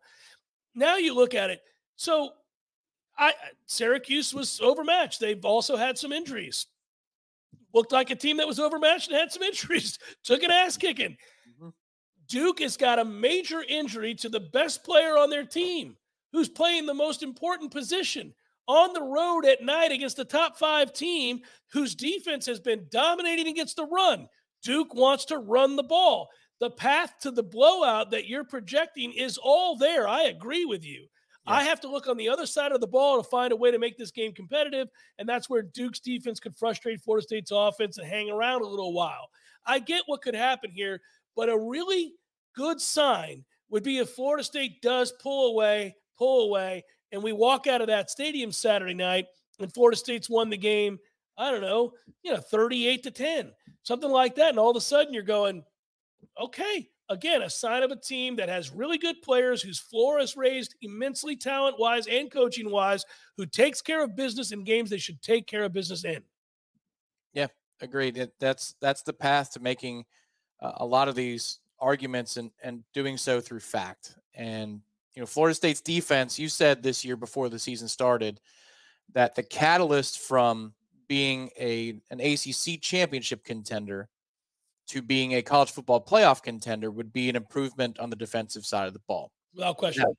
Now 0.76 0.98
you 0.98 1.16
look 1.16 1.34
at 1.34 1.50
it. 1.50 1.62
So, 1.96 2.32
I 3.18 3.34
Syracuse 3.66 4.34
was 4.34 4.60
overmatched. 4.62 5.20
They've 5.20 5.44
also 5.44 5.78
had 5.78 5.98
some 5.98 6.12
injuries. 6.12 6.68
Looked 7.74 7.92
like 7.92 8.10
a 8.10 8.16
team 8.16 8.38
that 8.38 8.48
was 8.48 8.60
overmatched 8.60 9.10
and 9.10 9.18
had 9.18 9.32
some 9.32 9.44
injuries. 9.44 9.98
Took 10.24 10.44
an 10.44 10.52
ass 10.52 10.76
kicking. 10.76 11.16
Mm-hmm. 11.50 11.70
Duke 12.28 12.60
has 12.60 12.78
got 12.78 13.00
a 13.00 13.06
major 13.06 13.64
injury 13.68 14.16
to 14.16 14.30
the 14.30 14.40
best 14.40 14.84
player 14.84 15.18
on 15.18 15.30
their 15.30 15.46
team, 15.46 15.96
who's 16.32 16.50
playing 16.50 16.86
the 16.86 16.94
most 16.94 17.24
important 17.24 17.72
position 17.72 18.34
on 18.70 18.94
the 18.94 19.02
road 19.02 19.46
at 19.46 19.64
night 19.64 19.92
against 19.92 20.16
the 20.16 20.24
top 20.24 20.56
five 20.56 20.94
team 20.94 21.42
whose 21.74 21.96
defense 21.96 22.46
has 22.46 22.60
been 22.60 22.86
dominating 22.92 23.48
against 23.48 23.76
the 23.76 23.86
run. 23.86 24.28
Duke 24.62 24.94
wants 24.94 25.26
to 25.26 25.40
run 25.40 25.76
the 25.76 25.84
ball. 25.84 26.30
The 26.60 26.70
path 26.70 27.16
to 27.22 27.32
the 27.32 27.42
blowout 27.42 28.12
that 28.12 28.28
you're 28.28 28.44
projecting 28.44 29.12
is 29.12 29.40
all 29.40 29.76
there. 29.76 30.08
I 30.08 30.26
agree 30.26 30.66
with 30.66 30.86
you. 30.86 31.08
Yeah. 31.48 31.54
I 31.54 31.64
have 31.64 31.82
to 31.82 31.90
look 31.90 32.08
on 32.08 32.16
the 32.16 32.30
other 32.30 32.46
side 32.46 32.72
of 32.72 32.80
the 32.80 32.86
ball 32.86 33.18
to 33.18 33.28
find 33.28 33.52
a 33.52 33.56
way 33.56 33.72
to 33.72 33.80
make 33.80 33.98
this 33.98 34.12
game 34.12 34.34
competitive. 34.34 34.88
And 35.18 35.28
that's 35.28 35.50
where 35.50 35.64
Duke's 35.64 36.00
defense 36.00 36.40
could 36.40 36.56
frustrate 36.56 37.02
Florida 37.02 37.26
State's 37.26 37.52
offense 37.52 37.98
and 37.98 38.08
hang 38.08 38.30
around 38.30 38.62
a 38.62 38.68
little 38.68 38.94
while. 38.94 39.30
I 39.66 39.80
get 39.80 40.04
what 40.06 40.22
could 40.22 40.36
happen 40.36 40.70
here, 40.70 41.02
but 41.36 41.50
a 41.50 41.58
really 41.58 42.14
good 42.56 42.80
sign 42.80 43.46
would 43.72 43.82
be 43.82 43.98
if 43.98 44.12
Florida 44.12 44.44
State 44.44 44.80
does 44.84 45.12
pull 45.24 45.54
away, 45.54 45.96
pull 46.20 46.50
away, 46.50 46.84
and 47.12 47.24
we 47.24 47.32
walk 47.32 47.68
out 47.68 47.82
of 47.82 47.88
that 47.88 48.10
stadium 48.10 48.52
Saturday 48.52 48.94
night 48.94 49.26
and 49.60 49.74
Florida 49.74 49.98
State's 49.98 50.30
won 50.30 50.50
the 50.50 50.58
game, 50.58 51.00
I 51.38 51.52
don't 51.52 51.62
know, 51.62 51.94
you 52.24 52.32
know, 52.32 52.40
38 52.40 53.04
to 53.04 53.12
10, 53.12 53.52
something 53.84 54.12
like 54.12 54.36
that. 54.36 54.50
And 54.50 54.60
all 54.60 54.72
of 54.72 54.78
a 54.78 54.82
sudden 54.82 55.14
you're 55.14 55.24
going, 55.24 55.64
okay, 56.40 56.90
again, 57.10 57.42
a 57.42 57.50
sign 57.50 57.84
of 57.84 57.92
a 57.92 57.96
team 57.96 58.36
that 58.38 58.50
has 58.50 58.72
really 58.72 58.98
good 58.98 59.22
players 59.22 59.62
whose 59.62 59.80
floor 59.80 60.20
is 60.20 60.38
raised 60.38 60.76
immensely 60.82 61.36
talent 61.36 61.80
wise 61.80 62.08
and 62.08 62.32
coaching 62.32 62.70
wise, 62.70 63.06
who 63.38 63.46
takes 63.46 63.82
care 63.82 64.04
of 64.04 64.16
business 64.16 64.52
in 64.52 64.64
games 64.64 64.90
they 64.90 64.98
should 64.98 65.22
take 65.22 65.48
care 65.48 65.64
of 65.64 65.74
business 65.74 66.06
in. 66.06 66.22
Yeah, 67.34 67.48
Agreed. 67.82 68.30
That's 68.40 68.76
that's 68.82 69.04
the 69.04 69.14
path 69.14 69.54
to 69.54 69.60
making 69.60 70.06
uh, 70.62 70.74
a 70.78 70.86
lot 70.86 71.08
of 71.08 71.16
these 71.16 71.60
arguments 71.80 72.38
and 72.38 72.52
and 72.62 72.84
doing 72.94 73.18
so 73.18 73.40
through 73.40 73.62
fact. 73.62 74.16
And 74.36 74.82
you 75.16 75.22
know, 75.22 75.26
Florida 75.26 75.56
State's 75.56 75.82
defense. 75.82 76.40
You 76.40 76.50
said 76.50 76.84
this 76.84 77.04
year 77.04 77.16
before 77.16 77.50
the 77.50 77.60
season 77.60 77.88
started 77.88 78.40
that 79.14 79.36
the 79.36 79.44
catalyst 79.44 80.20
from 80.20 80.74
being 81.08 81.50
a 81.60 82.00
an 82.12 82.20
ACC 82.20 82.80
championship 82.82 83.44
contender 83.44 84.08
to 84.88 85.02
being 85.02 85.36
a 85.36 85.42
college 85.42 85.72
football 85.72 86.04
playoff 86.04 86.42
contender 86.42 86.90
would 86.90 87.14
be 87.14 87.30
an 87.30 87.36
improvement 87.36 88.00
on 88.00 88.10
the 88.10 88.16
defensive 88.16 88.66
side 88.66 88.88
of 88.88 88.94
the 88.94 89.02
ball. 89.08 89.32
Without 89.54 89.78
question. 89.78 90.04
Now, 90.04 90.14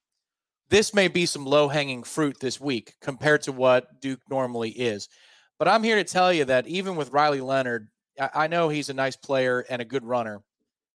this 0.68 0.94
may 0.94 1.08
be 1.08 1.26
some 1.26 1.44
low 1.44 1.68
hanging 1.68 2.04
fruit 2.04 2.38
this 2.40 2.60
week 2.60 2.94
compared 3.00 3.42
to 3.42 3.52
what 3.52 4.00
Duke 4.00 4.20
normally 4.30 4.70
is. 4.70 5.08
But 5.58 5.66
I'm 5.66 5.82
here 5.82 5.96
to 5.96 6.04
tell 6.04 6.32
you 6.32 6.44
that 6.46 6.68
even 6.68 6.94
with 6.94 7.10
Riley 7.10 7.40
Leonard, 7.40 7.88
I, 8.18 8.30
I 8.34 8.46
know 8.46 8.68
he's 8.68 8.88
a 8.88 8.94
nice 8.94 9.16
player 9.16 9.64
and 9.68 9.82
a 9.82 9.84
good 9.84 10.04
runner. 10.04 10.40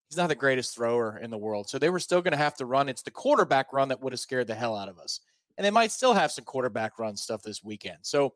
He's 0.09 0.17
not 0.17 0.29
the 0.29 0.35
greatest 0.35 0.75
thrower 0.75 1.19
in 1.21 1.31
the 1.31 1.37
world. 1.37 1.69
So 1.69 1.79
they 1.79 1.89
were 1.89 1.99
still 1.99 2.21
going 2.21 2.31
to 2.33 2.37
have 2.37 2.55
to 2.57 2.65
run. 2.65 2.89
It's 2.89 3.01
the 3.01 3.11
quarterback 3.11 3.73
run 3.73 3.87
that 3.89 4.01
would 4.01 4.13
have 4.13 4.19
scared 4.19 4.47
the 4.47 4.55
hell 4.55 4.75
out 4.75 4.89
of 4.89 4.99
us. 4.99 5.19
And 5.57 5.65
they 5.65 5.71
might 5.71 5.91
still 5.91 6.13
have 6.13 6.31
some 6.31 6.45
quarterback 6.45 6.99
run 6.99 7.15
stuff 7.15 7.41
this 7.41 7.63
weekend. 7.63 7.97
So 8.01 8.33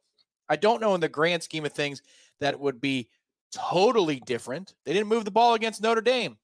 I 0.50 0.56
don't 0.56 0.82
know 0.82 0.96
in 0.96 1.02
the 1.02 1.10
grand 1.10 1.44
scheme 1.44 1.66
of 1.66 1.74
things 1.74 2.02
that 2.40 2.60
would 2.60 2.82
be 2.82 3.10
totally 3.54 4.22
different. 4.26 4.74
They 4.86 4.94
didn't 4.94 5.10
move 5.10 5.26
the 5.26 5.32
ball 5.32 5.54
against 5.54 5.82
Notre 5.82 6.02
Dame. 6.02 6.38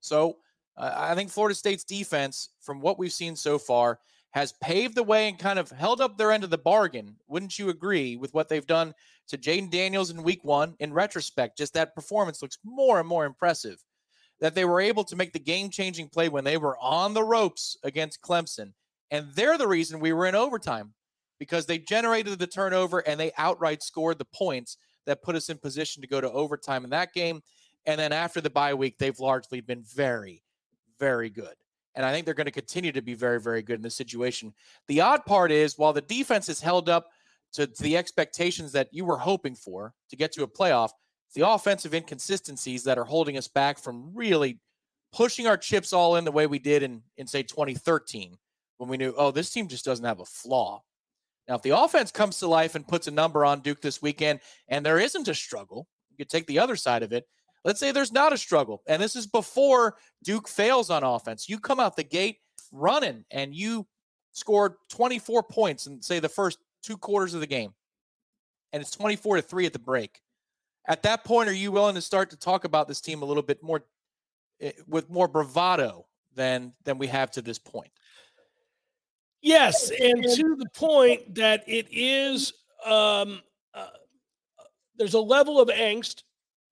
So 0.00 0.36
uh, 0.76 0.92
I 0.94 1.14
think 1.14 1.30
Florida 1.30 1.54
State's 1.54 1.84
defense, 1.84 2.50
from 2.60 2.80
what 2.80 2.98
we've 2.98 3.12
seen 3.12 3.36
so 3.36 3.58
far, 3.58 4.00
has 4.32 4.52
paved 4.62 4.94
the 4.94 5.02
way 5.02 5.28
and 5.28 5.38
kind 5.38 5.58
of 5.58 5.70
held 5.70 6.00
up 6.00 6.16
their 6.16 6.32
end 6.32 6.42
of 6.42 6.50
the 6.50 6.58
bargain. 6.58 7.16
Wouldn't 7.28 7.58
you 7.58 7.68
agree 7.68 8.16
with 8.16 8.32
what 8.32 8.48
they've 8.48 8.66
done 8.66 8.94
to 9.28 9.38
Jayden 9.38 9.70
Daniels 9.70 10.10
in 10.10 10.22
week 10.22 10.42
one? 10.42 10.74
In 10.80 10.92
retrospect, 10.92 11.58
just 11.58 11.74
that 11.74 11.94
performance 11.94 12.40
looks 12.40 12.58
more 12.64 12.98
and 12.98 13.08
more 13.08 13.26
impressive. 13.26 13.82
That 14.42 14.54
they 14.54 14.66
were 14.66 14.80
able 14.80 15.04
to 15.04 15.16
make 15.16 15.32
the 15.32 15.38
game 15.38 15.70
changing 15.70 16.08
play 16.08 16.28
when 16.28 16.44
they 16.44 16.58
were 16.58 16.76
on 16.78 17.14
the 17.14 17.24
ropes 17.24 17.78
against 17.82 18.20
Clemson. 18.20 18.72
And 19.10 19.28
they're 19.34 19.56
the 19.56 19.68
reason 19.68 20.00
we 20.00 20.12
were 20.12 20.26
in 20.26 20.34
overtime 20.34 20.92
because 21.38 21.64
they 21.64 21.78
generated 21.78 22.38
the 22.38 22.46
turnover 22.46 22.98
and 23.00 23.18
they 23.18 23.32
outright 23.38 23.82
scored 23.82 24.18
the 24.18 24.26
points 24.26 24.76
that 25.06 25.22
put 25.22 25.36
us 25.36 25.48
in 25.48 25.58
position 25.58 26.02
to 26.02 26.08
go 26.08 26.20
to 26.20 26.30
overtime 26.30 26.84
in 26.84 26.90
that 26.90 27.14
game. 27.14 27.40
And 27.86 27.98
then 27.98 28.12
after 28.12 28.40
the 28.40 28.50
bye 28.50 28.74
week, 28.74 28.98
they've 28.98 29.18
largely 29.18 29.60
been 29.60 29.82
very, 29.82 30.42
very 30.98 31.30
good. 31.30 31.54
And 31.94 32.06
I 32.06 32.12
think 32.12 32.24
they're 32.24 32.34
going 32.34 32.46
to 32.46 32.52
continue 32.52 32.92
to 32.92 33.02
be 33.02 33.14
very, 33.14 33.40
very 33.40 33.62
good 33.62 33.76
in 33.76 33.82
this 33.82 33.96
situation. 33.96 34.54
The 34.88 35.00
odd 35.00 35.26
part 35.26 35.50
is 35.52 35.78
while 35.78 35.92
the 35.92 36.00
defense 36.00 36.46
has 36.46 36.60
held 36.60 36.88
up 36.88 37.10
to, 37.52 37.66
to 37.66 37.82
the 37.82 37.96
expectations 37.96 38.72
that 38.72 38.88
you 38.92 39.04
were 39.04 39.18
hoping 39.18 39.54
for 39.54 39.94
to 40.10 40.16
get 40.16 40.32
to 40.32 40.42
a 40.42 40.48
playoff, 40.48 40.90
the 41.34 41.48
offensive 41.48 41.94
inconsistencies 41.94 42.84
that 42.84 42.98
are 42.98 43.04
holding 43.04 43.36
us 43.36 43.48
back 43.48 43.78
from 43.78 44.14
really 44.14 44.58
pushing 45.12 45.46
our 45.46 45.56
chips 45.56 45.92
all 45.92 46.16
in 46.16 46.24
the 46.24 46.32
way 46.32 46.46
we 46.46 46.58
did 46.58 46.82
in, 46.82 47.02
in 47.16 47.26
say 47.26 47.42
2013 47.42 48.36
when 48.78 48.88
we 48.88 48.96
knew, 48.96 49.14
oh, 49.16 49.30
this 49.30 49.50
team 49.50 49.68
just 49.68 49.84
doesn't 49.84 50.04
have 50.04 50.20
a 50.20 50.24
flaw. 50.24 50.82
Now, 51.48 51.56
if 51.56 51.62
the 51.62 51.70
offense 51.70 52.10
comes 52.10 52.38
to 52.38 52.46
life 52.46 52.74
and 52.74 52.86
puts 52.86 53.08
a 53.08 53.12
number 53.12 53.44
on 53.44 53.60
Duke 53.60 53.80
this 53.80 54.00
weekend, 54.00 54.40
and 54.68 54.84
there 54.84 54.98
isn't 54.98 55.28
a 55.28 55.34
struggle, 55.34 55.88
you 56.10 56.16
could 56.16 56.30
take 56.30 56.46
the 56.46 56.58
other 56.58 56.76
side 56.76 57.02
of 57.02 57.12
it. 57.12 57.26
Let's 57.64 57.78
say 57.78 57.92
there's 57.92 58.12
not 58.12 58.32
a 58.32 58.38
struggle, 58.38 58.82
and 58.88 59.00
this 59.00 59.14
is 59.14 59.26
before 59.26 59.96
Duke 60.24 60.48
fails 60.48 60.90
on 60.90 61.04
offense. 61.04 61.48
You 61.48 61.58
come 61.58 61.78
out 61.78 61.96
the 61.96 62.02
gate 62.02 62.38
running, 62.72 63.24
and 63.30 63.54
you 63.54 63.86
scored 64.32 64.74
24 64.90 65.44
points 65.44 65.86
in, 65.86 66.02
say, 66.02 66.18
the 66.18 66.28
first 66.28 66.58
two 66.82 66.96
quarters 66.96 67.34
of 67.34 67.40
the 67.40 67.46
game, 67.46 67.72
and 68.72 68.80
it's 68.80 68.90
24 68.90 69.36
to 69.36 69.42
3 69.42 69.66
at 69.66 69.72
the 69.72 69.78
break. 69.78 70.20
At 70.86 71.02
that 71.04 71.24
point, 71.24 71.48
are 71.48 71.54
you 71.54 71.70
willing 71.70 71.94
to 71.94 72.02
start 72.02 72.30
to 72.30 72.36
talk 72.36 72.64
about 72.64 72.88
this 72.88 73.00
team 73.00 73.22
a 73.22 73.24
little 73.24 73.42
bit 73.42 73.62
more 73.62 73.84
eh, 74.60 74.72
with 74.86 75.08
more 75.08 75.28
bravado 75.28 76.06
than 76.34 76.72
than 76.84 76.98
we 76.98 77.06
have 77.06 77.30
to 77.32 77.42
this 77.42 77.58
point? 77.58 77.90
Yes, 79.40 79.90
and 79.90 80.22
to 80.22 80.56
the 80.56 80.68
point 80.74 81.34
that 81.34 81.64
it 81.66 81.88
is, 81.90 82.52
um, 82.84 83.42
uh, 83.74 83.88
there's 84.96 85.14
a 85.14 85.20
level 85.20 85.60
of 85.60 85.68
angst, 85.68 86.22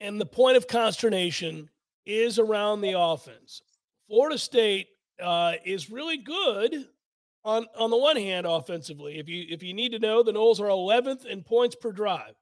and 0.00 0.20
the 0.20 0.26
point 0.26 0.56
of 0.56 0.68
consternation 0.68 1.68
is 2.06 2.38
around 2.38 2.80
the 2.80 2.98
offense. 2.98 3.62
Florida 4.08 4.38
State 4.38 4.88
uh, 5.20 5.54
is 5.64 5.90
really 5.90 6.16
good 6.16 6.86
on 7.44 7.66
on 7.76 7.90
the 7.90 7.96
one 7.96 8.16
hand 8.16 8.46
offensively. 8.46 9.18
If 9.18 9.28
you 9.28 9.46
if 9.48 9.62
you 9.62 9.74
need 9.74 9.92
to 9.92 9.98
know, 9.98 10.22
the 10.22 10.32
Noles 10.32 10.60
are 10.60 10.64
11th 10.64 11.26
in 11.26 11.42
points 11.42 11.76
per 11.76 11.92
drive. 11.92 12.34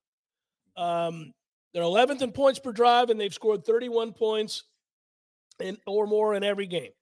Um, 0.77 1.33
they're 1.73 1.83
11th 1.83 2.23
in 2.23 2.33
points 2.33 2.59
per 2.59 2.73
drive, 2.73 3.11
and 3.11 3.21
they've 3.21 3.35
scored 3.35 3.65
31 3.65 4.13
points 4.13 4.65
in, 5.61 5.77
or 5.87 6.07
more 6.07 6.35
in 6.35 6.45
every 6.45 6.67
game. 6.67 6.93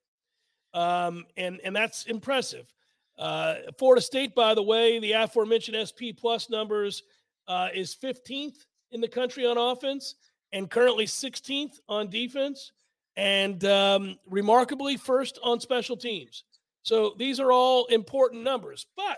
Um, 0.73 1.25
and 1.37 1.59
and 1.63 1.75
that's 1.75 2.05
impressive. 2.05 2.71
Uh, 3.17 3.55
Florida 3.79 4.01
State, 4.01 4.35
by 4.35 4.53
the 4.53 4.61
way, 4.61 4.99
the 4.99 5.13
aforementioned 5.13 5.77
SP 5.87 6.13
plus 6.15 6.49
numbers 6.49 7.03
uh, 7.47 7.69
is 7.73 7.95
15th 7.95 8.65
in 8.91 9.01
the 9.01 9.07
country 9.07 9.45
on 9.45 9.57
offense 9.57 10.15
and 10.53 10.69
currently 10.69 11.05
16th 11.05 11.79
on 11.89 12.09
defense, 12.09 12.71
and 13.15 13.63
um, 13.65 14.17
remarkably 14.29 14.97
first 14.97 15.39
on 15.43 15.59
special 15.59 15.97
teams. 15.97 16.43
So 16.83 17.15
these 17.17 17.39
are 17.39 17.51
all 17.51 17.85
important 17.87 18.43
numbers. 18.43 18.85
But 18.95 19.17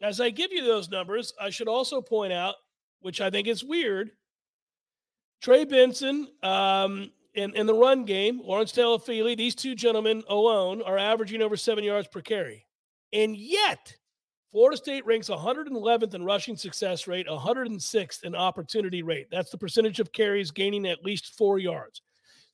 as 0.00 0.20
I 0.20 0.30
give 0.30 0.52
you 0.52 0.64
those 0.64 0.88
numbers, 0.88 1.32
I 1.40 1.50
should 1.50 1.68
also 1.68 2.00
point 2.00 2.32
out, 2.32 2.54
which 3.00 3.20
I 3.20 3.30
think 3.30 3.48
is 3.48 3.64
weird, 3.64 4.10
Trey 5.40 5.64
Benson 5.64 6.28
um, 6.42 7.10
in, 7.34 7.54
in 7.54 7.66
the 7.66 7.74
run 7.74 8.04
game, 8.04 8.40
Lawrence 8.42 8.72
Toafili, 8.72 9.36
these 9.36 9.54
two 9.54 9.74
gentlemen 9.74 10.22
alone 10.28 10.82
are 10.82 10.98
averaging 10.98 11.42
over 11.42 11.56
seven 11.56 11.84
yards 11.84 12.08
per 12.08 12.20
carry. 12.20 12.66
And 13.12 13.36
yet, 13.36 13.96
Florida 14.50 14.76
State 14.76 15.06
ranks 15.06 15.28
111th 15.28 16.14
in 16.14 16.24
rushing 16.24 16.56
success 16.56 17.06
rate, 17.06 17.26
106th 17.28 18.24
in 18.24 18.34
opportunity 18.34 19.02
rate. 19.02 19.28
That's 19.30 19.50
the 19.50 19.58
percentage 19.58 20.00
of 20.00 20.12
carries 20.12 20.50
gaining 20.50 20.86
at 20.86 21.04
least 21.04 21.36
four 21.36 21.58
yards. 21.58 22.02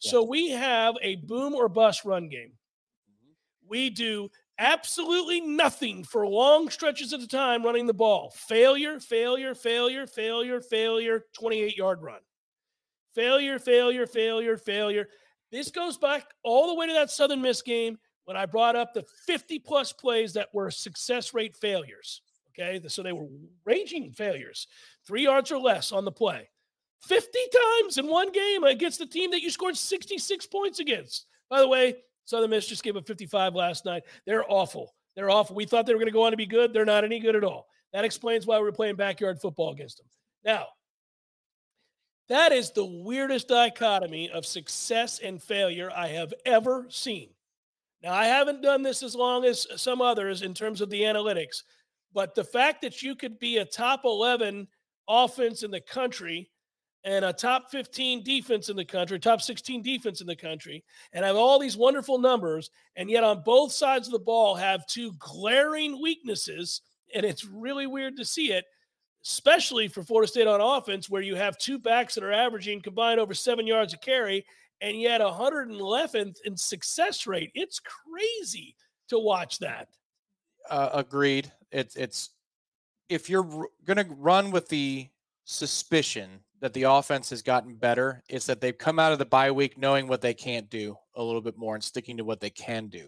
So 0.01 0.23
we 0.23 0.51
have 0.51 0.97
a 1.01 1.17
boom 1.17 1.55
or 1.55 1.69
bust 1.69 2.05
run 2.05 2.29
game. 2.29 2.53
Mm-hmm. 2.53 3.69
We 3.69 3.91
do 3.91 4.29
absolutely 4.59 5.41
nothing 5.41 6.05
for 6.05 6.27
long 6.27 6.71
stretches 6.71 7.13
at 7.13 7.21
a 7.21 7.29
time 7.29 7.65
running 7.65 7.87
the 7.87 7.95
ball. 7.95 8.33
Failure, 8.37 9.01
failure, 9.01 9.55
failure, 9.55 10.07
failure, 10.07 10.61
failure, 10.61 11.25
28 11.35 11.77
yard 11.77 12.03
run. 12.03 12.21
Failure, 13.15 13.59
failure, 13.59 14.07
failure, 14.07 14.57
failure. 14.57 15.09
This 15.53 15.71
goes 15.71 15.97
back 15.97 16.27
all 16.43 16.69
the 16.69 16.75
way 16.75 16.87
to 16.87 16.93
that 16.95 17.11
Southern 17.11 17.41
Miss 17.43 17.63
game 17.63 17.99
when 18.25 18.37
I 18.37 18.47
brought 18.47 18.77
up 18.77 18.93
the 18.93 19.05
50 19.27 19.61
plus 19.61 19.93
plays 19.93 20.33
that 20.33 20.49
were 20.53 20.71
success 20.71 21.35
rate 21.35 21.57
failures. 21.57 22.23
Okay. 22.51 22.81
So 22.89 23.03
they 23.03 23.13
were 23.13 23.29
raging 23.65 24.13
failures, 24.13 24.67
three 25.07 25.25
yards 25.25 25.53
or 25.53 25.59
less 25.59 25.93
on 25.93 26.05
the 26.05 26.13
play. 26.13 26.49
50 27.03 27.39
times 27.53 27.99
in 27.99 28.07
one 28.07 28.33
game 28.33 28.65
against 28.65 28.99
the 28.99 29.07
team 29.07 29.31
that 29.33 29.43
you 29.43 29.51
scored 29.51 29.77
66 29.77 30.47
points 30.47 30.81
against. 30.81 31.27
By 31.51 31.61
the 31.61 31.69
way, 31.69 31.97
Southern 32.25 32.51
Miss 32.51 32.67
just 32.67 32.83
gave 32.83 32.97
a 32.97 33.03
55 33.03 33.55
last 33.55 33.85
night. 33.85 34.05
They're 34.27 34.51
awful. 34.51 34.95
They're 35.15 35.31
awful. 35.31 35.57
We 35.57 35.67
thought 35.67 35.87
they 35.87 35.93
were 35.93 35.99
going 35.99 36.07
to 36.07 36.13
go 36.13 36.25
on 36.25 36.33
to 36.33 36.37
be 36.37 36.47
good. 36.47 36.73
They're 36.73 36.85
not 36.85 37.05
any 37.05 37.21
good 37.21 37.37
at 37.37 37.45
all. 37.45 37.67
That 37.93 38.05
explains 38.05 38.47
why 38.47 38.59
we're 38.59 38.73
playing 38.73 38.97
backyard 38.97 39.41
football 39.41 39.73
against 39.73 39.99
them. 39.99 40.07
Now, 40.45 40.67
that 42.29 42.53
is 42.53 42.71
the 42.71 42.85
weirdest 42.85 43.49
dichotomy 43.49 44.31
of 44.31 44.47
success 44.47 45.21
and 45.21 45.43
failure 45.43 45.91
I 45.95 46.09
have 46.09 46.33
ever 46.47 46.87
seen. 46.89 47.29
Now, 48.03 48.15
I 48.15 48.27
haven't 48.27 48.63
done 48.63 48.83
this 48.83 49.03
as 49.03 49.15
long 49.15 49.45
as 49.45 49.67
some 49.77 50.01
others 50.01 50.43
in 50.43 50.55
terms 50.55 50.81
of 50.81 50.91
the 50.91 51.03
analytics, 51.03 51.63
but 52.13 52.35
the 52.35 52.45
fact 52.45 52.83
that 52.83 53.03
you 53.03 53.15
could 53.15 53.39
be 53.39 53.59
a 53.59 53.65
top 53.65 54.03
11 54.05 54.67
offense 55.09 55.63
in 55.63 55.71
the 55.71 55.81
country 55.81 56.51
and 57.05 57.25
a 57.25 57.33
top 57.33 57.71
15 57.71 58.23
defense 58.23 58.69
in 58.69 58.77
the 58.77 58.85
country, 58.85 59.19
top 59.19 59.43
16 59.43 59.83
defense 59.83 60.21
in 60.21 60.27
the 60.27 60.37
country, 60.37 60.83
and 61.13 61.25
have 61.25 61.37
all 61.37 61.59
these 61.59 61.77
wonderful 61.77 62.19
numbers, 62.19 62.71
and 62.97 63.11
yet 63.11 63.25
on 63.25 63.43
both 63.43 63.73
sides 63.73 64.09
of 64.09 64.13
the 64.13 64.19
ball 64.19 64.55
have 64.55 64.87
two 64.87 65.13
glaring 65.19 66.01
weaknesses, 66.01 66.81
and 67.15 67.25
it's 67.25 67.45
really 67.45 67.87
weird 67.87 68.17
to 68.17 68.25
see 68.25 68.53
it 68.53 68.65
especially 69.25 69.89
for 69.89 70.03
Florida 70.03 70.31
State 70.31 70.47
on 70.47 70.61
offense, 70.61 71.09
where 71.09 71.23
you 71.23 71.35
have 71.35 71.57
two 71.59 71.79
backs 71.79 72.15
that 72.15 72.25
are 72.25 72.33
averaging 72.33 72.81
combined 72.83 73.19
over 73.19 73.35
seven 73.35 73.67
yards 73.67 73.95
a 73.95 73.99
carry, 73.99 74.45
and 74.81 75.01
yet 75.01 75.21
111th 75.21 76.37
in 76.45 76.57
success 76.57 77.27
rate. 77.27 77.51
It's 77.55 77.81
crazy 77.81 78.77
to 79.09 79.19
watch 79.19 79.59
that. 79.61 79.89
Uh, 80.69 80.91
agreed. 80.93 81.51
It's 81.73 81.97
it's 81.97 82.31
if 83.09 83.29
you're 83.29 83.69
going 83.85 83.97
to 83.97 84.15
run 84.15 84.51
with 84.51 84.69
the 84.69 85.09
suspicion 85.45 86.41
that 86.65 86.73
the 86.73 86.85
offense 86.85 87.29
has 87.29 87.43
gotten 87.43 87.75
better, 87.75 88.23
it's 88.27 88.47
that 88.47 88.59
they've 88.59 88.79
come 88.79 88.99
out 88.99 89.13
of 89.13 89.19
the 89.19 89.27
bye 89.27 89.51
week 89.51 89.77
knowing 89.77 90.09
what 90.09 90.23
they 90.23 90.33
can't 90.33 90.71
do 90.71 90.97
a 91.15 91.23
little 91.23 91.43
bit 91.43 91.59
more 91.59 91.75
and 91.75 91.85
sticking 91.85 92.17
to 92.17 92.25
what 92.25 92.41
they 92.41 92.49
can 92.49 92.87
do. 92.87 93.07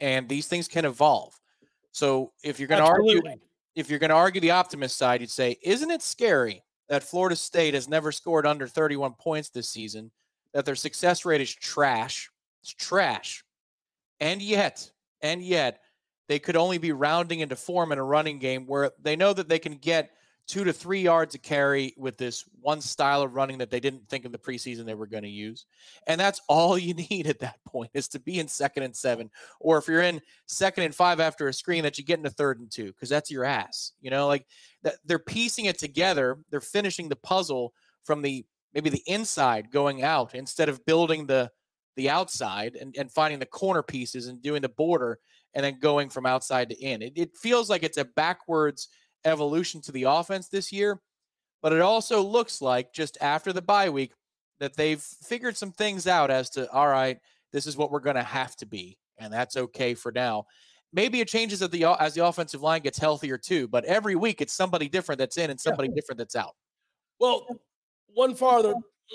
And 0.00 0.26
these 0.26 0.46
things 0.46 0.68
can 0.68 0.86
evolve. 0.86 1.38
So 1.92 2.32
if 2.42 2.58
you're 2.58 2.66
going 2.66 2.80
to 2.80 2.88
argue 2.88 3.20
if 3.74 3.90
you're 3.90 3.98
going 3.98 4.08
to 4.08 4.16
argue 4.16 4.40
the 4.40 4.52
optimist 4.52 4.96
side, 4.96 5.20
you'd 5.20 5.28
say, 5.28 5.58
isn't 5.62 5.90
it 5.90 6.00
scary 6.00 6.64
that 6.88 7.02
Florida 7.02 7.36
State 7.36 7.74
has 7.74 7.90
never 7.90 8.10
scored 8.10 8.46
under 8.46 8.66
31 8.66 9.12
points 9.20 9.50
this 9.50 9.68
season, 9.68 10.10
that 10.54 10.64
their 10.64 10.74
success 10.74 11.26
rate 11.26 11.42
is 11.42 11.54
trash. 11.54 12.30
It's 12.62 12.72
trash. 12.72 13.44
And 14.18 14.40
yet, 14.40 14.90
and 15.20 15.42
yet, 15.42 15.80
they 16.26 16.38
could 16.38 16.56
only 16.56 16.78
be 16.78 16.92
rounding 16.92 17.40
into 17.40 17.54
form 17.54 17.92
in 17.92 17.98
a 17.98 18.02
running 18.02 18.38
game 18.38 18.64
where 18.64 18.92
they 18.98 19.14
know 19.14 19.34
that 19.34 19.50
they 19.50 19.58
can 19.58 19.74
get 19.74 20.10
two 20.48 20.64
to 20.64 20.72
three 20.72 21.02
yards 21.02 21.34
a 21.34 21.38
carry 21.38 21.94
with 21.98 22.16
this 22.16 22.44
one 22.62 22.80
style 22.80 23.20
of 23.20 23.34
running 23.34 23.58
that 23.58 23.70
they 23.70 23.80
didn't 23.80 24.08
think 24.08 24.24
in 24.24 24.32
the 24.32 24.38
preseason 24.38 24.86
they 24.86 24.94
were 24.94 25.06
going 25.06 25.22
to 25.22 25.28
use. 25.28 25.66
And 26.06 26.18
that's 26.18 26.40
all 26.48 26.78
you 26.78 26.94
need 26.94 27.26
at 27.26 27.38
that 27.40 27.62
point 27.64 27.90
is 27.92 28.08
to 28.08 28.18
be 28.18 28.40
in 28.40 28.48
second 28.48 28.82
and 28.82 28.96
seven. 28.96 29.30
Or 29.60 29.76
if 29.76 29.86
you're 29.86 30.02
in 30.02 30.22
second 30.46 30.84
and 30.84 30.94
five 30.94 31.20
after 31.20 31.48
a 31.48 31.52
screen, 31.52 31.82
that 31.84 31.98
you 31.98 32.04
get 32.04 32.18
into 32.18 32.30
third 32.30 32.58
and 32.60 32.70
two, 32.70 32.86
because 32.86 33.10
that's 33.10 33.30
your 33.30 33.44
ass. 33.44 33.92
You 34.00 34.10
know, 34.10 34.26
like 34.26 34.46
that 34.82 34.94
they're 35.04 35.18
piecing 35.18 35.66
it 35.66 35.78
together. 35.78 36.38
They're 36.50 36.60
finishing 36.60 37.08
the 37.08 37.16
puzzle 37.16 37.74
from 38.04 38.22
the 38.22 38.44
maybe 38.72 38.90
the 38.90 39.02
inside 39.06 39.70
going 39.70 40.02
out 40.02 40.34
instead 40.34 40.70
of 40.70 40.84
building 40.86 41.26
the 41.26 41.50
the 41.96 42.08
outside 42.08 42.76
and, 42.76 42.96
and 42.96 43.10
finding 43.10 43.40
the 43.40 43.46
corner 43.46 43.82
pieces 43.82 44.28
and 44.28 44.40
doing 44.40 44.62
the 44.62 44.68
border 44.68 45.18
and 45.54 45.64
then 45.64 45.80
going 45.80 46.08
from 46.08 46.26
outside 46.26 46.68
to 46.68 46.76
in. 46.80 47.02
It, 47.02 47.12
it 47.16 47.36
feels 47.36 47.68
like 47.68 47.82
it's 47.82 47.96
a 47.98 48.04
backwards 48.04 48.88
evolution 49.24 49.80
to 49.82 49.92
the 49.92 50.04
offense 50.04 50.48
this 50.48 50.72
year, 50.72 51.00
but 51.62 51.72
it 51.72 51.80
also 51.80 52.22
looks 52.22 52.62
like 52.62 52.92
just 52.92 53.18
after 53.20 53.52
the 53.52 53.62
bye 53.62 53.90
week 53.90 54.12
that 54.60 54.76
they've 54.76 55.00
figured 55.00 55.56
some 55.56 55.72
things 55.72 56.06
out 56.06 56.30
as 56.30 56.50
to, 56.50 56.70
all 56.72 56.88
right, 56.88 57.18
this 57.52 57.66
is 57.66 57.76
what 57.76 57.90
we're 57.90 58.00
going 58.00 58.16
to 58.16 58.22
have 58.22 58.56
to 58.56 58.66
be, 58.66 58.98
and 59.18 59.32
that's 59.32 59.56
okay 59.56 59.94
for 59.94 60.12
now. 60.12 60.46
Maybe 60.92 61.20
it 61.20 61.28
changes 61.28 61.62
as 61.62 61.68
the 61.70 61.84
as 61.84 62.14
the 62.14 62.24
offensive 62.24 62.62
line 62.62 62.80
gets 62.80 62.98
healthier 62.98 63.36
too, 63.36 63.68
but 63.68 63.84
every 63.84 64.16
week 64.16 64.40
it's 64.40 64.54
somebody 64.54 64.88
different 64.88 65.18
that's 65.18 65.36
in 65.36 65.50
and 65.50 65.60
somebody 65.60 65.88
yeah. 65.88 65.94
different 65.94 66.18
that's 66.18 66.36
out. 66.36 66.54
Well, 67.20 67.46
one 68.14 68.34
farther 68.34 68.74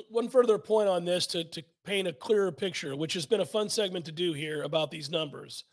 one 0.10 0.30
further 0.30 0.58
point 0.58 0.90
on 0.90 1.06
this 1.06 1.26
to 1.28 1.44
to 1.44 1.64
paint 1.84 2.08
a 2.08 2.14
clearer 2.14 2.52
picture, 2.52 2.96
which 2.96 3.14
has 3.14 3.26
been 3.26 3.42
a 3.42 3.46
fun 3.46 3.70
segment 3.70 4.06
to 4.06 4.12
do 4.12 4.34
here 4.34 4.64
about 4.64 4.92
these 4.92 5.10
numbers. 5.10 5.64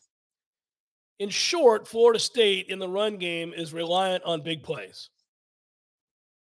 In 1.20 1.28
short, 1.28 1.86
Florida 1.86 2.18
State 2.18 2.68
in 2.68 2.78
the 2.78 2.88
run 2.88 3.18
game 3.18 3.52
is 3.54 3.74
reliant 3.74 4.24
on 4.24 4.40
big 4.40 4.62
plays. 4.62 5.10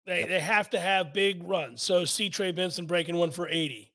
They 0.07 0.25
they 0.25 0.39
have 0.39 0.71
to 0.71 0.79
have 0.79 1.15
big 1.15 1.43
runs. 1.49 1.83
So 1.83 2.05
see 2.05 2.29
Trey 2.29 2.53
Benson 2.53 2.87
breaking 2.87 3.17
one 3.17 3.31
for 3.31 3.49
80. 3.49 3.91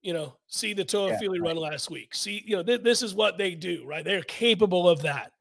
You 0.00 0.14
know, 0.14 0.36
see 0.46 0.74
the 0.74 0.84
Toa 0.84 1.10
yeah, 1.10 1.18
Feely 1.18 1.40
right. 1.40 1.48
run 1.48 1.56
last 1.56 1.90
week. 1.90 2.14
See, 2.14 2.42
you 2.46 2.56
know, 2.56 2.62
th- 2.62 2.82
this 2.82 3.02
is 3.02 3.14
what 3.14 3.36
they 3.36 3.54
do, 3.56 3.84
right? 3.84 4.04
They're 4.04 4.22
capable 4.22 4.88
of 4.88 5.02
that. 5.02 5.32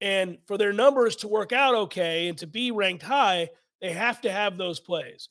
And 0.00 0.38
for 0.46 0.56
their 0.56 0.72
numbers 0.72 1.16
to 1.16 1.28
work 1.28 1.52
out 1.52 1.74
okay 1.74 2.28
and 2.28 2.38
to 2.38 2.46
be 2.46 2.70
ranked 2.70 3.02
high, 3.02 3.50
they 3.80 3.92
have 3.92 4.20
to 4.22 4.32
have 4.32 4.56
those 4.56 4.80
plays. 4.80 5.28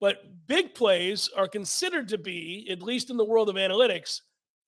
But 0.00 0.22
big 0.46 0.74
plays 0.74 1.28
are 1.36 1.48
considered 1.48 2.08
to 2.08 2.18
be, 2.18 2.68
at 2.70 2.82
least 2.82 3.10
in 3.10 3.16
the 3.16 3.24
world 3.24 3.48
of 3.48 3.56
analytics, 3.56 4.20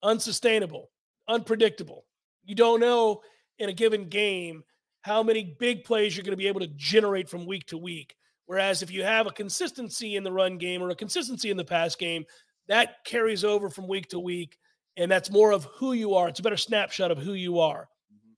unsustainable, 0.03 0.91
unpredictable. 1.29 2.07
You 2.51 2.57
don't 2.57 2.81
know 2.81 3.21
in 3.61 3.69
a 3.69 3.73
given 3.73 4.09
game 4.09 4.65
how 5.03 5.23
many 5.23 5.57
big 5.61 5.85
plays 5.85 6.17
you're 6.17 6.25
going 6.25 6.33
to 6.33 6.37
be 6.37 6.49
able 6.49 6.59
to 6.59 6.73
generate 6.75 7.29
from 7.29 7.47
week 7.47 7.65
to 7.67 7.79
week. 7.79 8.17
Whereas 8.47 8.83
if 8.83 8.91
you 8.91 9.05
have 9.05 9.29
a 9.29 9.31
consistency 9.31 10.17
in 10.17 10.25
the 10.25 10.33
run 10.33 10.59
game 10.59 10.83
or 10.83 10.91
a 10.91 10.97
consistency 10.97 11.53
in 11.53 11.57
the 11.57 11.65
pass 11.65 11.95
game, 11.95 12.25
that 12.67 13.05
carries 13.05 13.45
over 13.45 13.71
from 13.71 13.87
week 13.87 14.09
to 14.09 14.19
week. 14.19 14.59
And 14.97 15.09
that's 15.09 15.31
more 15.31 15.53
of 15.53 15.69
who 15.77 15.93
you 15.93 16.15
are. 16.15 16.29
It's 16.29 16.41
a 16.41 16.43
better 16.43 16.57
snapshot 16.57 17.13
of 17.13 17.19
who 17.19 17.35
you 17.35 17.61
are. 17.61 17.89
Mm-hmm. 18.13 18.33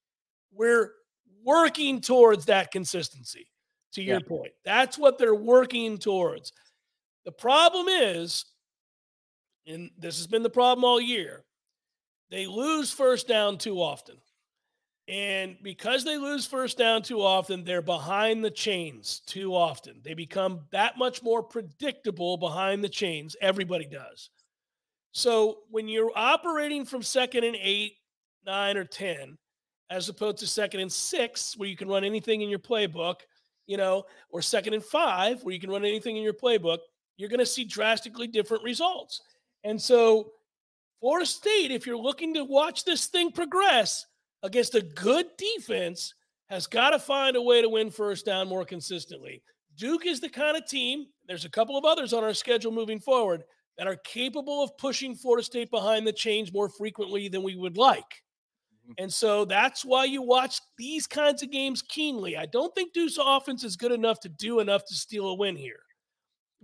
We're 0.58 0.90
working 1.42 2.02
towards 2.02 2.44
that 2.44 2.70
consistency, 2.70 3.48
to 3.94 4.02
your 4.02 4.20
yeah. 4.20 4.28
point. 4.28 4.52
That's 4.62 4.98
what 4.98 5.16
they're 5.16 5.34
working 5.34 5.96
towards. 5.96 6.52
The 7.24 7.32
problem 7.32 7.86
is, 7.88 8.44
and 9.66 9.90
this 9.96 10.18
has 10.18 10.26
been 10.26 10.42
the 10.42 10.50
problem 10.50 10.84
all 10.84 11.00
year, 11.00 11.44
they 12.32 12.46
lose 12.46 12.90
first 12.90 13.28
down 13.28 13.58
too 13.58 13.76
often. 13.76 14.16
And 15.06 15.56
because 15.62 16.02
they 16.02 16.16
lose 16.16 16.46
first 16.46 16.78
down 16.78 17.02
too 17.02 17.20
often, 17.20 17.62
they're 17.62 17.82
behind 17.82 18.42
the 18.42 18.50
chains 18.50 19.20
too 19.26 19.54
often. 19.54 20.00
They 20.02 20.14
become 20.14 20.60
that 20.70 20.96
much 20.96 21.22
more 21.22 21.42
predictable 21.42 22.38
behind 22.38 22.82
the 22.82 22.88
chains. 22.88 23.36
Everybody 23.42 23.84
does. 23.84 24.30
So 25.12 25.58
when 25.70 25.88
you're 25.88 26.10
operating 26.16 26.86
from 26.86 27.02
second 27.02 27.44
and 27.44 27.56
eight, 27.60 27.96
nine, 28.46 28.78
or 28.78 28.84
10, 28.84 29.36
as 29.90 30.08
opposed 30.08 30.38
to 30.38 30.46
second 30.46 30.80
and 30.80 30.90
six, 30.90 31.54
where 31.58 31.68
you 31.68 31.76
can 31.76 31.88
run 31.88 32.02
anything 32.02 32.40
in 32.40 32.48
your 32.48 32.58
playbook, 32.58 33.16
you 33.66 33.76
know, 33.76 34.04
or 34.30 34.40
second 34.40 34.72
and 34.72 34.82
five, 34.82 35.44
where 35.44 35.52
you 35.52 35.60
can 35.60 35.70
run 35.70 35.84
anything 35.84 36.16
in 36.16 36.22
your 36.22 36.32
playbook, 36.32 36.78
you're 37.18 37.28
going 37.28 37.40
to 37.40 37.46
see 37.46 37.64
drastically 37.64 38.26
different 38.26 38.64
results. 38.64 39.20
And 39.64 39.80
so 39.80 40.32
Florida 41.02 41.26
State, 41.26 41.72
if 41.72 41.84
you're 41.84 41.98
looking 41.98 42.32
to 42.34 42.44
watch 42.44 42.84
this 42.84 43.06
thing 43.06 43.32
progress 43.32 44.06
against 44.44 44.76
a 44.76 44.82
good 44.82 45.26
defense, 45.36 46.14
has 46.48 46.68
got 46.68 46.90
to 46.90 46.98
find 47.00 47.34
a 47.34 47.42
way 47.42 47.60
to 47.60 47.68
win 47.68 47.90
first 47.90 48.24
down 48.24 48.48
more 48.48 48.64
consistently. 48.64 49.42
Duke 49.76 50.06
is 50.06 50.20
the 50.20 50.28
kind 50.28 50.56
of 50.56 50.64
team, 50.64 51.06
there's 51.26 51.44
a 51.44 51.50
couple 51.50 51.76
of 51.76 51.84
others 51.84 52.12
on 52.12 52.22
our 52.22 52.32
schedule 52.32 52.70
moving 52.70 53.00
forward 53.00 53.42
that 53.78 53.88
are 53.88 53.96
capable 54.04 54.62
of 54.62 54.76
pushing 54.78 55.16
Florida 55.16 55.44
State 55.44 55.72
behind 55.72 56.06
the 56.06 56.12
chains 56.12 56.52
more 56.52 56.68
frequently 56.68 57.28
than 57.28 57.42
we 57.42 57.56
would 57.56 57.76
like. 57.76 58.22
Mm-hmm. 58.84 58.92
And 58.98 59.12
so 59.12 59.44
that's 59.44 59.84
why 59.84 60.04
you 60.04 60.22
watch 60.22 60.60
these 60.78 61.08
kinds 61.08 61.42
of 61.42 61.50
games 61.50 61.82
keenly. 61.82 62.36
I 62.36 62.46
don't 62.46 62.72
think 62.76 62.92
Duke's 62.92 63.18
offense 63.20 63.64
is 63.64 63.74
good 63.74 63.90
enough 63.90 64.20
to 64.20 64.28
do 64.28 64.60
enough 64.60 64.84
to 64.84 64.94
steal 64.94 65.26
a 65.26 65.34
win 65.34 65.56
here. 65.56 65.81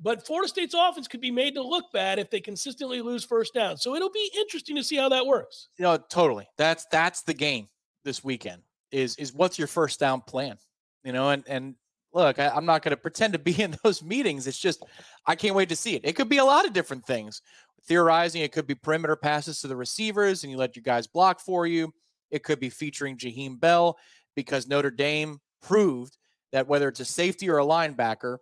But 0.01 0.26
Florida 0.26 0.49
State's 0.49 0.74
offense 0.74 1.09
could 1.09 1.20
be 1.20 1.30
made 1.30 1.55
to 1.55 1.62
look 1.62 1.92
bad 1.92 2.18
if 2.18 2.30
they 2.30 2.40
consistently 2.40 3.03
lose 3.03 3.24
first 3.24 3.55
down. 3.55 3.76
So 3.76 3.94
it'll 3.94 4.11
be 4.11 4.30
interesting 4.36 4.76
to 4.76 4.84
see 4.84 4.96
how 4.96 5.09
that 5.09 5.26
works. 5.26 5.68
You 5.78 5.84
know, 5.84 5.96
totally. 5.96 6.46
That's 6.57 6.86
that's 6.90 7.22
the 7.22 7.34
game 7.34 7.68
this 8.05 8.22
weekend. 8.22 8.62
Is 8.92 9.16
is 9.16 9.32
what's 9.32 9.59
your 9.59 9.68
first 9.68 9.99
down 9.99 10.20
plan? 10.20 10.57
You 11.05 11.12
know, 11.12 11.30
and 11.30 11.44
and 11.49 11.74
look, 12.12 12.38
I, 12.38 12.57
am 12.57 12.64
not 12.64 12.82
going 12.82 12.90
to 12.90 13.01
pretend 13.01 13.32
to 13.32 13.38
be 13.38 13.61
in 13.61 13.76
those 13.84 14.03
meetings. 14.03 14.46
It's 14.46 14.59
just 14.59 14.84
I 15.26 15.34
can't 15.34 15.55
wait 15.55 15.68
to 15.70 15.76
see 15.76 15.94
it. 15.94 16.03
It 16.05 16.14
could 16.14 16.28
be 16.28 16.38
a 16.38 16.44
lot 16.44 16.66
of 16.66 16.72
different 16.72 17.07
things. 17.07 17.42
Theorizing, 17.86 18.42
it 18.42 18.53
could 18.53 18.66
be 18.66 18.74
perimeter 18.74 19.16
passes 19.16 19.61
to 19.61 19.68
the 19.68 19.76
receivers, 19.76 20.42
and 20.42 20.51
you 20.51 20.59
let 20.59 20.76
your 20.76 20.82
guys 20.82 21.07
block 21.07 21.40
for 21.40 21.66
you. 21.66 21.92
It 22.30 22.42
could 22.44 22.61
be 22.61 22.68
featuring 22.68 23.16
Jaheim 23.16 23.59
Bell 23.59 23.96
because 24.36 24.68
Notre 24.68 24.90
Dame 24.90 25.38
proved 25.62 26.16
that 26.53 26.68
whether 26.68 26.88
it's 26.88 27.01
a 27.01 27.05
safety 27.05 27.49
or 27.49 27.59
a 27.59 27.64
linebacker, 27.64 28.38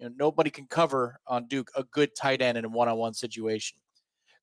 you 0.00 0.08
know, 0.08 0.14
nobody 0.18 0.50
can 0.50 0.66
cover 0.66 1.20
on 1.26 1.46
Duke 1.46 1.70
a 1.76 1.84
good 1.84 2.16
tight 2.16 2.40
end 2.40 2.56
in 2.56 2.64
a 2.64 2.68
one-on-one 2.68 3.12
situation. 3.14 3.76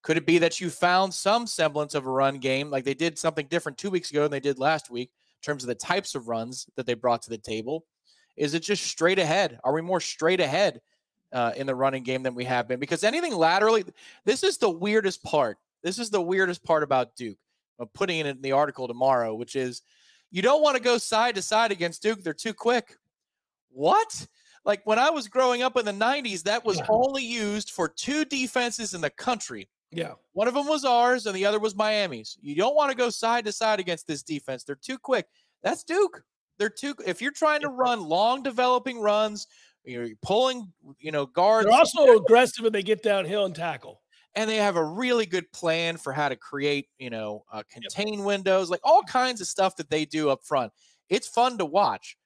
Could 0.04 0.18
it 0.18 0.26
be 0.26 0.38
that 0.38 0.62
you 0.62 0.70
found 0.70 1.14
some 1.14 1.48
semblance 1.48 1.96
of 1.96 2.06
a 2.06 2.12
run 2.12 2.38
game, 2.38 2.70
like 2.70 2.86
they 2.86 2.94
did 2.94 3.18
something 3.18 3.48
different 3.48 3.78
two 3.78 3.90
weeks 3.90 4.12
ago 4.12 4.22
than 4.22 4.32
they 4.32 4.40
did 4.40 4.60
last 4.60 4.92
week, 4.92 5.10
in 5.10 5.42
terms 5.42 5.64
of 5.64 5.68
the 5.68 5.76
types 5.76 6.16
of 6.16 6.28
runs 6.28 6.68
that 6.76 6.86
they 6.86 6.94
brought 6.94 7.24
to 7.24 7.30
the 7.30 7.38
table? 7.38 7.86
Is 8.38 8.54
it 8.54 8.62
just 8.62 8.86
straight 8.86 9.18
ahead? 9.18 9.60
Are 9.64 9.74
we 9.74 9.82
more 9.82 10.00
straight 10.00 10.40
ahead 10.40 10.80
uh, 11.34 11.54
in 11.58 11.66
the 11.66 11.76
running 11.76 12.04
game 12.04 12.22
than 12.22 12.36
we 12.36 12.46
have 12.46 12.68
been? 12.68 12.80
Because 12.80 13.04
anything 13.04 13.34
laterally, 13.34 13.84
this 14.24 14.44
is 14.44 14.58
the 14.60 14.70
weirdest 14.70 15.24
part. 15.24 15.58
This 15.82 15.98
is 15.98 16.12
the 16.12 16.22
weirdest 16.22 16.64
part 16.64 16.84
about 16.84 17.16
Duke. 17.16 17.38
I'm 17.80 17.88
putting 17.88 18.20
it 18.20 18.28
in 18.28 18.42
the 18.42 18.52
article 18.52 18.88
tomorrow, 18.88 19.34
which 19.34 19.56
is 19.56 19.82
you 20.30 20.42
don't 20.44 20.62
want 20.62 20.78
to 20.78 20.84
go 20.84 20.98
side 21.00 21.36
to 21.36 21.42
side 21.42 21.72
against 21.72 22.04
Duke. 22.04 22.24
They're 22.24 22.34
too 22.34 22.54
quick. 22.54 22.98
What? 23.72 24.28
Like 24.68 24.82
when 24.84 25.00
I 25.00 25.10
was 25.10 25.30
growing 25.30 25.64
up 25.64 25.78
in 25.78 25.86
the 25.86 25.94
90s, 25.94 26.44
that 26.44 26.66
was 26.66 26.78
yeah. 26.78 26.86
only 26.90 27.24
used 27.24 27.72
for 27.72 27.88
two 27.88 28.26
defenses 28.26 28.94
in 28.94 29.00
the 29.00 29.10
country. 29.10 29.70
Yeah. 29.92 30.12
One 30.34 30.50
of 30.50 30.54
them 30.54 30.68
was 30.68 30.84
ours 30.84 31.26
and 31.26 31.34
the 31.34 31.46
other 31.46 31.58
was 31.58 31.74
Miami's. 31.74 32.38
You 32.42 32.54
don't 32.54 32.76
want 32.76 32.92
to 32.92 32.98
go 32.98 33.10
side 33.10 33.46
to 33.46 33.54
side 33.54 33.80
against 33.80 34.08
this 34.08 34.22
defense. 34.24 34.66
They're 34.66 34.76
too 34.76 34.98
quick. 34.98 35.26
That's 35.64 35.86
Duke. 35.86 36.22
They're 36.60 36.70
too 36.70 36.96
if 37.06 37.22
you're 37.22 37.32
trying 37.32 37.62
to 37.62 37.70
run 37.70 38.02
long 38.02 38.44
developing 38.44 39.00
runs, 39.00 39.48
you're 39.86 40.10
pulling, 40.22 40.74
you 41.00 41.14
know, 41.14 41.26
guards. 41.26 41.70
They're 41.70 41.78
also 41.78 42.18
aggressive 42.18 42.64
when 42.64 42.74
they 42.74 42.84
get 42.84 43.02
downhill 43.02 43.46
and 43.46 43.56
tackle. 43.56 44.02
And 44.36 44.50
they 44.50 44.58
have 44.58 44.76
a 44.76 44.84
really 44.84 45.26
good 45.26 45.50
plan 45.54 45.96
for 45.96 46.12
how 46.12 46.28
to 46.28 46.36
create, 46.36 46.88
you 47.00 47.10
know, 47.10 47.46
uh, 47.52 47.64
contain 47.72 48.16
yep. 48.16 48.26
windows, 48.26 48.70
like 48.70 48.82
all 48.84 49.02
kinds 49.04 49.40
of 49.40 49.48
stuff 49.48 49.78
that 49.78 49.90
they 49.90 50.04
do 50.04 50.30
up 50.30 50.44
front. 50.44 50.74
It's 51.10 51.28
fun 51.28 51.58
to 51.60 51.66
watch. 51.66 52.18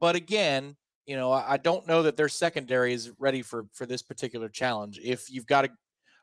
But 0.00 0.16
again, 0.16 0.76
you 1.06 1.16
know, 1.16 1.32
I 1.32 1.56
don't 1.56 1.86
know 1.86 2.02
that 2.02 2.16
their 2.16 2.28
secondary 2.28 2.92
is 2.92 3.12
ready 3.18 3.42
for 3.42 3.66
for 3.72 3.86
this 3.86 4.02
particular 4.02 4.48
challenge. 4.48 4.98
If 5.02 5.30
you've 5.30 5.46
got 5.46 5.66
a 5.66 5.70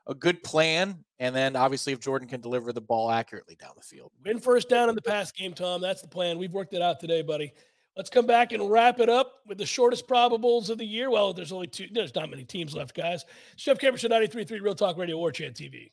a 0.06 0.14
good 0.14 0.42
plan, 0.42 1.02
and 1.18 1.34
then 1.34 1.56
obviously 1.56 1.92
if 1.92 2.00
Jordan 2.00 2.28
can 2.28 2.40
deliver 2.40 2.72
the 2.72 2.80
ball 2.80 3.10
accurately 3.10 3.56
down 3.56 3.72
the 3.76 3.82
field. 3.82 4.12
Win 4.24 4.38
first 4.38 4.68
down 4.68 4.88
in 4.88 4.94
the 4.94 5.02
pass 5.02 5.32
game, 5.32 5.54
Tom. 5.54 5.80
That's 5.80 6.02
the 6.02 6.08
plan. 6.08 6.38
We've 6.38 6.52
worked 6.52 6.74
it 6.74 6.82
out 6.82 7.00
today, 7.00 7.22
buddy. 7.22 7.52
Let's 7.96 8.10
come 8.10 8.26
back 8.26 8.52
and 8.52 8.70
wrap 8.70 8.98
it 8.98 9.08
up 9.08 9.34
with 9.46 9.56
the 9.56 9.66
shortest 9.66 10.08
probables 10.08 10.68
of 10.68 10.78
the 10.78 10.84
year. 10.84 11.10
Well, 11.10 11.32
there's 11.32 11.52
only 11.52 11.68
two. 11.68 11.86
There's 11.92 12.14
not 12.14 12.28
many 12.28 12.44
teams 12.44 12.74
left, 12.74 12.94
guys. 12.94 13.24
Jeff 13.56 13.78
Cameron, 13.78 14.00
93.3 14.00 14.60
Real 14.60 14.74
Talk 14.74 14.98
Radio, 14.98 15.16
Warchant 15.16 15.54
TV. 15.54 15.92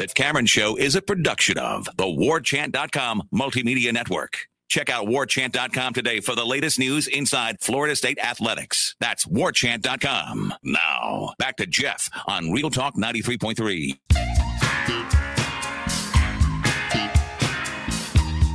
The 0.00 0.06
Cameron 0.06 0.46
Show 0.46 0.76
is 0.76 0.94
a 0.94 1.02
production 1.02 1.58
of 1.58 1.84
the 1.98 2.06
WarChant.com 2.06 3.28
Multimedia 3.34 3.92
Network. 3.92 4.46
Check 4.66 4.88
out 4.88 5.08
WarChant.com 5.08 5.92
today 5.92 6.20
for 6.20 6.34
the 6.34 6.46
latest 6.46 6.78
news 6.78 7.06
inside 7.06 7.58
Florida 7.60 7.94
State 7.94 8.18
athletics. 8.18 8.96
That's 8.98 9.26
WarChant.com. 9.26 10.54
Now, 10.62 11.34
back 11.38 11.58
to 11.58 11.66
Jeff 11.66 12.08
on 12.26 12.50
Real 12.50 12.70
Talk 12.70 12.94
93.3. 12.96 13.98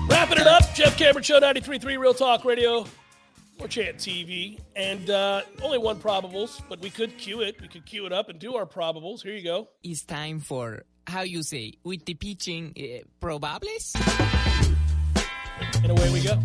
Wrapping 0.09 0.39
it 0.39 0.47
up, 0.47 0.63
Jeff 0.73 0.97
Cameron 0.97 1.21
Show 1.21 1.39
93.3 1.39 1.99
Real 1.99 2.15
Talk 2.15 2.43
Radio, 2.43 2.87
Warchant 3.59 3.97
TV. 3.97 4.59
And 4.75 5.11
uh, 5.11 5.43
only 5.61 5.77
one 5.77 5.99
probables, 5.99 6.59
but 6.67 6.81
we 6.81 6.89
could 6.89 7.19
cue 7.19 7.41
it. 7.41 7.61
We 7.61 7.67
could 7.67 7.85
cue 7.85 8.07
it 8.07 8.13
up 8.13 8.29
and 8.29 8.39
do 8.39 8.55
our 8.55 8.65
probables. 8.65 9.21
Here 9.21 9.35
you 9.35 9.43
go. 9.43 9.67
It's 9.83 10.03
time 10.03 10.39
for 10.39 10.85
how 11.07 11.21
you 11.21 11.43
say 11.43 11.73
with 11.83 12.05
the 12.05 12.13
pitching 12.13 12.73
uh, 12.77 13.05
probables. 13.25 13.95
And 15.83 15.91
away 15.91 16.11
we 16.11 16.21
go. 16.23 16.39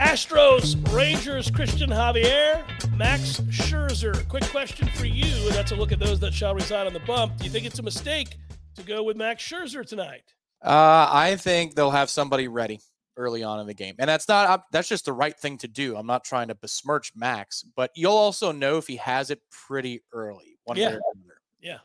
Astros, 0.00 0.76
Rangers, 0.94 1.50
Cristian 1.50 1.88
Javier, 1.88 2.62
Max 2.96 3.40
Scherzer. 3.50 4.26
Quick 4.28 4.44
question 4.44 4.88
for 4.88 5.06
you, 5.06 5.46
and 5.46 5.54
that's 5.54 5.72
a 5.72 5.76
look 5.76 5.90
at 5.90 5.98
those 5.98 6.20
that 6.20 6.34
shall 6.34 6.54
reside 6.54 6.86
on 6.86 6.92
the 6.92 7.00
bump. 7.00 7.36
Do 7.38 7.44
you 7.44 7.50
think 7.50 7.64
it's 7.66 7.78
a 7.78 7.82
mistake 7.82 8.36
to 8.74 8.82
go 8.82 9.02
with 9.02 9.16
Max 9.16 9.42
Scherzer 9.42 9.86
tonight? 9.86 10.34
Uh, 10.62 11.08
I 11.10 11.36
think 11.36 11.74
they'll 11.74 11.90
have 11.90 12.10
somebody 12.10 12.46
ready 12.48 12.80
early 13.16 13.42
on 13.42 13.60
in 13.60 13.66
the 13.66 13.74
game, 13.74 13.94
and 13.98 14.08
that's 14.08 14.28
not 14.28 14.48
uh, 14.48 14.58
that's 14.70 14.88
just 14.88 15.06
the 15.06 15.12
right 15.14 15.36
thing 15.38 15.56
to 15.58 15.68
do. 15.68 15.96
I'm 15.96 16.06
not 16.06 16.24
trying 16.24 16.48
to 16.48 16.54
besmirch 16.54 17.12
Max, 17.16 17.64
but 17.74 17.90
you'll 17.94 18.12
also 18.12 18.52
know 18.52 18.76
if 18.76 18.86
he 18.86 18.96
has 18.96 19.30
it 19.30 19.40
pretty 19.50 20.02
early. 20.12 20.58
One 20.64 20.76
Yeah. 20.76 20.88
way 20.88 20.94
or 20.94 21.00
another. 21.14 21.40
Yeah. 21.60 21.78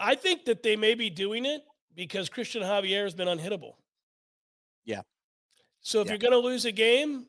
I 0.00 0.14
think 0.14 0.46
that 0.46 0.62
they 0.62 0.76
may 0.76 0.94
be 0.94 1.10
doing 1.10 1.44
it 1.44 1.62
because 1.94 2.28
Cristian 2.30 2.62
Javier 2.62 3.04
has 3.04 3.14
been 3.14 3.28
unhittable. 3.28 3.74
Yeah. 4.84 5.02
So 5.82 6.00
if 6.00 6.06
Yeah. 6.06 6.12
you're 6.12 6.18
going 6.18 6.32
to 6.32 6.38
lose 6.38 6.64
a 6.64 6.72
game, 6.72 7.26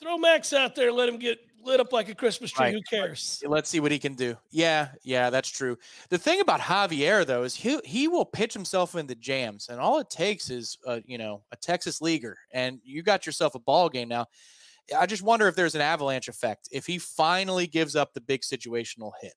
throw 0.00 0.18
Max 0.18 0.52
out 0.52 0.74
there 0.74 0.88
and 0.88 0.96
let 0.96 1.08
him 1.08 1.18
get 1.18 1.38
lit 1.62 1.80
up 1.80 1.92
like 1.92 2.08
a 2.08 2.14
Christmas 2.14 2.50
tree. 2.50 2.66
Right. 2.66 2.74
Who 2.74 2.82
cares? 2.82 3.42
Let's 3.46 3.70
see 3.70 3.80
what 3.80 3.90
he 3.92 3.98
can 3.98 4.14
do. 4.14 4.36
Yeah, 4.50 4.88
yeah, 5.02 5.30
that's 5.30 5.48
true. 5.48 5.78
The 6.10 6.18
thing 6.18 6.40
about 6.40 6.60
Javier 6.60 7.24
though 7.24 7.44
is 7.44 7.54
he 7.54 7.78
he 7.84 8.06
will 8.08 8.24
pitch 8.26 8.52
himself 8.52 8.94
into 8.94 9.14
jams, 9.14 9.68
and 9.70 9.80
all 9.80 9.98
it 9.98 10.10
takes 10.10 10.50
is 10.50 10.76
uh, 10.86 11.00
you 11.06 11.16
know 11.16 11.42
a 11.52 11.56
Texas 11.56 12.02
leaguer, 12.02 12.36
and 12.52 12.80
you 12.84 13.02
got 13.02 13.24
yourself 13.24 13.54
a 13.54 13.58
ball 13.60 13.88
game 13.88 14.08
now. 14.08 14.26
I 14.98 15.06
just 15.06 15.22
wonder 15.22 15.48
if 15.48 15.56
there's 15.56 15.74
an 15.74 15.80
avalanche 15.80 16.28
effect 16.28 16.68
if 16.70 16.84
he 16.84 16.98
finally 16.98 17.66
gives 17.66 17.96
up 17.96 18.12
the 18.12 18.20
big 18.20 18.42
situational 18.42 19.12
hit. 19.22 19.32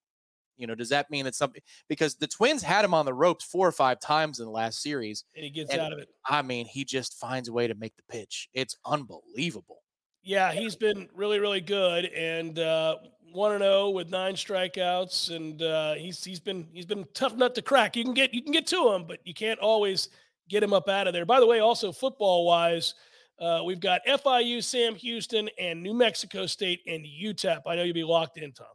You 0.58 0.68
know, 0.68 0.76
does 0.76 0.90
that 0.90 1.10
mean 1.12 1.26
that 1.26 1.36
something 1.36 1.62
because 1.88 2.16
the 2.16 2.28
Twins 2.28 2.64
had 2.64 2.84
him 2.84 2.94
on 2.94 3.06
the 3.06 3.14
ropes 3.14 3.46
four 3.46 3.68
or 3.68 3.72
five 3.72 4.00
times 4.00 4.40
in 4.40 4.46
the 4.46 4.52
last 4.52 4.82
series? 4.82 5.24
And 5.36 5.44
he 5.44 5.50
gets 5.52 5.72
And- 5.72 5.82
out 5.82 5.94
of 5.94 6.00
it. 6.00 6.10
I 6.26 6.42
mean, 6.42 6.66
he 6.66 6.84
just 6.84 7.20
finds 7.20 7.48
a 7.48 7.54
way 7.54 7.68
to 7.68 7.76
make 7.76 7.96
the 7.96 8.04
pitch. 8.10 8.50
It's 8.54 8.76
unbelievable. 8.86 9.84
Yeah, 10.24 10.52
he's 10.52 10.76
been 10.76 11.08
really, 11.16 11.40
really 11.40 11.62
good, 11.62 12.06
and 12.06 12.60
uh, 12.60 12.98
one 13.32 13.54
and 13.54 13.62
zero 13.62 13.92
with 13.92 14.10
nine 14.10 14.36
strikeouts, 14.36 15.34
and 15.34 15.62
uh, 15.62 15.94
he's 15.94 16.22
he's 16.24 16.40
been 16.42 16.68
he's 16.74 16.86
been 16.86 17.00
a 17.00 17.06
tough 17.14 17.34
nut 17.36 17.56
to 17.56 17.62
crack. 17.62 17.96
You 17.96 18.04
can 18.04 18.14
get 18.14 18.34
you 18.34 18.42
can 18.42 18.52
get 18.52 18.68
to 18.68 18.92
him, 18.94 19.06
but 19.08 19.20
you 19.26 19.34
can't 19.34 19.60
always 19.60 20.10
get 20.50 20.64
him 20.64 20.74
up 20.74 20.90
out 20.90 21.08
of 21.08 21.14
there. 21.14 21.26
By 21.26 21.40
the 21.40 21.46
way, 21.46 21.60
also 21.60 21.94
football 21.94 22.46
wise, 22.46 22.94
uh, 23.40 23.62
we've 23.66 23.80
got 23.80 24.02
FIU, 24.06 24.62
Sam 24.62 24.96
Houston, 24.96 25.50
and 25.60 25.82
New 25.82 25.94
Mexico 25.94 26.46
State 26.46 26.82
and 26.88 27.06
UTEP. 27.06 27.62
I 27.66 27.76
know 27.76 27.84
you'll 27.84 27.94
be 27.94 28.04
locked 28.04 28.38
in, 28.38 28.52
Tom. 28.52 28.68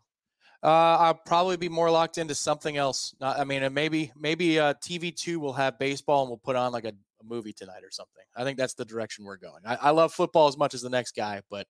Uh, 0.62 0.96
I'll 1.00 1.14
probably 1.14 1.56
be 1.56 1.68
more 1.68 1.90
locked 1.90 2.18
into 2.18 2.34
something 2.34 2.76
else. 2.76 3.14
Not, 3.20 3.38
I 3.38 3.44
mean, 3.44 3.64
uh, 3.64 3.70
maybe 3.70 4.12
maybe 4.16 4.60
uh, 4.60 4.74
TV 4.74 5.14
two 5.14 5.40
will 5.40 5.52
have 5.54 5.78
baseball 5.78 6.22
and 6.22 6.30
we'll 6.30 6.38
put 6.38 6.54
on 6.54 6.70
like 6.70 6.84
a, 6.84 6.92
a 6.92 7.24
movie 7.24 7.52
tonight 7.52 7.82
or 7.82 7.90
something. 7.90 8.22
I 8.36 8.44
think 8.44 8.58
that's 8.58 8.74
the 8.74 8.84
direction 8.84 9.24
we're 9.24 9.38
going. 9.38 9.62
I, 9.66 9.74
I 9.76 9.90
love 9.90 10.12
football 10.12 10.46
as 10.46 10.56
much 10.56 10.74
as 10.74 10.82
the 10.82 10.90
next 10.90 11.16
guy, 11.16 11.42
but 11.50 11.66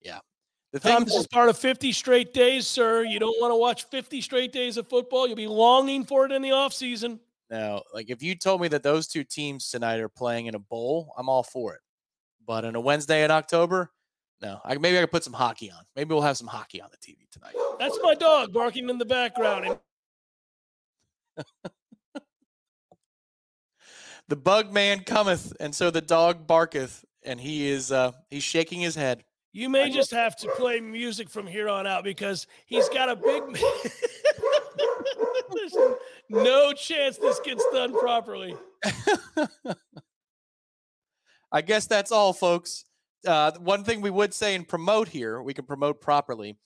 yeah, 0.00 0.18
the 0.72 0.80
Tom, 0.80 1.04
thing 1.04 1.04
this 1.04 1.16
is 1.16 1.26
part 1.28 1.50
of 1.50 1.58
50 1.58 1.92
straight 1.92 2.32
days, 2.32 2.66
sir. 2.66 3.04
You 3.04 3.20
don't 3.20 3.40
want 3.40 3.52
to 3.52 3.56
watch 3.56 3.84
50 3.90 4.20
straight 4.22 4.52
days 4.52 4.76
of 4.76 4.88
football. 4.88 5.26
You'll 5.26 5.36
be 5.36 5.46
longing 5.46 6.04
for 6.04 6.24
it 6.24 6.32
in 6.32 6.42
the 6.42 6.50
offseason. 6.50 7.20
no, 7.50 7.82
like 7.94 8.10
if 8.10 8.22
you 8.22 8.34
told 8.34 8.60
me 8.60 8.68
that 8.68 8.82
those 8.82 9.06
two 9.06 9.22
teams 9.22 9.68
tonight 9.68 10.00
are 10.00 10.08
playing 10.08 10.46
in 10.46 10.54
a 10.54 10.58
bowl, 10.58 11.12
I'm 11.16 11.28
all 11.28 11.44
for 11.44 11.74
it. 11.74 11.80
But 12.44 12.64
on 12.64 12.74
a 12.74 12.80
Wednesday 12.80 13.22
in 13.22 13.30
October, 13.30 13.92
no. 14.42 14.60
I, 14.64 14.76
maybe 14.76 14.98
I 14.98 15.02
could 15.02 15.12
put 15.12 15.24
some 15.24 15.32
hockey 15.32 15.70
on. 15.70 15.84
Maybe 15.96 16.12
we'll 16.12 16.22
have 16.22 16.36
some 16.36 16.48
hockey 16.48 16.80
on 16.80 16.88
the 16.90 16.98
TV 16.98 17.28
tonight. 17.30 17.54
That's 17.78 17.98
my 18.02 18.14
dog 18.14 18.52
barking 18.52 18.88
in 18.90 18.98
the 18.98 19.04
background. 19.04 19.78
The 24.32 24.36
bug 24.36 24.72
man 24.72 25.00
cometh, 25.00 25.52
and 25.60 25.74
so 25.74 25.90
the 25.90 26.00
dog 26.00 26.46
barketh, 26.46 27.04
and 27.22 27.38
he 27.38 27.68
is 27.68 27.92
uh 27.92 28.12
he's 28.30 28.42
shaking 28.42 28.80
his 28.80 28.94
head. 28.94 29.24
You 29.52 29.68
may 29.68 29.90
just 29.90 30.10
have 30.12 30.36
to 30.36 30.48
play 30.56 30.80
music 30.80 31.28
from 31.28 31.46
here 31.46 31.68
on 31.68 31.86
out 31.86 32.02
because 32.02 32.46
he's 32.64 32.88
got 32.88 33.10
a 33.10 33.16
big. 33.16 33.42
There's 35.54 35.76
no 36.30 36.72
chance 36.72 37.18
this 37.18 37.40
gets 37.40 37.62
done 37.74 37.92
properly. 37.92 38.56
I 41.52 41.60
guess 41.60 41.86
that's 41.86 42.10
all, 42.10 42.32
folks. 42.32 42.86
Uh, 43.26 43.52
one 43.58 43.84
thing 43.84 44.00
we 44.00 44.10
would 44.10 44.34
say 44.34 44.54
and 44.54 44.66
promote 44.66 45.08
here, 45.08 45.42
we 45.42 45.54
can 45.54 45.64
promote 45.64 46.00
properly, 46.00 46.56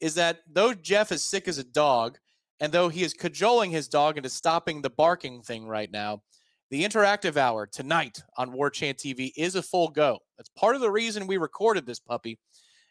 is 0.00 0.14
that 0.14 0.40
though 0.50 0.74
Jeff 0.74 1.12
is 1.12 1.22
sick 1.22 1.48
as 1.48 1.58
a 1.58 1.64
dog, 1.64 2.18
and 2.60 2.72
though 2.72 2.88
he 2.88 3.02
is 3.02 3.12
cajoling 3.12 3.70
his 3.70 3.88
dog 3.88 4.16
into 4.16 4.30
stopping 4.30 4.80
the 4.80 4.90
barking 4.90 5.42
thing 5.42 5.66
right 5.66 5.90
now, 5.90 6.22
the 6.70 6.84
interactive 6.84 7.36
hour 7.36 7.66
tonight 7.66 8.22
on 8.36 8.50
Warchant 8.50 8.96
TV 8.96 9.32
is 9.36 9.54
a 9.54 9.62
full 9.62 9.88
go. 9.88 10.18
That's 10.36 10.48
part 10.50 10.74
of 10.74 10.80
the 10.80 10.90
reason 10.90 11.26
we 11.26 11.36
recorded 11.36 11.86
this 11.86 12.00
puppy, 12.00 12.38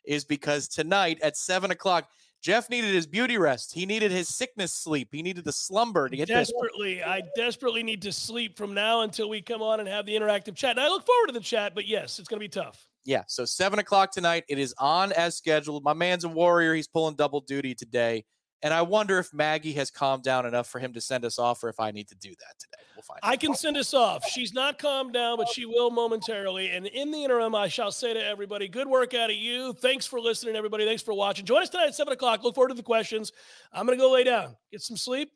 is 0.05 0.23
because 0.23 0.67
tonight 0.67 1.19
at 1.21 1.35
seven 1.35 1.71
o'clock, 1.71 2.09
Jeff 2.41 2.69
needed 2.69 2.93
his 2.93 3.07
beauty 3.07 3.39
rest. 3.39 3.73
He 3.73 3.87
needed 3.87 4.11
his 4.11 4.29
sickness 4.29 4.71
sleep. 4.71 5.09
He 5.11 5.23
needed 5.23 5.45
the 5.45 5.51
slumber 5.51 6.07
to 6.07 6.15
get. 6.15 6.27
Desperately, 6.27 7.03
I 7.03 7.23
desperately 7.35 7.81
need 7.81 8.03
to 8.03 8.11
sleep 8.11 8.55
from 8.55 8.75
now 8.75 9.01
until 9.01 9.29
we 9.29 9.41
come 9.41 9.63
on 9.63 9.79
and 9.79 9.89
have 9.89 10.05
the 10.05 10.15
interactive 10.15 10.55
chat. 10.55 10.71
And 10.71 10.79
I 10.79 10.87
look 10.87 11.05
forward 11.07 11.27
to 11.27 11.33
the 11.33 11.39
chat, 11.39 11.73
but 11.73 11.87
yes, 11.87 12.19
it's 12.19 12.27
going 12.27 12.39
to 12.39 12.43
be 12.43 12.49
tough. 12.49 12.87
Yeah, 13.05 13.23
so 13.27 13.45
seven 13.45 13.79
o'clock 13.79 14.11
tonight. 14.11 14.43
It 14.49 14.57
is 14.57 14.73
on 14.79 15.13
as 15.13 15.37
scheduled. 15.37 15.83
My 15.83 15.93
man's 15.93 16.23
a 16.23 16.29
warrior. 16.29 16.73
He's 16.73 16.87
pulling 16.87 17.15
double 17.15 17.39
duty 17.39 17.75
today. 17.75 18.25
And 18.63 18.73
I 18.73 18.81
wonder 18.81 19.19
if 19.19 19.31
Maggie 19.31 19.73
has 19.73 19.91
calmed 19.91 20.23
down 20.23 20.47
enough 20.47 20.67
for 20.67 20.79
him 20.79 20.91
to 20.93 21.01
send 21.01 21.23
us 21.23 21.37
off 21.37 21.63
or 21.63 21.69
if 21.69 21.79
I 21.79 21.91
need 21.91 22.07
to 22.07 22.15
do 22.15 22.29
that 22.29 22.57
today. 22.57 22.83
We'll 22.95 23.03
find 23.03 23.19
I 23.21 23.33
out. 23.33 23.39
can 23.39 23.53
send 23.53 23.77
us 23.77 23.93
off. 23.93 24.25
She's 24.25 24.53
not 24.53 24.79
calmed 24.79 25.13
down, 25.13 25.37
but 25.37 25.47
she 25.49 25.67
will 25.67 25.91
momentarily. 25.91 26.71
And 26.71 26.87
in 26.87 27.11
the 27.11 27.23
interim, 27.23 27.53
I 27.53 27.67
shall 27.67 27.91
say 27.91 28.15
to 28.15 28.25
everybody, 28.25 28.67
good 28.67 28.87
work 28.87 29.13
out 29.13 29.29
of 29.29 29.35
you. 29.35 29.73
Thanks 29.73 30.07
for 30.07 30.19
listening, 30.19 30.55
everybody. 30.55 30.83
Thanks 30.83 31.03
for 31.03 31.13
watching. 31.13 31.45
Join 31.45 31.61
us 31.61 31.69
tonight 31.69 31.89
at 31.89 31.95
7 31.95 32.11
o'clock. 32.11 32.43
Look 32.43 32.55
forward 32.55 32.69
to 32.69 32.73
the 32.73 32.81
questions. 32.81 33.31
I'm 33.71 33.85
going 33.85 33.99
to 33.99 34.03
go 34.03 34.11
lay 34.11 34.23
down, 34.23 34.55
get 34.71 34.81
some 34.81 34.97
sleep, 34.97 35.29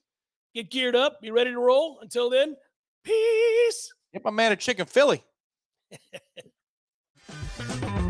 get 0.55 0.71
geared 0.71 0.95
up, 0.95 1.21
be 1.21 1.29
ready 1.29 1.51
to 1.51 1.59
roll. 1.59 1.99
Until 2.01 2.31
then, 2.31 2.55
peace. 3.03 3.93
Get 4.11 4.25
my 4.25 4.31
man 4.31 4.53
a 4.53 4.55
chicken 4.55 4.87
Philly. 4.87 5.23
Música 7.29 8.08